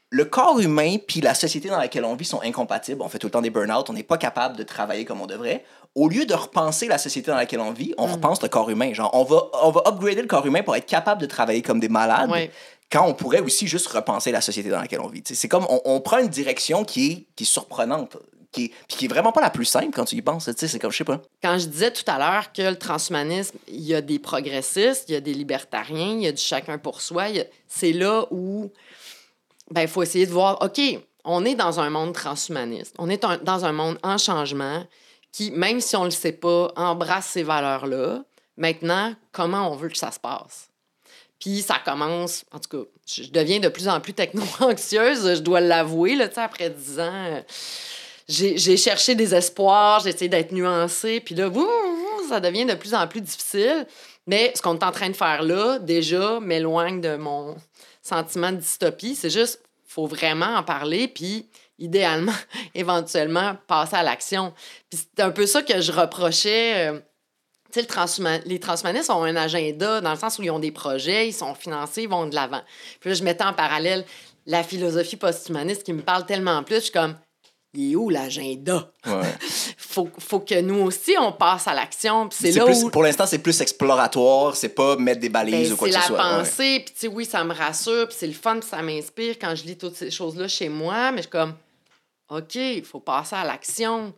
le 0.10 0.24
corps 0.26 0.60
humain 0.60 0.98
puis 1.06 1.20
la 1.22 1.34
société 1.34 1.68
dans 1.70 1.78
laquelle 1.78 2.06
on 2.06 2.16
vit 2.16 2.26
sont 2.26 2.42
incompatibles. 2.42 3.02
On 3.02 3.10
fait 3.10 3.20
tout 3.20 3.28
le 3.28 3.32
temps 3.32 3.42
des 3.42 3.50
burn-out. 3.50 3.90
On 3.90 3.94
n'est 3.94 4.04
pas 4.04 4.18
capable 4.18 4.56
de 4.58 4.64
travailler 4.64 5.04
comme 5.06 5.20
on 5.22 5.26
devrait. 5.26 5.66
Au 5.96 6.08
lieu 6.08 6.26
de 6.26 6.34
repenser 6.34 6.88
la 6.88 6.98
société 6.98 7.32
dans 7.32 7.36
laquelle 7.38 7.60
on 7.60 7.72
vit, 7.72 7.94
on 7.98 8.06
repense 8.06 8.42
le 8.42 8.48
corps 8.50 8.70
humain. 8.70 8.94
Genre, 8.94 9.10
on 9.14 9.24
va, 9.24 9.48
on 9.64 9.72
va 9.72 9.82
upgrader 9.88 10.22
le 10.22 10.28
corps 10.28 10.46
humain 10.46 10.64
pour 10.64 10.76
être 10.76 10.86
capable 10.86 11.20
de 11.22 11.26
travailler 11.26 11.62
comme 11.62 11.80
des 11.80 11.90
malades. 11.90 12.30
Ouais. 12.30 12.52
Quand 12.90 13.06
on 13.06 13.14
pourrait 13.14 13.42
aussi 13.42 13.68
juste 13.68 13.88
repenser 13.88 14.32
la 14.32 14.40
société 14.40 14.70
dans 14.70 14.80
laquelle 14.80 15.02
on 15.02 15.08
vit. 15.08 15.24
C'est 15.26 15.50
comme, 15.50 15.66
on, 15.70 15.82
on 15.84 16.00
prend 16.00 16.20
une 16.20 16.30
direction 16.30 16.86
qui 16.86 17.12
est, 17.12 17.26
qui 17.36 17.44
est 17.44 17.48
surprenante. 17.48 18.16
Qui 18.54 18.66
est, 18.66 18.68
puis 18.88 18.98
qui 18.98 19.06
est 19.06 19.08
vraiment 19.10 19.34
pas 19.34 19.42
la 19.42 19.50
plus 19.50 19.66
simple 19.66 19.90
quand 19.94 20.06
tu 20.06 20.16
y 20.16 20.22
penses. 20.22 20.46
Tu 20.46 20.54
sais, 20.56 20.68
C'est 20.70 20.80
comme, 20.80 20.92
je 20.92 20.98
sais 21.00 21.04
pas. 21.04 21.22
Quand 21.44 21.58
je 21.60 21.66
disais 21.66 21.92
tout 21.92 22.04
à 22.08 22.18
l'heure 22.18 22.54
que 22.54 22.62
le 22.62 22.78
transhumanisme, 22.78 23.58
il 23.68 23.82
y 23.82 23.94
a 23.94 24.00
des 24.00 24.20
progressistes, 24.20 25.04
il 25.10 25.14
y 25.14 25.16
a 25.16 25.20
des 25.20 25.34
libertariens, 25.34 26.14
il 26.14 26.22
y 26.22 26.28
a 26.28 26.32
du 26.32 26.42
chacun 26.42 26.78
pour 26.78 27.02
soi, 27.02 27.24
a- 27.24 27.44
c'est 27.68 27.92
là 27.92 28.26
où 28.32 28.72
ben, 29.72 29.82
il 29.82 29.88
faut 29.88 30.04
essayer 30.04 30.26
de 30.26 30.32
voir, 30.32 30.62
OK, 30.62 30.80
on 31.24 31.46
est 31.46 31.56
dans 31.56 31.80
un 31.80 31.90
monde 31.90 32.14
transhumaniste, 32.14 32.96
on 32.98 33.10
est 33.10 33.24
dans 33.44 33.66
un 33.66 33.72
monde 33.72 33.98
en 34.04 34.18
changement 34.18 34.86
qui, 35.32 35.52
même 35.52 35.82
si 35.82 35.96
on 35.96 36.02
ne 36.02 36.06
le 36.06 36.12
sait 36.12 36.32
pas, 36.32 36.72
embrasse 36.76 37.28
ces 37.28 37.44
valeurs-là. 37.44 38.24
Maintenant, 38.56 39.14
comment 39.32 39.72
on 39.72 39.76
veut 39.76 39.90
que 39.90 39.98
ça 39.98 40.12
se 40.12 40.20
passe? 40.20 40.70
Puis 41.40 41.62
ça 41.62 41.76
commence, 41.84 42.44
en 42.52 42.60
tout 42.60 42.78
cas, 42.78 42.90
je 43.06 43.30
deviens 43.30 43.60
de 43.60 43.68
plus 43.68 43.88
en 43.88 44.00
plus 44.00 44.14
techno-anxieuse, 44.14 45.36
je 45.36 45.42
dois 45.42 45.60
l'avouer, 45.60 46.16
là, 46.16 46.28
après 46.38 46.70
dix 46.70 47.00
ans. 47.00 47.14
euh, 47.14 47.42
j'ai 48.28 48.78
cherché 48.78 49.16
des 49.16 49.36
espoirs, 49.36 50.00
j'ai 50.00 50.10
essayé 50.10 50.30
d'être 50.30 50.52
nuancée, 50.52 51.20
puis 51.20 51.36
là, 51.36 51.48
wouh, 51.48 51.68
ça 52.28 52.40
devient 52.40 52.66
de 52.66 52.74
plus 52.74 52.94
en 52.94 53.08
plus 53.08 53.22
difficile. 53.22 53.86
Mais 54.26 54.52
ce 54.56 54.62
qu'on 54.62 54.78
est 54.78 54.84
en 54.84 54.92
train 54.92 55.10
de 55.10 55.16
faire 55.16 55.44
là, 55.44 55.80
déjà, 55.80 56.40
m'éloigne 56.40 57.00
de 57.00 57.16
mon 57.16 57.56
sentiment 58.08 58.52
de 58.52 58.58
dystopie. 58.58 59.16
C'est 59.16 59.30
juste, 59.30 59.62
faut 59.86 60.08
vraiment 60.08 60.56
en 60.56 60.64
parler, 60.64 61.08
puis 61.08 61.50
idéalement, 61.80 62.34
éventuellement, 62.76 63.56
passer 63.68 63.96
à 63.96 64.04
l'action. 64.04 64.54
Puis 64.90 65.00
c'est 65.00 65.24
un 65.24 65.32
peu 65.32 65.46
ça 65.46 65.62
que 65.62 65.82
je 65.82 65.92
reprochais. 65.92 66.90
euh, 66.90 67.00
le 67.76 68.48
les 68.48 68.60
transhumanistes 68.60 69.10
ont 69.10 69.24
un 69.24 69.36
agenda 69.36 70.02
dans 70.02 70.12
le 70.12 70.18
sens 70.18 70.40
où 70.40 70.44
ils 70.44 70.50
ont 70.50 70.60
des 70.60 70.72
projets, 70.72 71.28
ils 71.28 71.34
sont 71.34 71.54
financés, 71.54 72.04
ils 72.04 72.10
vont 72.10 72.26
de 72.26 72.34
l'avant. 72.34 72.62
Puis 73.00 73.10
là, 73.10 73.16
je 73.16 73.24
mettais 73.24 73.44
en 73.44 73.54
parallèle 73.54 74.06
la 74.48 74.64
philosophie 74.64 75.18
post-humaniste 75.18 75.84
qui 75.84 75.94
me 75.94 76.02
parle 76.02 76.26
tellement 76.26 76.64
plus. 76.64 76.78
Je 76.78 76.82
suis 76.84 76.92
comme, 76.92 77.16
il 77.78 77.92
est 77.94 77.96
où 77.96 78.10
l'agenda? 78.10 78.92
faut, 79.78 80.10
faut 80.20 80.40
que 80.40 80.60
nous 80.62 80.82
aussi, 80.82 81.16
on 81.20 81.32
passe 81.32 81.68
à 81.68 81.74
l'action. 81.74 82.30
C'est 82.32 82.52
C'est 82.52 82.60
là 82.60 82.66
plus- 82.66 82.84
où. 82.84 82.90
Pour 82.90 83.04
l'instant, 83.04 83.26
c'est 83.26 83.40
plus 83.40 83.60
exploratoire. 83.62 84.56
C'est 84.56 84.70
pas 84.70 84.96
mettre 84.98 85.22
des 85.22 85.30
balises 85.30 85.70
Ben, 85.70 85.74
ou 85.74 85.78
quoi 85.78 85.88
c'est 85.88 85.94
que 85.94 85.98
la 86.00 86.02
ce 86.02 86.08
soit. 86.08 86.18
ouais. 86.18 86.38
pensée, 86.40 86.86
puis 87.00 87.08
oui, 87.08 87.26
ça 87.26 87.44
me 87.44 87.54
rassure, 87.54 88.08
puis 88.08 88.16
c'est 88.20 88.28
le 88.28 88.34
fun, 88.34 88.60
puis 88.60 88.70
ça 88.70 88.82
m'inspire 88.82 89.36
quand 89.40 89.56
je 89.56 89.64
lis 89.64 89.78
toutes 89.78 89.96
ces 89.96 90.12
choses-là 90.12 90.48
chez 90.48 90.70
moi, 90.70 91.12
mais 91.12 91.18
je 91.18 91.22
suis 91.24 91.30
comme, 91.32 91.54
OK, 92.30 92.56
il 92.56 92.84
faut 92.84 93.00
passer 93.00 93.36
à 93.36 93.44
l'action. 93.46 94.14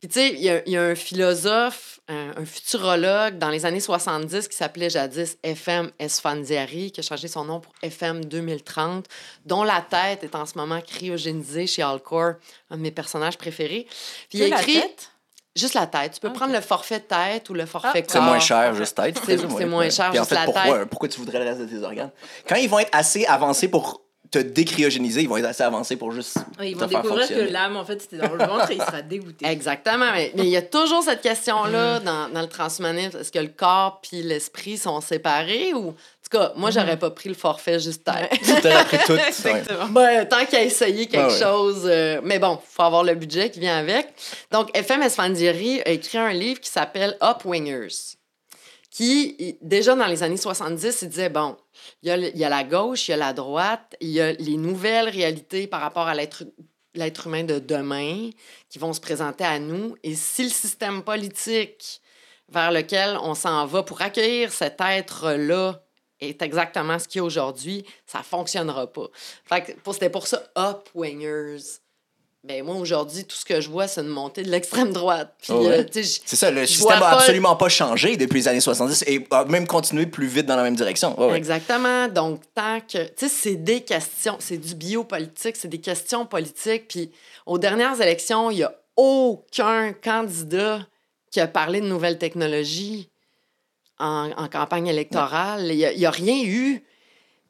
Puis 0.00 0.08
tu 0.08 0.14
sais, 0.14 0.30
il 0.30 0.40
y, 0.40 0.48
a- 0.48 0.62
il 0.66 0.72
y 0.72 0.76
a 0.78 0.82
un 0.82 0.94
philosophe, 0.94 2.00
un, 2.08 2.32
un 2.38 2.44
futurologue 2.46 3.36
dans 3.36 3.50
les 3.50 3.66
années 3.66 3.80
70 3.80 4.48
qui 4.48 4.56
s'appelait 4.56 4.88
jadis 4.88 5.36
FM 5.42 5.90
Esfandiari, 5.98 6.90
qui 6.90 7.00
a 7.00 7.02
changé 7.02 7.28
son 7.28 7.44
nom 7.44 7.60
pour 7.60 7.72
FM 7.82 8.24
2030, 8.24 9.06
dont 9.44 9.62
la 9.62 9.82
tête 9.82 10.24
est 10.24 10.34
en 10.34 10.46
ce 10.46 10.56
moment 10.56 10.80
cryogénisée 10.80 11.66
chez 11.66 11.82
Alcor, 11.82 12.32
un 12.70 12.76
de 12.78 12.82
mes 12.82 12.90
personnages 12.90 13.36
préférés. 13.36 13.86
Puis 14.30 14.38
il 14.38 14.44
a 14.44 14.48
la 14.48 14.60
écrit 14.62 14.80
tête? 14.80 15.10
juste 15.54 15.74
la 15.74 15.86
tête. 15.86 16.12
Tu 16.14 16.20
peux 16.20 16.28
Ok. 16.28 16.34
prendre 16.34 16.54
le 16.54 16.60
forfait 16.62 17.00
tête 17.00 17.50
ou 17.50 17.54
le 17.54 17.66
forfait 17.66 17.88
Ah. 17.92 18.00
corps. 18.00 18.10
C'est 18.10 18.20
moins 18.20 18.38
cher, 18.40 18.74
juste 18.74 18.96
tête. 18.96 19.20
C'est- 19.26 19.36
moins 19.66 19.90
cher, 19.90 20.08
Puis 20.10 20.18
en 20.18 20.22
juste 20.22 20.30
fait, 20.30 20.34
la 20.36 20.44
pourquoi, 20.46 20.78
tête. 20.78 20.88
pourquoi 20.88 21.08
tu 21.08 21.18
voudrais 21.20 21.38
le 21.40 21.44
reste 21.44 21.60
de 21.60 21.66
tes 21.66 21.84
organes? 21.84 22.10
Quand 22.48 22.56
ils 22.56 22.70
vont 22.70 22.78
être 22.78 22.88
assez 22.92 23.26
avancés 23.26 23.68
pour 23.68 24.00
te 24.30 24.38
décryogéniser, 24.38 25.22
ils 25.22 25.28
vont 25.28 25.36
être 25.38 25.44
assez 25.46 25.62
avancés 25.62 25.96
pour 25.96 26.12
juste 26.12 26.36
Ouais, 26.58 26.70
ils 26.70 26.76
te 26.76 26.80
vont 26.84 26.88
faire 26.88 27.02
découvrir 27.02 27.28
que 27.28 27.52
l'âme, 27.52 27.76
en 27.76 27.84
fait, 27.84 28.00
c'était 28.00 28.18
dans 28.18 28.32
le 28.34 28.44
ventre 28.44 28.70
et 28.70 28.74
il 28.76 28.80
sera 28.82 29.02
dégoûté. 29.02 29.46
Exactement, 29.46 30.06
mais 30.12 30.32
mais 30.36 30.44
il 30.44 30.50
y 30.50 30.56
a 30.56 30.62
toujours 30.62 31.02
cette 31.02 31.20
question-là 31.20 32.00
dans, 32.00 32.28
dans 32.28 32.40
le 32.42 32.48
transhumanisme. 32.48 33.18
Est-ce 33.18 33.32
que 33.32 33.38
le 33.40 33.48
corps 33.48 34.00
puis 34.02 34.22
l'esprit 34.22 34.78
sont 34.78 35.00
séparés 35.00 35.74
ou... 35.74 35.88
En 35.88 36.38
tout 36.38 36.38
cas, 36.38 36.52
moi, 36.54 36.70
j'aurais 36.70 36.96
pas 36.96 37.10
pris 37.10 37.28
le 37.28 37.34
forfait 37.34 37.80
juste 37.80 38.04
tête. 38.04 38.30
Tu 38.40 38.60
t'aurais 38.60 38.84
pris 38.84 38.98
tout. 39.04 39.12
ouais. 39.14 39.28
Exactement. 39.28 39.86
Ben, 39.88 40.28
tant 40.28 40.44
qu'à 40.46 40.62
essayer 40.62 41.06
quelque 41.08 41.26
Ouais, 41.26 41.32
ouais. 41.32 41.40
chose. 41.40 41.82
euh, 41.86 42.20
mais 42.22 42.38
bon, 42.38 42.56
faut 42.64 42.82
avoir 42.82 43.02
le 43.02 43.16
budget 43.16 43.50
qui 43.50 43.58
vient 43.58 43.76
avec. 43.78 44.06
Donc, 44.52 44.68
FM 44.74 45.02
Esfandiari 45.02 45.80
a 45.84 45.88
écrit 45.90 46.18
un 46.18 46.32
livre 46.32 46.60
qui 46.60 46.70
s'appelle 46.70 47.16
Upwingers, 47.20 48.16
qui, 48.90 49.56
déjà 49.62 49.94
dans 49.94 50.06
les 50.06 50.22
années 50.22 50.36
70, 50.36 51.02
il 51.02 51.08
disait, 51.08 51.28
bon, 51.28 51.56
il 52.02 52.08
y, 52.08 52.10
a, 52.10 52.16
il 52.16 52.36
y 52.36 52.44
a 52.44 52.48
la 52.48 52.64
gauche, 52.64 53.08
il 53.08 53.12
y 53.12 53.14
a 53.14 53.16
la 53.16 53.32
droite, 53.32 53.96
il 54.00 54.10
y 54.10 54.20
a 54.20 54.32
les 54.32 54.56
nouvelles 54.56 55.08
réalités 55.08 55.66
par 55.66 55.80
rapport 55.80 56.08
à 56.08 56.14
l'être 56.14 56.44
l'être 56.94 57.26
humain 57.26 57.44
de 57.44 57.58
demain 57.58 58.30
qui 58.68 58.78
vont 58.78 58.92
se 58.92 59.00
présenter 59.00 59.44
à 59.44 59.58
nous. 59.58 59.96
Et 60.02 60.14
si 60.14 60.42
le 60.42 60.50
système 60.50 61.02
politique 61.02 62.00
vers 62.48 62.72
lequel 62.72 63.16
on 63.22 63.34
s'en 63.34 63.66
va 63.66 63.82
pour 63.82 64.02
accueillir 64.02 64.52
cet 64.52 64.80
être-là 64.80 65.82
est 66.20 66.42
exactement 66.42 66.98
ce 66.98 67.08
qu'il 67.08 67.20
a 67.20 67.24
aujourd'hui, 67.24 67.86
ça 68.06 68.22
fonctionnera 68.22 68.92
pas. 68.92 69.06
Fait 69.44 69.76
c'était 69.92 70.10
pour 70.10 70.26
ça, 70.26 70.42
upwingers. 70.58 71.80
Ben 72.42 72.64
moi, 72.64 72.76
aujourd'hui, 72.76 73.24
tout 73.26 73.36
ce 73.36 73.44
que 73.44 73.60
je 73.60 73.68
vois, 73.68 73.86
c'est 73.86 74.00
une 74.00 74.06
montée 74.08 74.42
de 74.42 74.50
l'extrême 74.50 74.92
droite. 74.92 75.34
Puis, 75.42 75.52
Oh 75.54 75.60
ouais? 75.66 75.80
euh, 75.80 76.02
C'est 76.24 76.36
ça, 76.36 76.50
le 76.50 76.64
système 76.66 76.84
vois 76.86 76.94
a 76.96 77.00
pas- 77.00 77.10
absolument 77.18 77.54
pas 77.54 77.68
changé 77.68 78.16
depuis 78.16 78.38
les 78.38 78.48
années 78.48 78.60
70 78.60 79.04
et 79.06 79.26
a 79.30 79.44
même 79.44 79.66
continué 79.66 80.06
plus 80.06 80.26
vite 80.26 80.46
dans 80.46 80.56
la 80.56 80.62
même 80.62 80.74
direction. 80.74 81.20
Ouais. 81.20 81.36
Exactement. 81.36 82.08
Donc, 82.08 82.40
tant 82.54 82.80
que. 82.80 83.04
Tu 83.08 83.12
sais, 83.16 83.28
c'est 83.28 83.56
des 83.56 83.82
questions, 83.82 84.36
c'est 84.38 84.56
du 84.56 84.74
biopolitique, 84.74 85.56
c'est 85.56 85.68
des 85.68 85.82
questions 85.82 86.24
politiques. 86.24 86.88
Puis, 86.88 87.10
aux 87.44 87.58
dernières 87.58 88.00
élections, 88.00 88.50
il 88.50 88.56
n'y 88.56 88.62
a 88.62 88.74
aucun 88.96 89.92
candidat 89.92 90.86
qui 91.30 91.40
a 91.40 91.46
parlé 91.46 91.82
de 91.82 91.86
nouvelles 91.86 92.18
technologies 92.18 93.10
en, 93.98 94.30
en 94.34 94.48
campagne 94.48 94.86
électorale. 94.86 95.66
Il 95.70 95.76
n'y 95.98 96.06
a, 96.06 96.10
rien 96.10 96.42
eu. 96.42 96.82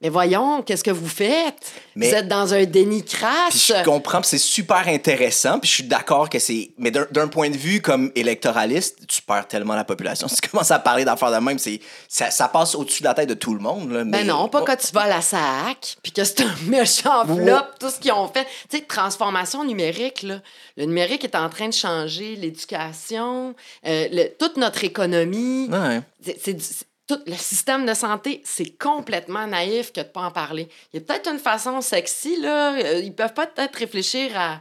Mais 0.02 0.08
voyons, 0.08 0.62
qu'est-ce 0.62 0.82
que 0.82 0.90
vous 0.90 1.08
faites? 1.08 1.72
Mais- 1.94 2.08
Vous 2.08 2.14
êtes 2.14 2.28
dans 2.28 2.54
un 2.54 2.64
déni 2.64 3.02
Puis 3.02 3.18
crasse. 3.18 3.66
je 3.66 3.84
comprends, 3.84 4.22
c'est 4.22 4.38
super 4.38 4.88
intéressant, 4.88 5.58
puis 5.58 5.68
je 5.68 5.74
suis 5.74 5.82
d'accord 5.84 6.30
que 6.30 6.38
c'est... 6.38 6.70
Mais 6.78 6.90
d'un- 6.90 7.28
point 7.28 7.50
de 7.50 7.56
vue 7.56 7.82
comme 7.82 8.10
électoraliste, 8.14 9.06
tu 9.06 9.20
perds 9.20 9.46
tellement 9.46 9.74
la 9.74 9.84
population. 9.84 10.26
Si 10.28 10.36
tu 10.40 10.48
commences 10.48 10.70
à 10.70 10.78
parler 10.78 11.04
d'affaires 11.04 11.30
de 11.32 11.36
même, 11.44 11.58
c'est 11.58 11.80
ça, 12.08 12.30
ça 12.30 12.48
passe 12.48 12.74
au-dessus 12.74 13.02
de 13.02 13.08
la 13.08 13.14
tête 13.14 13.28
de 13.28 13.34
tout 13.34 13.52
le 13.52 13.60
monde. 13.60 13.90
Là, 13.92 14.04
mais... 14.04 14.18
Ben 14.18 14.26
non, 14.26 14.48
pas 14.48 14.62
quand 14.62 14.76
tu 14.76 14.90
vas 14.92 15.02
à 15.02 15.08
la 15.08 15.20
SAC, 15.20 15.96
puis 16.02 16.12
que 16.12 16.24
c'est 16.24 16.40
un 16.42 16.54
méchant 16.66 17.24
flop, 17.26 17.66
tout 17.78 17.90
ce 17.90 17.98
qu'ils 18.00 18.12
ont 18.12 18.28
fait. 18.28 18.46
Tu 18.70 18.78
sais, 18.78 18.84
transformation 18.84 19.64
numérique, 19.64 20.22
là. 20.22 20.40
Le 20.78 20.86
numérique 20.86 21.24
est 21.24 21.34
en 21.34 21.48
train 21.50 21.68
de 21.68 21.74
changer 21.74 22.36
l'éducation, 22.36 23.54
euh, 23.86 24.08
toute 24.38 24.56
notre 24.56 24.82
économie. 24.84 25.68
Ouais. 25.70 26.00
C'est- 26.42 26.86
tout 27.14 27.22
le 27.26 27.34
système 27.34 27.86
de 27.86 27.94
santé, 27.94 28.40
c'est 28.44 28.76
complètement 28.78 29.46
naïf 29.46 29.92
que 29.92 30.00
de 30.00 30.06
pas 30.06 30.22
en 30.22 30.30
parler. 30.30 30.68
Il 30.92 31.00
y 31.00 31.02
a 31.02 31.04
peut-être 31.06 31.30
une 31.30 31.38
façon 31.38 31.80
sexy, 31.80 32.40
là. 32.40 32.74
euh, 32.76 33.00
Ils 33.00 33.14
peuvent 33.14 33.34
peut-être 33.34 33.76
réfléchir 33.76 34.30
à... 34.38 34.60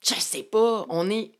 Je 0.00 0.14
sais 0.14 0.42
pas, 0.42 0.86
on 0.88 1.10
est... 1.10 1.32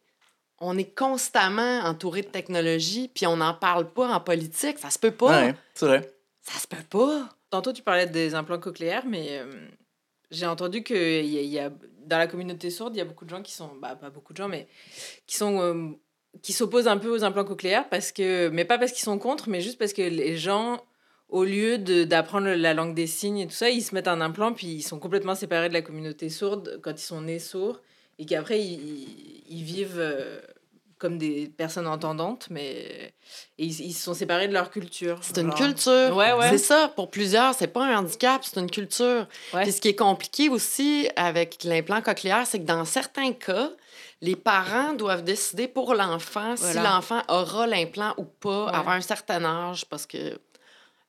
On 0.60 0.78
est 0.78 0.96
constamment 0.96 1.80
entouré 1.80 2.22
de 2.22 2.28
technologie, 2.28 3.08
puis 3.12 3.26
on 3.26 3.36
n'en 3.36 3.54
parle 3.54 3.92
pas 3.92 4.08
en 4.08 4.20
politique. 4.20 4.78
Ça 4.78 4.88
se 4.88 4.98
peut 4.98 5.10
pas. 5.10 5.46
Ouais, 5.46 5.54
c'est 5.74 5.84
vrai. 5.86 6.14
Ça 6.40 6.58
se 6.58 6.66
peut 6.66 6.76
pas. 6.88 7.28
Tantôt, 7.50 7.72
tu 7.72 7.82
parlais 7.82 8.06
des 8.06 8.34
implants 8.34 8.60
cochléaires, 8.60 9.04
mais 9.04 9.26
euh, 9.40 9.46
j'ai 10.30 10.46
entendu 10.46 10.82
que 10.82 10.94
il 10.94 11.26
y 11.26 11.38
a, 11.38 11.42
il 11.42 11.48
y 11.48 11.58
a- 11.58 11.72
dans 12.06 12.18
la 12.18 12.28
communauté 12.28 12.70
sourde, 12.70 12.94
il 12.94 12.98
y 12.98 13.02
a 13.02 13.04
beaucoup 13.04 13.24
de 13.24 13.30
gens 13.30 13.42
qui 13.42 13.52
sont, 13.52 13.72
bah, 13.82 13.96
pas 13.96 14.10
beaucoup 14.10 14.32
de 14.32 14.38
gens, 14.38 14.48
mais 14.48 14.68
qui 15.26 15.36
sont, 15.36 15.60
euh, 15.60 15.90
qui 16.42 16.52
s'opposent 16.52 16.88
un 16.88 16.98
peu 16.98 17.08
aux 17.08 17.24
implants 17.24 17.44
cochléaires 17.44 17.88
parce 17.88 18.12
que, 18.12 18.48
mais 18.48 18.64
pas 18.64 18.78
parce 18.78 18.92
qu'ils 18.92 19.04
sont 19.04 19.18
contre, 19.18 19.48
mais 19.48 19.60
juste 19.60 19.78
parce 19.78 19.92
que 19.92 20.02
les 20.02 20.36
gens, 20.36 20.82
au 21.28 21.44
lieu 21.44 21.78
d'apprendre 21.78 22.48
la 22.48 22.74
langue 22.74 22.94
des 22.94 23.06
signes 23.06 23.38
et 23.38 23.46
tout 23.46 23.52
ça, 23.54 23.70
ils 23.70 23.82
se 23.82 23.94
mettent 23.94 24.08
un 24.08 24.20
implant 24.20 24.52
puis 24.52 24.66
ils 24.66 24.82
sont 24.82 24.98
complètement 24.98 25.34
séparés 25.34 25.68
de 25.68 25.74
la 25.74 25.82
communauté 25.82 26.28
sourde 26.28 26.78
quand 26.82 26.92
ils 26.92 27.04
sont 27.04 27.22
nés 27.22 27.38
sourds 27.38 27.80
et 28.18 28.26
qu'après 28.26 28.60
ils, 28.60 28.72
ils- 28.74 29.42
ils 29.48 29.62
vivent 29.62 29.98
euh, 29.98 30.40
comme 30.98 31.18
des 31.18 31.48
personnes 31.48 31.86
entendantes, 31.86 32.46
mais 32.50 33.12
et 33.58 33.64
ils, 33.64 33.80
ils 33.80 33.92
se 33.92 34.02
sont 34.04 34.14
séparés 34.14 34.48
de 34.48 34.52
leur 34.52 34.70
culture. 34.70 35.18
C'est 35.22 35.38
une 35.38 35.52
culture. 35.54 36.14
Ouais, 36.16 36.32
ouais. 36.32 36.50
C'est 36.50 36.58
ça. 36.58 36.88
Pour 36.94 37.10
plusieurs, 37.10 37.54
c'est 37.54 37.66
pas 37.68 37.84
un 37.84 37.98
handicap, 37.98 38.42
c'est 38.44 38.60
une 38.60 38.70
culture. 38.70 39.26
Ouais. 39.52 39.62
Puis 39.62 39.72
ce 39.72 39.80
qui 39.80 39.88
est 39.88 39.96
compliqué 39.96 40.48
aussi 40.48 41.08
avec 41.16 41.64
l'implant 41.64 42.00
cochléaire, 42.02 42.46
c'est 42.46 42.58
que 42.60 42.64
dans 42.66 42.84
certains 42.84 43.32
cas, 43.32 43.70
les 44.20 44.36
parents 44.36 44.92
doivent 44.94 45.24
décider 45.24 45.68
pour 45.68 45.94
l'enfant 45.94 46.56
si 46.56 46.76
l'enfant 46.78 47.22
aura 47.28 47.66
l'implant 47.66 48.14
ou 48.16 48.24
pas 48.24 48.66
Ouais. 48.66 48.70
avant 48.74 48.92
un 48.92 49.00
certain 49.00 49.44
âge, 49.44 49.84
parce 49.86 50.06
que 50.06 50.16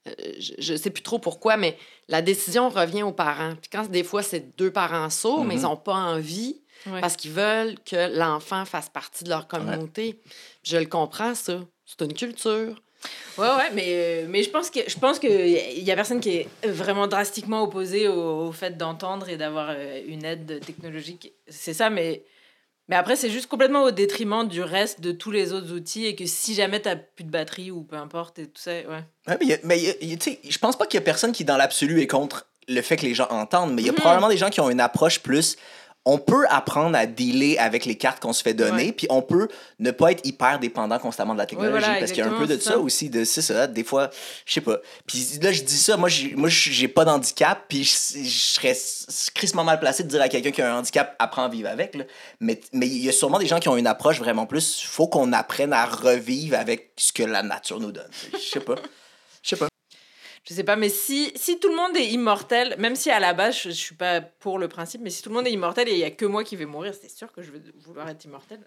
euh, 0.07 0.11
je, 0.39 0.53
je 0.59 0.75
sais 0.75 0.89
plus 0.91 1.01
trop 1.03 1.17
pourquoi, 1.19 1.57
mais 1.57 1.77
la 2.09 2.21
décision 2.21 2.69
revient 2.69 3.03
aux 3.03 3.11
parents. 3.13 3.53
Puis 3.61 3.69
quand 3.71 3.89
des 3.89 4.03
fois 4.03 4.21
c'est 4.21 4.55
deux 4.57 4.71
parents 4.71 5.09
sourds, 5.09 5.43
mais 5.45 5.55
Mhm. 5.55 5.59
ils 5.61 5.63
n'ont 5.63 5.77
pas 5.77 5.93
envie 5.95 6.61
Ouais. 6.87 7.01
parce 7.01 7.15
qu'ils 7.15 7.31
veulent 7.31 7.75
que 7.83 8.15
l'enfant 8.17 8.63
fasse 8.65 8.89
partie 8.89 9.23
de 9.23 9.29
leur 9.29 9.47
communauté. 9.47 10.19
Je 10.63 10.77
le 10.77 10.85
comprends, 10.85 11.33
ça. 11.33 11.59
C'est 11.85 12.01
une 12.05 12.13
culture. 12.13 12.75
Ouais, 13.37 13.47
ouais, 13.47 13.71
mais, 13.73 13.85
euh, 13.87 14.25
mais 14.29 14.41
je 14.43 14.49
pense 14.49 14.69
que 14.71 14.79
je 14.87 14.97
pense 14.97 15.19
que 15.19 15.27
il 15.27 15.83
y 15.83 15.91
a 15.91 15.95
personne 15.95 16.19
qui 16.19 16.37
est 16.37 16.47
vraiment 16.67 17.07
drastiquement 17.07 17.61
opposé 17.63 18.07
au, 18.07 18.47
au 18.47 18.51
fait 18.51 18.77
d'entendre 18.77 19.29
et 19.29 19.37
d'avoir 19.37 19.67
euh, 19.71 20.01
une 20.07 20.25
aide 20.25 20.59
technologique. 20.65 21.33
C'est 21.47 21.73
ça, 21.75 21.89
mais 21.91 22.23
mais 22.87 22.95
après 22.95 23.15
c'est 23.15 23.29
juste 23.29 23.47
complètement 23.47 23.83
au 23.83 23.91
détriment 23.91 24.47
du 24.47 24.61
reste 24.63 25.01
de 25.01 25.11
tous 25.11 25.29
les 25.31 25.53
autres 25.53 25.71
outils 25.71 26.05
et 26.05 26.15
que 26.15 26.25
si 26.25 26.55
jamais 26.55 26.79
t'as 26.79 26.95
plus 26.95 27.23
de 27.25 27.29
batterie 27.31 27.69
ou 27.71 27.83
peu 27.83 27.95
importe 27.95 28.39
et 28.39 28.45
tout 28.47 28.61
ça, 28.61 28.71
ouais. 28.71 29.03
Ouais, 29.27 29.37
mais 29.39 29.59
mais 29.63 29.79
tu 30.17 30.31
sais, 30.31 30.39
je 30.47 30.57
pense 30.57 30.75
pas 30.75 30.87
qu'il 30.87 30.99
y 30.99 31.03
a 31.03 31.05
personne 31.05 31.31
qui, 31.31 31.45
dans 31.45 31.57
l'absolu, 31.57 32.01
est 32.01 32.07
contre 32.07 32.47
le 32.67 32.81
fait 32.81 32.95
que 32.97 33.05
les 33.05 33.13
gens 33.13 33.27
entendent, 33.29 33.73
mais 33.75 33.83
il 33.83 33.85
y 33.85 33.89
a 33.89 33.91
Mhm. 33.91 33.97
probablement 33.99 34.29
des 34.29 34.37
gens 34.37 34.49
qui 34.49 34.61
ont 34.61 34.69
une 34.71 34.79
approche 34.81 35.19
plus. 35.19 35.57
On 36.05 36.17
peut 36.17 36.45
apprendre 36.49 36.95
à 36.97 37.05
dealer 37.05 37.57
avec 37.57 37.85
les 37.85 37.95
cartes 37.95 38.21
qu'on 38.21 38.33
se 38.33 38.43
fait 38.43 38.53
donner, 38.53 38.91
puis 38.91 39.07
on 39.09 39.21
peut 39.21 39.47
ne 39.79 39.91
pas 39.91 40.11
être 40.11 40.25
hyper 40.25 40.59
dépendant 40.59 40.99
constamment 40.99 41.33
de 41.33 41.39
la 41.39 41.45
technologie, 41.45 41.79
voilà, 41.79 41.99
parce 41.99 42.11
qu'il 42.11 42.23
y 42.23 42.27
a 42.27 42.31
un 42.31 42.37
peu 42.37 42.47
de 42.47 42.57
ça, 42.59 42.71
ça. 42.71 42.77
aussi, 42.77 43.09
de 43.09 43.23
c'est 43.23 43.41
ça, 43.41 43.67
des 43.67 43.83
fois, 43.83 44.09
je 44.45 44.53
sais 44.53 44.61
pas. 44.61 44.77
Puis 45.07 45.39
là, 45.41 45.51
je 45.51 45.63
dis 45.63 45.77
ça, 45.77 45.97
moi, 45.97 46.09
j'ai, 46.09 46.87
pas 46.87 47.05
d'handicap, 47.05 47.65
puis 47.67 47.83
je, 47.83 47.91
serais 47.91 48.77
crissement 49.33 49.63
mal 49.63 49.79
placé 49.79 50.03
de 50.03 50.07
dire 50.07 50.21
à 50.21 50.29
quelqu'un 50.29 50.51
qui 50.51 50.61
a 50.61 50.73
un 50.73 50.79
handicap, 50.79 51.15
apprends 51.19 51.45
à 51.45 51.49
vivre 51.49 51.69
avec, 51.69 51.95
là. 51.95 52.03
Mais 52.39 52.59
mais 52.71 52.87
il 52.87 53.03
y 53.03 53.09
a 53.09 53.11
sûrement 53.11 53.39
des 53.39 53.47
gens 53.47 53.59
qui 53.59 53.69
ont 53.69 53.77
une 53.77 53.87
approche 53.87 54.19
vraiment 54.19 54.45
plus, 54.45 54.81
faut 54.83 55.07
qu'on 55.07 55.33
apprenne 55.33 55.73
à 55.73 55.85
revivre 55.85 56.57
avec 56.57 56.91
ce 56.97 57.11
que 57.11 57.23
la 57.23 57.43
nature 57.43 57.79
nous 57.79 57.91
donne. 57.91 58.09
Je 58.33 58.37
sais 58.37 58.59
pas. 58.59 58.75
Je 60.47 60.53
sais 60.53 60.63
pas, 60.63 60.75
mais 60.75 60.89
si, 60.89 61.31
si 61.35 61.59
tout 61.59 61.69
le 61.69 61.75
monde 61.75 61.97
est 61.97 62.07
immortel, 62.07 62.75
même 62.77 62.95
si 62.95 63.09
à 63.09 63.19
la 63.19 63.33
base 63.33 63.57
je, 63.57 63.69
je 63.69 63.75
suis 63.75 63.95
pas 63.95 64.21
pour 64.21 64.59
le 64.59 64.67
principe, 64.67 65.01
mais 65.01 65.09
si 65.09 65.23
tout 65.23 65.29
le 65.29 65.35
monde 65.35 65.47
est 65.47 65.51
immortel 65.51 65.89
et 65.89 65.93
il 65.93 65.97
y 65.97 66.03
a 66.03 66.11
que 66.11 66.25
moi 66.25 66.43
qui 66.43 66.55
vais 66.55 66.65
mourir, 66.65 66.93
c'est 66.99 67.09
sûr 67.09 67.31
que 67.31 67.41
je 67.41 67.51
vais 67.51 67.61
vouloir 67.83 68.07
être 68.09 68.23
immortel. 68.25 68.59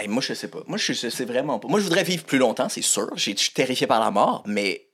Hey, 0.00 0.08
moi, 0.08 0.20
je 0.20 0.34
sais 0.34 0.48
pas. 0.48 0.62
Moi, 0.66 0.78
je 0.78 0.92
sais 0.92 1.24
vraiment 1.24 1.60
pas. 1.60 1.68
Moi, 1.68 1.78
je 1.78 1.84
voudrais 1.84 2.02
vivre 2.02 2.24
plus 2.24 2.38
longtemps, 2.38 2.68
c'est 2.68 2.82
sûr. 2.82 3.08
Je 3.14 3.30
suis 3.30 3.52
terrifié 3.52 3.86
par 3.86 4.00
la 4.00 4.10
mort, 4.10 4.42
mais 4.46 4.88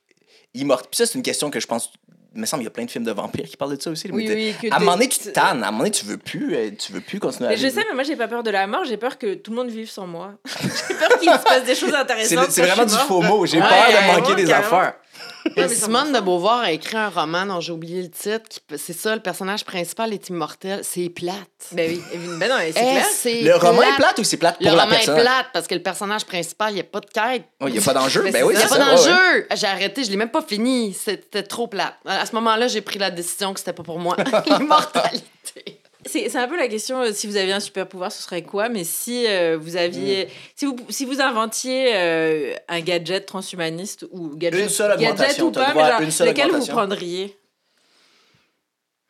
immortel. 0.52 0.88
Puis 0.90 0.98
ça, 0.98 1.06
c'est 1.06 1.16
une 1.16 1.22
question 1.22 1.50
que 1.50 1.60
je 1.60 1.66
pense. 1.66 1.90
Me 2.32 2.46
semble 2.46 2.60
qu'il 2.60 2.66
y 2.66 2.68
a 2.68 2.70
plein 2.70 2.84
de 2.84 2.90
films 2.90 3.04
de 3.04 3.10
vampires 3.10 3.44
qui 3.46 3.56
parlent 3.56 3.76
de 3.76 3.82
ça 3.82 3.90
aussi. 3.90 4.08
Oui, 4.12 4.28
oui, 4.62 4.70
à 4.70 4.76
un 4.76 4.78
moment 4.78 4.92
donné, 4.92 5.08
tu 5.08 5.18
te 5.18 5.30
tannes. 5.30 5.64
À 5.64 5.68
un 5.68 5.70
moment 5.72 5.78
donné, 5.78 5.90
tu 5.90 6.04
veux 6.04 6.16
plus, 6.16 6.54
euh, 6.54 6.70
tu 6.78 6.92
veux 6.92 7.00
plus 7.00 7.18
continuer 7.18 7.48
à 7.48 7.50
Mais 7.50 7.56
je 7.56 7.68
sais, 7.68 7.84
mais 7.88 7.94
moi 7.94 8.04
j'ai 8.04 8.14
pas 8.14 8.28
peur 8.28 8.42
de 8.44 8.50
la 8.50 8.66
mort, 8.68 8.84
j'ai 8.84 8.96
peur 8.96 9.18
que 9.18 9.34
tout 9.34 9.50
le 9.50 9.56
monde 9.56 9.68
vive 9.70 9.90
sans 9.90 10.06
moi. 10.06 10.34
j'ai 10.46 10.94
peur 10.94 11.18
qu'il 11.18 11.30
se 11.32 11.38
passe 11.38 11.64
des 11.64 11.74
choses 11.74 11.92
intéressantes. 11.94 12.50
c'est 12.50 12.62
vraiment 12.62 12.84
du 12.86 12.94
faux 12.94 13.20
mot. 13.22 13.46
J'ai 13.46 13.58
Ouais, 13.60 13.66
peur 13.68 13.88
de 13.88 14.20
manquer 14.20 14.34
des 14.42 14.52
affaires. 14.52 14.94
Simone 15.68 16.12
de 16.12 16.20
Beauvoir 16.20 16.60
a 16.60 16.72
écrit 16.72 16.96
un 16.96 17.08
roman 17.08 17.46
dont 17.46 17.60
j'ai 17.60 17.72
oublié 17.72 18.02
le 18.02 18.10
titre. 18.10 18.48
qui- 18.48 18.60
C'est 18.76 18.92
ça, 18.92 19.14
le 19.14 19.20
personnage 19.22 19.64
principal 19.64 20.12
est 20.12 20.28
immortel. 20.28 20.80
C'est 20.82 21.08
plate. 21.08 21.36
Ben 21.72 21.90
oui, 21.90 22.02
ben 22.38 22.48
non, 22.48 22.56
c'est 22.60 22.68
Eh, 22.68 22.72
clair. 22.72 23.06
c'est 23.10 23.40
Le 23.42 23.56
roman 23.56 23.82
est 23.82 23.86
plate. 23.86 23.96
plate 23.96 24.18
ou 24.18 24.24
c'est 24.24 24.36
plate 24.36 24.56
Le 24.60 24.66
pour 24.68 24.76
la 24.76 24.82
roman 24.84 24.94
est 24.94 24.98
personne? 24.98 25.20
plate 25.20 25.46
parce 25.52 25.66
que 25.66 25.74
le 25.74 25.82
personnage 25.82 26.24
principal, 26.24 26.72
il 26.72 26.74
n'y 26.74 26.80
a 26.80 26.84
pas 26.84 27.00
de 27.00 27.06
quête. 27.06 27.44
Il 27.62 27.66
n'y 27.72 27.78
a 27.78 27.82
pas 27.82 27.94
d'enjeu. 27.94 28.22
Mais 28.22 28.32
Ben 28.32 28.38
c'est 28.40 28.44
oui, 28.44 28.54
Il 28.54 28.58
n'y 28.58 28.62
a 28.64 28.68
ça. 28.68 28.76
pas 28.76 28.84
ouais, 28.84 28.90
ouais. 28.90 28.96
d'enjeu. 28.96 29.46
J'ai 29.54 29.66
arrêté, 29.66 30.04
je 30.04 30.10
l'ai 30.10 30.16
même 30.16 30.30
pas 30.30 30.42
fini. 30.42 30.92
C'était 30.94 31.42
trop 31.42 31.66
plate. 31.66 31.94
À 32.06 32.26
ce 32.26 32.34
moment-là, 32.36 32.68
j'ai 32.68 32.80
pris 32.82 32.98
la 32.98 33.10
décision 33.10 33.52
que 33.54 33.60
c'était 33.60 33.72
pas 33.72 33.82
pour 33.82 33.98
moi. 33.98 34.16
L'immortalité. 34.58 35.79
C'est 36.10 36.28
c'est 36.28 36.38
un 36.38 36.48
peu 36.48 36.56
la 36.56 36.68
question, 36.68 37.00
euh, 37.02 37.12
si 37.12 37.26
vous 37.26 37.36
aviez 37.36 37.52
un 37.52 37.60
super 37.60 37.86
pouvoir, 37.88 38.10
ce 38.10 38.22
serait 38.22 38.42
quoi? 38.42 38.68
Mais 38.68 38.84
si 38.84 39.26
euh, 39.26 39.56
vous 39.60 39.76
aviez... 39.76 40.26
Mm. 40.26 40.28
Si, 40.56 40.66
vous, 40.66 40.76
si 40.88 41.04
vous 41.04 41.20
inventiez 41.20 41.94
euh, 41.94 42.54
un 42.68 42.80
gadget 42.80 43.26
transhumaniste 43.26 44.06
ou 44.10 44.34
gadget, 44.36 44.62
Une 44.62 44.68
seule 44.68 44.98
gadget 44.98 45.40
ou 45.40 45.50
pas, 45.52 45.72
mais 45.74 45.82
à 45.82 45.90
genre, 45.92 46.00
une 46.02 46.10
seule 46.10 46.28
lequel 46.28 46.50
vous 46.50 46.66
prendriez? 46.66 47.36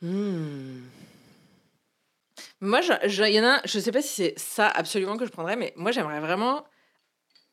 Hmm. 0.03 0.81
Moi, 2.61 2.81
je- 2.83 3.09
je- 3.09 3.25
y 3.25 3.41
en 3.41 3.45
a 3.45 3.49
un, 3.57 3.61
je 3.65 3.79
sais 3.79 3.93
pas 3.93 4.03
si 4.03 4.15
c'est 4.15 4.35
ça 4.39 4.69
absolument 4.69 5.17
que 5.17 5.25
je 5.27 5.31
prendrais, 5.31 5.57
mais 5.57 5.73
moi, 5.77 5.93
j'aimerais 5.93 6.21
vraiment 6.21 6.65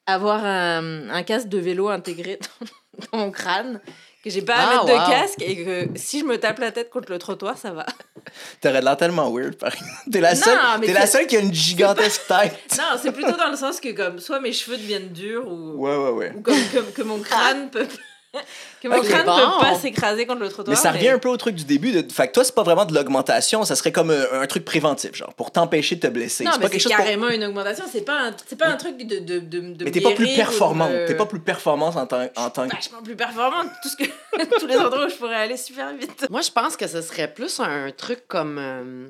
avoir 0.05 0.43
un, 0.45 1.09
un 1.09 1.23
casque 1.23 1.47
de 1.49 1.57
vélo 1.57 1.89
intégré 1.89 2.39
dans, 2.99 3.07
dans 3.11 3.17
mon 3.25 3.31
crâne, 3.31 3.81
que 4.27 4.33
j'ai 4.33 4.41
pas 4.41 4.55
à 4.55 4.57
Ah, 4.61 4.69
mettre 4.83 4.83
wow. 4.85 5.05
de 5.05 5.11
casque 5.11 5.41
et 5.41 5.63
que 5.63 5.87
si 5.95 6.19
je 6.21 6.25
me 6.25 6.37
tape 6.37 6.59
la 6.59 6.71
tête 6.71 6.89
contre 6.89 7.11
le 7.11 7.17
trottoir, 7.19 7.57
ça 7.57 7.71
va. 7.71 7.85
T'aurais 8.61 8.81
l'air 8.81 8.97
tellement 8.97 9.31
weird, 9.31 9.55
par 9.55 9.73
exemple. 9.73 9.91
T'es 10.11 10.19
la 10.19 10.33
Non, 10.35 10.41
seule, 10.41 10.59
t'es 10.81 10.93
la 10.93 11.07
seule 11.07 11.27
qui 11.27 11.37
a 11.37 11.39
une 11.39 11.53
gigantesque 11.53 12.21
tête. 12.27 12.57
Non, 12.77 12.97
c'est 13.01 13.11
plutôt 13.11 13.35
dans 13.37 13.49
le 13.49 13.55
sens 13.57 13.79
que 13.79 13.89
comme 13.93 14.19
soit 14.19 14.39
mes 14.39 14.51
cheveux 14.53 14.77
deviennent 14.77 15.09
durs 15.09 15.47
ou, 15.47 15.75
Ouais, 15.85 15.95
ouais, 15.95 16.09
ouais. 16.11 16.33
ou 16.35 16.41
comme, 16.41 16.55
comme- 16.73 16.91
que 16.91 17.01
mon 17.01 17.19
crâne 17.19 17.69
peut 17.69 17.87
que 18.81 18.87
mon 18.87 19.01
crâne 19.01 19.25
Bon. 19.25 19.35
peut 19.59 19.65
pas 19.65 19.75
s'écraser 19.75 20.25
contre 20.25 20.41
le 20.41 20.49
trottoir. 20.49 20.75
Mais 20.75 20.81
ça 20.81 20.91
revient 20.91 21.09
un 21.09 21.19
peu 21.19 21.29
au 21.29 21.37
truc 21.37 21.55
du 21.55 21.63
début. 21.65 21.91
De... 21.91 22.11
Fait 22.11 22.27
que 22.27 22.33
toi, 22.33 22.43
c'est 22.43 22.53
pas 22.53 22.63
vraiment 22.63 22.85
de 22.85 22.93
l'augmentation, 22.93 23.63
ça 23.63 23.75
serait 23.75 23.91
comme 23.91 24.11
un, 24.11 24.41
un 24.41 24.47
truc 24.47 24.63
préventif, 24.65 25.15
genre, 25.15 25.33
pour 25.33 25.51
t'empêcher 25.51 25.95
de 25.95 26.01
te 26.01 26.07
blesser. 26.07 26.43
Non, 26.43 26.51
c'est 26.51 26.57
mais 26.59 26.63
pas 26.63 26.67
c'est 26.67 26.71
quelque 26.73 26.81
chose 26.83 26.91
pour- 26.93 27.03
carrément 27.03 27.29
une 27.29 27.43
augmentation. 27.45 27.85
C'est 27.91 28.01
pas 28.05 28.27
un, 28.27 28.35
c'est 28.45 28.57
pas 28.57 28.67
un 28.67 28.77
truc 28.77 28.97
de 28.97 29.19
de 29.19 29.39
de, 29.39 29.59
de 29.73 29.85
Mais 29.85 29.91
t'es 29.91 30.01
pas 30.01 30.11
plus 30.11 30.27
de 30.27 30.35
performante. 30.35 30.91
T'es 31.07 31.15
pas 31.15 31.25
plus 31.25 31.39
performante 31.39 31.95
en 31.95 32.05
tant, 32.05 32.27
en 32.35 32.49
tant 32.49 32.67
que. 32.67 32.75
vachement 32.75 33.01
plus 33.01 33.15
performante. 33.15 33.67
Tout 33.81 33.89
ce 33.89 33.95
que 33.95 34.03
tous 34.59 34.67
les 34.67 34.77
endroits 34.77 35.05
où 35.05 35.09
je 35.09 35.15
pourrais 35.15 35.35
aller 35.35 35.57
super 35.57 35.93
vite. 35.95 36.27
Moi, 36.29 36.41
je 36.41 36.51
pense 36.51 36.75
que 36.77 36.87
ce 36.87 37.01
serait 37.01 37.33
plus 37.33 37.59
un 37.59 37.91
truc 37.91 38.27
comme. 38.27 38.57
euh, 38.59 39.07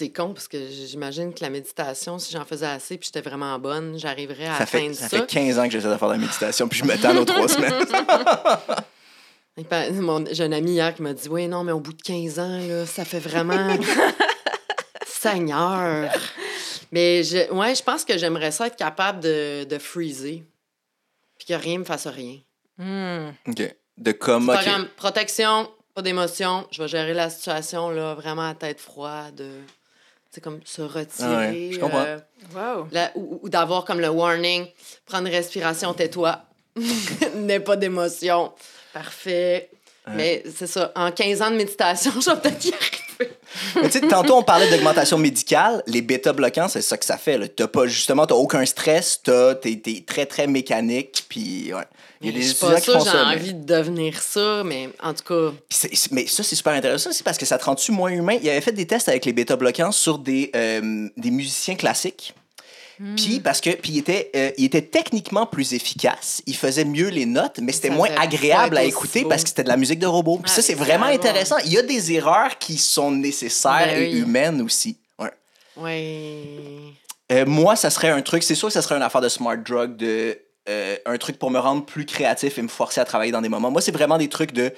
C'est 0.00 0.08
con 0.08 0.32
parce 0.32 0.48
que 0.48 0.56
j'imagine 0.70 1.34
que 1.34 1.42
la 1.42 1.50
méditation, 1.50 2.18
si 2.18 2.32
j'en 2.32 2.46
faisais 2.46 2.64
assez 2.64 2.96
puis 2.96 3.10
j'étais 3.12 3.28
vraiment 3.28 3.58
bonne, 3.58 3.98
j'arriverais 3.98 4.46
à 4.46 4.56
Ça 4.56 4.64
fait, 4.64 4.78
atteindre 4.78 4.94
ça 4.94 5.08
ça. 5.10 5.18
fait 5.18 5.26
15 5.26 5.58
ans 5.58 5.64
que 5.64 5.72
j'essaie 5.72 5.90
de 5.90 5.96
faire 5.98 6.08
de 6.08 6.14
la 6.14 6.18
méditation, 6.18 6.68
puis 6.68 6.78
je 6.78 6.84
me 6.86 6.96
tanne 6.96 7.18
aux 7.18 7.26
trois 7.26 7.46
semaines. 7.48 7.84
J'ai 10.30 10.44
un 10.44 10.52
ami 10.52 10.70
hier 10.72 10.94
qui 10.94 11.02
m'a 11.02 11.12
dit 11.12 11.28
Oui, 11.28 11.48
non, 11.48 11.64
mais 11.64 11.72
au 11.72 11.80
bout 11.80 11.92
de 11.92 12.00
15 12.00 12.38
ans, 12.38 12.60
là, 12.66 12.86
ça 12.86 13.04
fait 13.04 13.18
vraiment. 13.18 13.76
Seigneur. 15.06 16.10
Mais 16.92 17.22
je, 17.22 17.52
ouais, 17.52 17.74
je 17.74 17.82
pense 17.82 18.06
que 18.06 18.16
j'aimerais 18.16 18.52
ça 18.52 18.68
être 18.68 18.76
capable 18.76 19.20
de, 19.20 19.64
de 19.64 19.78
freezer. 19.78 20.40
Puis 21.36 21.46
que 21.46 21.52
rien 21.52 21.78
me 21.78 21.84
fasse 21.84 22.06
rien. 22.06 22.38
Hmm. 22.78 23.32
OK. 23.46 23.76
De 23.98 24.12
comme. 24.12 24.46
Par 24.46 24.60
ok. 24.60 24.66
exemple, 24.66 24.88
protection, 24.96 25.70
pas 25.94 26.00
d'émotion. 26.00 26.66
Je 26.70 26.82
vais 26.82 26.88
gérer 26.88 27.12
la 27.12 27.28
situation 27.28 27.90
là, 27.90 28.14
vraiment 28.14 28.48
à 28.48 28.54
tête 28.54 28.80
froide. 28.80 29.42
C'est 30.30 30.40
comme 30.40 30.60
se 30.64 30.82
retirer. 30.82 31.28
Ah 31.28 31.38
ouais, 31.50 31.70
je 31.72 31.78
comprends. 31.80 32.04
euh, 32.06 32.18
Wow. 32.54 32.86
là, 32.92 33.10
ou 33.16 33.40
ou 33.42 33.48
d'avoir 33.48 33.84
comme 33.84 34.00
le 34.00 34.08
warning 34.08 34.66
prendre 35.06 35.26
une 35.26 35.32
respiration, 35.34 35.92
tais-toi. 35.92 36.40
N'aie 37.34 37.60
pas 37.60 37.76
d'émotion. 37.76 38.52
Parfait. 38.92 39.70
Ouais. 40.06 40.12
Mais 40.16 40.42
c'est 40.54 40.66
ça. 40.66 40.92
En 40.94 41.10
15 41.12 41.42
ans 41.42 41.50
de 41.50 41.56
méditation, 41.56 42.12
je 42.20 42.30
vais 42.30 42.36
peut-être 42.40 42.64
y 42.64 42.72
arriver. 42.72 42.96
Mais 43.76 43.88
tu 43.88 43.98
sais, 44.00 44.08
tantôt, 44.08 44.36
on 44.36 44.42
parlait 44.42 44.68
d'augmentation 44.70 45.18
médicale. 45.18 45.82
Les 45.86 46.02
bêta-bloquants, 46.02 46.68
c'est 46.68 46.82
ça 46.82 46.96
que 46.96 47.04
ça 47.04 47.16
fait. 47.18 47.38
là. 47.38 47.48
T'as 47.48 47.66
pas, 47.68 47.86
justement, 47.86 48.26
t'as 48.26 48.34
aucun 48.34 48.64
stress, 48.64 49.20
t'as, 49.22 49.54
t'es, 49.54 49.76
t'es 49.76 50.04
très, 50.06 50.26
très 50.26 50.46
mécanique, 50.46 51.24
puis 51.28 51.72
ouais. 51.74 51.82
Il 52.22 52.26
y 52.26 52.30
a 52.30 52.38
des 52.38 52.50
étudiants 52.50 52.68
pas 52.72 52.80
qui 52.80 52.92
j'ai 52.92 53.00
ça. 53.00 53.24
mais- 53.30 53.36
envie 53.36 53.54
de 53.54 53.64
devenir 53.64 54.20
ça, 54.20 54.62
mais 54.62 54.90
en 55.02 55.14
tout 55.14 55.24
cas, 55.24 55.56
c'est- 55.70 56.12
mais 56.12 56.26
ça, 56.26 56.42
c'est 56.42 56.54
super 56.54 56.74
intéressant 56.74 57.08
aussi 57.10 57.22
parce 57.22 57.38
que 57.38 57.46
ça 57.46 57.56
te 57.56 57.64
rend-tu 57.64 57.92
moins 57.92 58.10
humain? 58.10 58.36
Il 58.42 58.48
avait 58.50 58.60
fait 58.60 58.72
des 58.72 58.86
tests 58.86 59.08
avec 59.08 59.24
les 59.24 59.32
bêta-bloquants 59.32 59.90
sur 59.92 60.18
des, 60.18 60.50
euh, 60.54 61.08
des 61.16 61.30
musiciens 61.30 61.76
classiques. 61.76 62.34
Hmm. 63.02 63.16
Puis 63.16 63.40
parce 63.40 63.62
que 63.62 63.70
puis 63.70 63.92
il 63.92 63.98
était, 63.98 64.30
euh, 64.36 64.50
il 64.58 64.66
était 64.66 64.82
techniquement 64.82 65.46
plus 65.46 65.72
efficace, 65.72 66.42
il 66.46 66.54
faisait 66.54 66.84
mieux 66.84 67.08
les 67.08 67.24
notes, 67.24 67.58
mais 67.62 67.72
c'était 67.72 67.88
moins 67.88 68.10
agréable 68.18 68.76
à 68.76 68.84
écouter 68.84 69.24
parce 69.26 69.42
que 69.42 69.48
c'était 69.48 69.62
de 69.64 69.68
la 69.70 69.78
musique 69.78 69.98
de 70.00 70.06
robot. 70.06 70.36
Puis 70.36 70.52
Ah, 70.52 70.56
ça, 70.56 70.60
c'est 70.60 70.74
mais 70.74 70.84
vraiment 70.84 71.06
intéressant. 71.06 71.56
Il 71.64 71.72
y 71.72 71.78
a 71.78 71.82
des 71.82 72.12
erreurs 72.12 72.58
qui 72.58 72.76
sont 72.76 73.10
nécessaires 73.10 73.86
Ben 73.86 74.02
et 74.02 74.12
oui. 74.12 74.18
humaines 74.20 74.60
aussi. 74.60 74.98
Ouais. 75.18 75.30
ouais. 75.78 76.42
Euh, 77.32 77.46
moi, 77.46 77.74
ça 77.74 77.88
serait 77.88 78.10
un 78.10 78.20
truc, 78.22 78.42
c'est 78.42 78.54
sûr 78.54 78.68
que 78.68 78.74
ça 78.74 78.82
serait 78.82 78.96
une 78.96 79.02
affaire 79.02 79.20
de 79.22 79.28
smart 79.30 79.56
drug, 79.56 79.96
de 79.96 80.38
euh, 80.68 80.96
un 81.06 81.16
truc 81.16 81.38
pour 81.38 81.50
me 81.50 81.58
rendre 81.58 81.86
plus 81.86 82.04
créatif 82.04 82.58
et 82.58 82.62
me 82.62 82.68
forcer 82.68 83.00
à 83.00 83.04
travailler 83.06 83.32
dans 83.32 83.40
des 83.40 83.48
moments. 83.48 83.70
Moi, 83.70 83.80
c'est 83.80 83.92
vraiment 83.92 84.18
des 84.18 84.28
trucs 84.28 84.52
de 84.52 84.72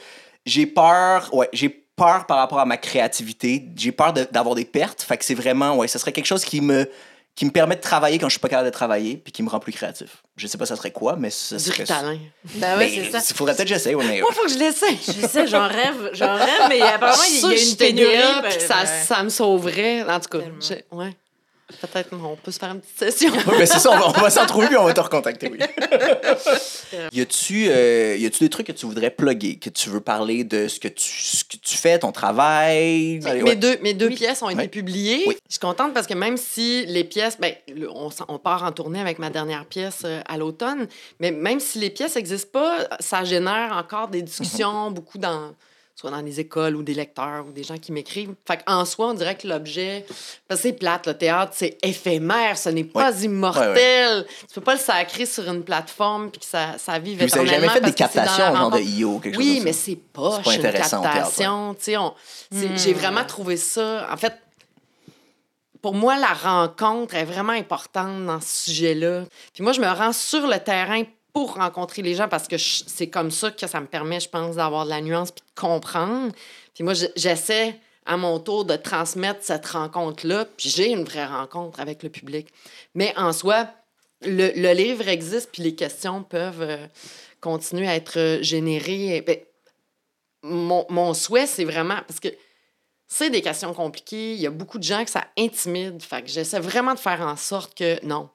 j'ai 0.47 0.67
peur, 0.67 1.29
ouais, 1.35 1.49
j'ai 1.53 1.69
peur 1.97 2.27
par 2.27 2.39
rapport 2.39 2.61
à 2.61 2.67
ma 2.67 2.77
créativité, 2.77 3.65
j'ai 3.77 3.91
peur 3.93 4.13
de- 4.13 4.29
d'avoir 4.31 4.55
des 4.55 4.65
pertes. 4.65 5.03
Fait 5.03 5.17
que 5.17 5.25
c'est 5.25 5.35
vraiment, 5.35 5.77
ouais, 5.77 5.89
ça 5.89 5.99
serait 5.99 6.13
quelque 6.13 6.27
chose 6.27 6.45
qui 6.45 6.61
me 6.61 6.89
qui 7.35 7.47
me 7.47 7.51
permet 7.51 7.77
de 7.77 7.81
travailler 7.81 8.19
quand 8.19 8.29
je 8.29 8.33
suis 8.33 8.41
pas 8.41 8.49
capable 8.49 8.69
de 8.69 8.73
travailler 8.75 9.17
puis 9.17 9.33
qui 9.33 9.43
me 9.43 9.49
rend 9.49 9.59
plus 9.59 9.73
créatif. 9.73 10.23
Je 10.37 10.47
sais 10.47 10.59
pas 10.59 10.67
ça 10.67 10.77
serait 10.77 10.91
quoi, 10.91 11.17
mais 11.17 11.31
ça 11.31 11.57
Du 11.57 11.63
serait 11.65 11.83
ritalin. 11.85 12.19
Ben 12.57 12.77
ouais, 12.79 12.91
Ben, 12.91 13.05
c'est 13.07 13.11
ça. 13.21 13.27
Il 13.31 13.37
faudrait 13.37 13.55
peut-être 13.55 13.69
que 13.69 13.75
j'essaie, 13.75 13.95
ouais, 13.95 14.05
mais 14.07 14.21
Moi, 14.21 14.31
faut 14.33 14.45
que 14.45 14.53
je 14.53 14.59
l'essaie. 14.59 14.97
Je 15.07 15.27
sais, 15.27 15.47
j'en 15.47 15.67
rêve, 15.67 16.11
j'en 16.13 16.35
rêve, 16.35 16.67
mais 16.69 16.83
apparemment, 16.83 17.23
il 17.31 17.41
y 17.41 17.45
a- 17.55 17.63
une 17.71 17.77
pénurie, 17.77 18.17
puis 18.45 18.53
ben, 18.59 18.61
ça, 18.61 18.85
ça 18.87 19.23
me 19.23 19.31
sauverait. 19.31 20.03
En 20.03 20.21
tout 20.21 20.39
cas, 20.39 20.45
ouais. 20.93 21.17
Peut-être 21.81 22.11
on 22.13 22.37
peut 22.37 22.51
se 22.51 22.59
faire 22.59 22.71
une 22.73 22.81
petite 22.81 22.99
session. 22.99 23.33
Oui, 23.33 23.55
ben 23.59 23.67
c'est 23.67 23.79
ça, 23.79 23.91
on 23.91 23.99
va, 23.99 24.09
on 24.09 24.21
va 24.21 24.31
s'en 24.31 24.47
trouver 24.47 24.67
puis 24.69 24.77
on 24.77 24.85
va 24.85 24.93
te 24.95 25.01
recontacter, 25.01 25.51
oui. 25.51 25.59
y 27.13 27.21
a-tu 27.21 27.67
euh, 27.69 28.17
y 28.19 28.27
a-tu 28.27 28.45
des 28.45 28.51
trucs 28.51 28.67
que 28.67 28.73
tu 28.73 28.87
voudrais 28.87 29.11
plugger, 29.11 29.57
que 29.57 29.71
tu 29.71 29.89
veux 29.91 30.01
parler 30.01 30.45
de 30.45 30.69
ce 30.69 30.79
que 30.81 30.89
tu, 30.89 31.09
ce 31.09 31.45
que 31.45 31.57
tu 31.57 31.77
fais, 31.77 31.99
ton 31.99 32.13
travail? 32.13 33.21
Allez, 33.25 33.43
Mes 33.43 33.51
ouais. 33.51 33.57
deux, 33.57 33.79
mes 33.83 33.95
deux 33.95 34.09
Oui. 34.09 34.15
pièces 34.17 34.43
ont 34.43 34.49
été 34.51 34.59
Ouais. 34.63 34.69
publiées. 34.69 35.25
Oui. 35.27 35.37
Je 35.49 35.55
suis 35.55 35.61
contente 35.61 35.95
parce 35.95 36.07
que 36.07 36.15
même 36.15 36.37
si 36.37 36.85
les 36.87 37.05
pièces, 37.05 37.39
ben, 37.41 37.55
le- 37.75 37.91
on, 37.91 38.11
on 38.29 38.39
part 38.39 38.63
en 38.65 38.73
tournée 38.73 39.01
avec 39.01 39.19
ma 39.19 39.31
dernière 39.31 39.65
pièce 39.67 40.03
euh, 40.05 40.21
à 40.27 40.37
l'automne, 40.37 40.87
mais 41.21 41.31
même 41.31 41.61
si 41.61 41.79
les 41.79 41.91
pièces 41.91 42.17
n'existent 42.17 42.51
pas, 42.53 42.89
ça 43.01 43.25
génère 43.25 43.73
encore 43.77 44.09
des 44.09 44.23
discussions, 44.23 44.89
Mhm. 44.89 44.95
beaucoup 44.95 45.19
dans 45.19 45.53
soit 46.03 46.11
dans 46.11 46.23
des 46.23 46.41
écoles 46.41 46.75
ou 46.75 46.83
des 46.83 46.95
lecteurs 46.95 47.47
ou 47.49 47.53
des 47.53 47.63
gens 47.63 47.79
qui 47.79 47.93
m'écrivent. 47.93 48.35
Fait 48.47 48.61
en 48.67 48.85
soi, 48.85 49.09
on 49.09 49.15
dirait 49.15 49.37
que 49.37 49.47
l'objet... 49.47 50.05
Parce 50.49 50.61
que 50.61 50.69
c'est 50.69 50.73
plate, 50.75 51.07
le 51.07 51.15
théâtre, 51.15 51.53
c'est 51.55 51.79
éphémère, 51.83 52.59
ce 52.59 52.69
n'est 52.71 52.85
pas 52.85 53.13
immortel. 53.23 54.27
Tu 54.49 54.55
peux 54.55 54.61
pas 54.61 54.75
le 54.75 54.81
sacrer 54.81 55.27
sur 55.27 55.49
une 55.49 55.63
plateforme 55.63 56.31
puis 56.31 56.41
que 56.41 56.47
ça, 56.47 56.77
ça 56.79 56.99
vive 56.99 57.19
Puis 57.19 57.29
vous 57.29 57.39
avez 57.39 57.47
jamais 57.47 57.67
éternellement 57.67 57.87
fait 57.87 57.91
des 57.91 57.93
captations, 57.93 58.45
genre 58.45 58.53
de 58.53 58.59
rencontre. 58.59 58.83
IO, 58.83 59.19
quelque 59.21 59.37
Oui, 59.37 59.45
chose 59.45 59.55
comme 59.55 59.65
mais 59.65 59.73
c'est 59.73 59.97
pas, 59.97 60.41
C'est 60.45 60.61
pas 60.61 60.69
une 60.69 60.73
captation. 60.75 62.17
Hmm. 62.51 62.77
J'ai 62.77 62.93
vraiment 62.93 63.25
trouvé 63.25 63.57
ça. 63.57 64.09
En 64.13 64.17
fait, 64.17 64.35
pour 65.81 65.95
moi, 65.95 66.17
la 66.17 66.33
rencontre 66.33 67.15
est 67.15 67.25
vraiment 67.25 67.53
importante 67.53 68.27
dans 68.27 68.41
ce 68.41 68.71
sujet-là. 68.71 69.25
Puis 69.55 69.63
moi, 69.63 69.73
je 69.73 69.81
me 69.81 69.89
rends 69.89 70.13
sur 70.13 70.47
le 70.47 70.59
terrain 70.59 71.05
pour 71.33 71.55
rencontrer 71.55 72.03
les 72.03 72.15
gens 72.15 72.29
parce 72.29 72.47
que 72.49 72.57
c'est 72.59 73.09
comme 73.09 73.31
ça 73.31 73.51
que 73.51 73.67
ça 73.67 73.81
me 73.81 73.87
permet, 73.87 74.21
je 74.21 74.29
pense, 74.29 74.57
d'avoir 74.57 74.85
de 74.85 74.91
la 74.91 75.01
nuance 75.01 75.31
puis 75.31 75.43
de 75.47 75.61
comprendre. 75.61 76.33
Puis 76.75 76.85
moi, 76.85 76.95
je- 76.95 77.07
j'essaie 77.17 77.79
à 78.05 78.17
mon 78.17 78.39
tour 78.39 78.65
de 78.65 78.77
transmettre 78.77 79.41
cette 79.43 79.67
rencontre-là. 79.67 80.45
Puis 80.57 80.69
j'ai 80.69 80.91
une 80.91 81.05
vraie 81.05 81.27
rencontre 81.27 81.81
avec 81.81 82.03
le 82.03 82.11
public. 82.11 82.49
Mais 82.95 83.15
en 83.17 83.33
soi, 83.33 83.69
le, 84.23 84.53
le 84.55 84.73
livre 84.73 85.09
existe, 85.09 85.51
puis 85.53 85.63
les 85.63 85.75
questions 85.75 86.23
peuvent 86.23 86.63
euh, 86.63 86.87
continuer 87.41 87.89
à 87.89 87.95
être 87.97 88.39
générées. 88.43 89.23
Ben, 89.23 89.39
mon, 90.43 90.85
mon 90.91 91.15
souhait, 91.15 91.47
c'est 91.47 91.65
vraiment... 91.65 91.99
Parce 92.07 92.21
que 92.21 92.29
c'est 93.09 93.31
des 93.31 93.43
questions 93.43 93.73
compliquées. 93.75 94.35
Il 94.35 94.41
y 94.41 94.47
a 94.47 94.51
beaucoup 94.51 94.79
de 94.79 94.83
gens 94.85 95.05
que 95.05 95.11
ça 95.11 95.27
intimide. 95.39 96.03
Fait 96.03 96.23
que 96.23 96.29
j'essaie 96.29 96.61
vraiment 96.61 96.95
de 96.95 96.99
faire 96.99 97.21
en 97.21 97.37
sorte 97.37 97.75
que 97.77 98.05
non, 98.05 98.29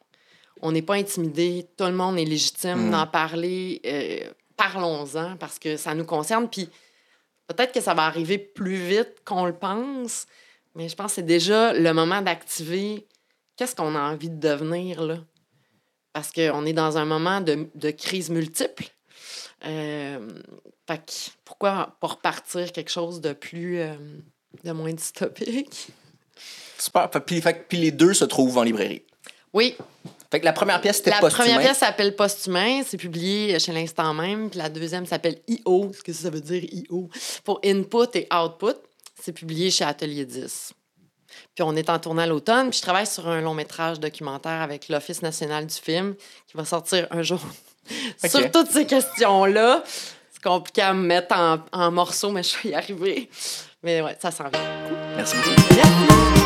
on 0.61 0.71
n'est 0.71 0.81
pas 0.81 0.95
intimidé. 0.95 1.67
Tout 1.77 1.85
le 1.85 1.93
monde 1.93 2.17
est 2.17 2.25
légitime 2.25 2.87
Mm. 2.87 2.91
d'en 2.91 3.07
parler. 3.07 3.81
euh, 3.85 4.19
Parlons-en 4.55 5.35
parce 5.37 5.59
que 5.59 5.77
ça 5.77 5.93
nous 5.93 6.03
concerne. 6.05 6.49
Puis 6.49 6.67
peut-être 7.47 7.71
que 7.73 7.81
ça 7.81 7.93
va 7.93 8.05
arriver 8.05 8.37
plus 8.39 8.77
vite 8.77 9.17
qu'on 9.23 9.45
le 9.45 9.53
pense, 9.53 10.25
mais 10.75 10.89
je 10.89 10.95
pense 10.95 11.11
que 11.11 11.15
c'est 11.17 11.21
déjà 11.25 11.73
le 11.73 11.93
moment 11.93 12.21
d'activer 12.23 13.05
qu'est-ce 13.55 13.75
qu'on 13.75 13.95
a 13.95 13.99
envie 14.01 14.29
de 14.31 14.39
devenir 14.39 15.03
là. 15.03 15.17
Parce 16.13 16.31
qu'on 16.31 16.65
est 16.65 16.73
dans 16.73 16.97
un 16.97 17.05
moment 17.05 17.41
de, 17.41 17.67
de 17.75 17.91
crise 17.91 18.29
multiple. 18.31 18.85
Euh, 19.65 20.27
fait 20.87 20.97
que 20.97 21.11
pourquoi 21.45 21.95
pas 21.99 22.07
repartir 22.07 22.71
quelque 22.71 22.91
chose 22.91 23.21
de 23.21 23.33
plus. 23.33 23.79
euh, 23.79 23.95
de 24.63 24.71
moins 24.71 24.93
dystopique? 24.93 25.89
Super. 26.79 27.09
Puis, 27.09 27.41
fait- 27.41 27.67
puis 27.67 27.77
les 27.77 27.91
deux 27.91 28.13
se 28.15 28.25
trouvent 28.25 28.57
en 28.57 28.63
librairie. 28.63 29.03
Oui, 29.53 29.75
Fait 30.29 30.39
que 30.39 30.45
la 30.45 30.53
première 30.53 30.81
pièce, 30.81 30.97
c'était 30.97 31.11
la 31.11 31.19
Posthumain. 31.19 31.45
première 31.45 31.61
pièce 31.61 31.77
s'appelle 31.77 32.15
Posthumain, 32.15 32.81
c'est 32.85 32.97
publié 32.97 33.57
chez 33.59 33.71
l'instant 33.71 34.13
même. 34.13 34.49
Puis 34.49 34.59
la 34.59 34.69
deuxième 34.69 35.05
s'appelle 35.05 35.39
IO, 35.47 35.91
ce 35.97 36.03
que 36.03 36.11
ça 36.11 36.29
veut 36.29 36.41
dire 36.41 36.63
IO, 36.63 37.09
pour 37.43 37.59
Input 37.63 38.09
et 38.15 38.27
Output. 38.33 38.75
C'est 39.21 39.31
publié 39.31 39.71
chez 39.71 39.85
Atelier 39.85 40.25
10. 40.25 40.73
Puis 41.55 41.63
on 41.63 41.75
est 41.75 41.89
en 41.89 41.97
tournée 41.99 42.23
à 42.23 42.27
l'automne. 42.27 42.69
Puis 42.69 42.77
je 42.77 42.83
travaille 42.83 43.07
sur 43.07 43.27
un 43.27 43.41
long 43.41 43.53
métrage 43.53 43.99
documentaire 43.99 44.61
avec 44.61 44.89
l'Office 44.89 45.21
national 45.21 45.65
du 45.65 45.75
film 45.75 46.15
qui 46.45 46.57
va 46.57 46.65
sortir 46.65 47.07
un 47.11 47.23
jour 47.23 47.39
sur 48.25 48.51
toutes 48.51 48.71
ces 48.71 48.85
questions-là. 48.85 49.83
C'est 50.31 50.43
compliqué 50.43 50.81
à 50.81 50.93
me 50.93 51.05
mettre 51.05 51.35
en, 51.35 51.59
en 51.71 51.91
morceaux, 51.91 52.31
mais 52.31 52.43
je 52.43 52.55
vais 52.61 52.69
y 52.69 52.75
arriver. 52.75 53.29
Mais 53.81 54.01
ouais, 54.01 54.17
ça 54.19 54.31
s'en 54.31 54.49
vient. 54.49 54.61
Merci 55.15 55.35
beaucoup. 55.37 55.75
Merci. 55.75 56.36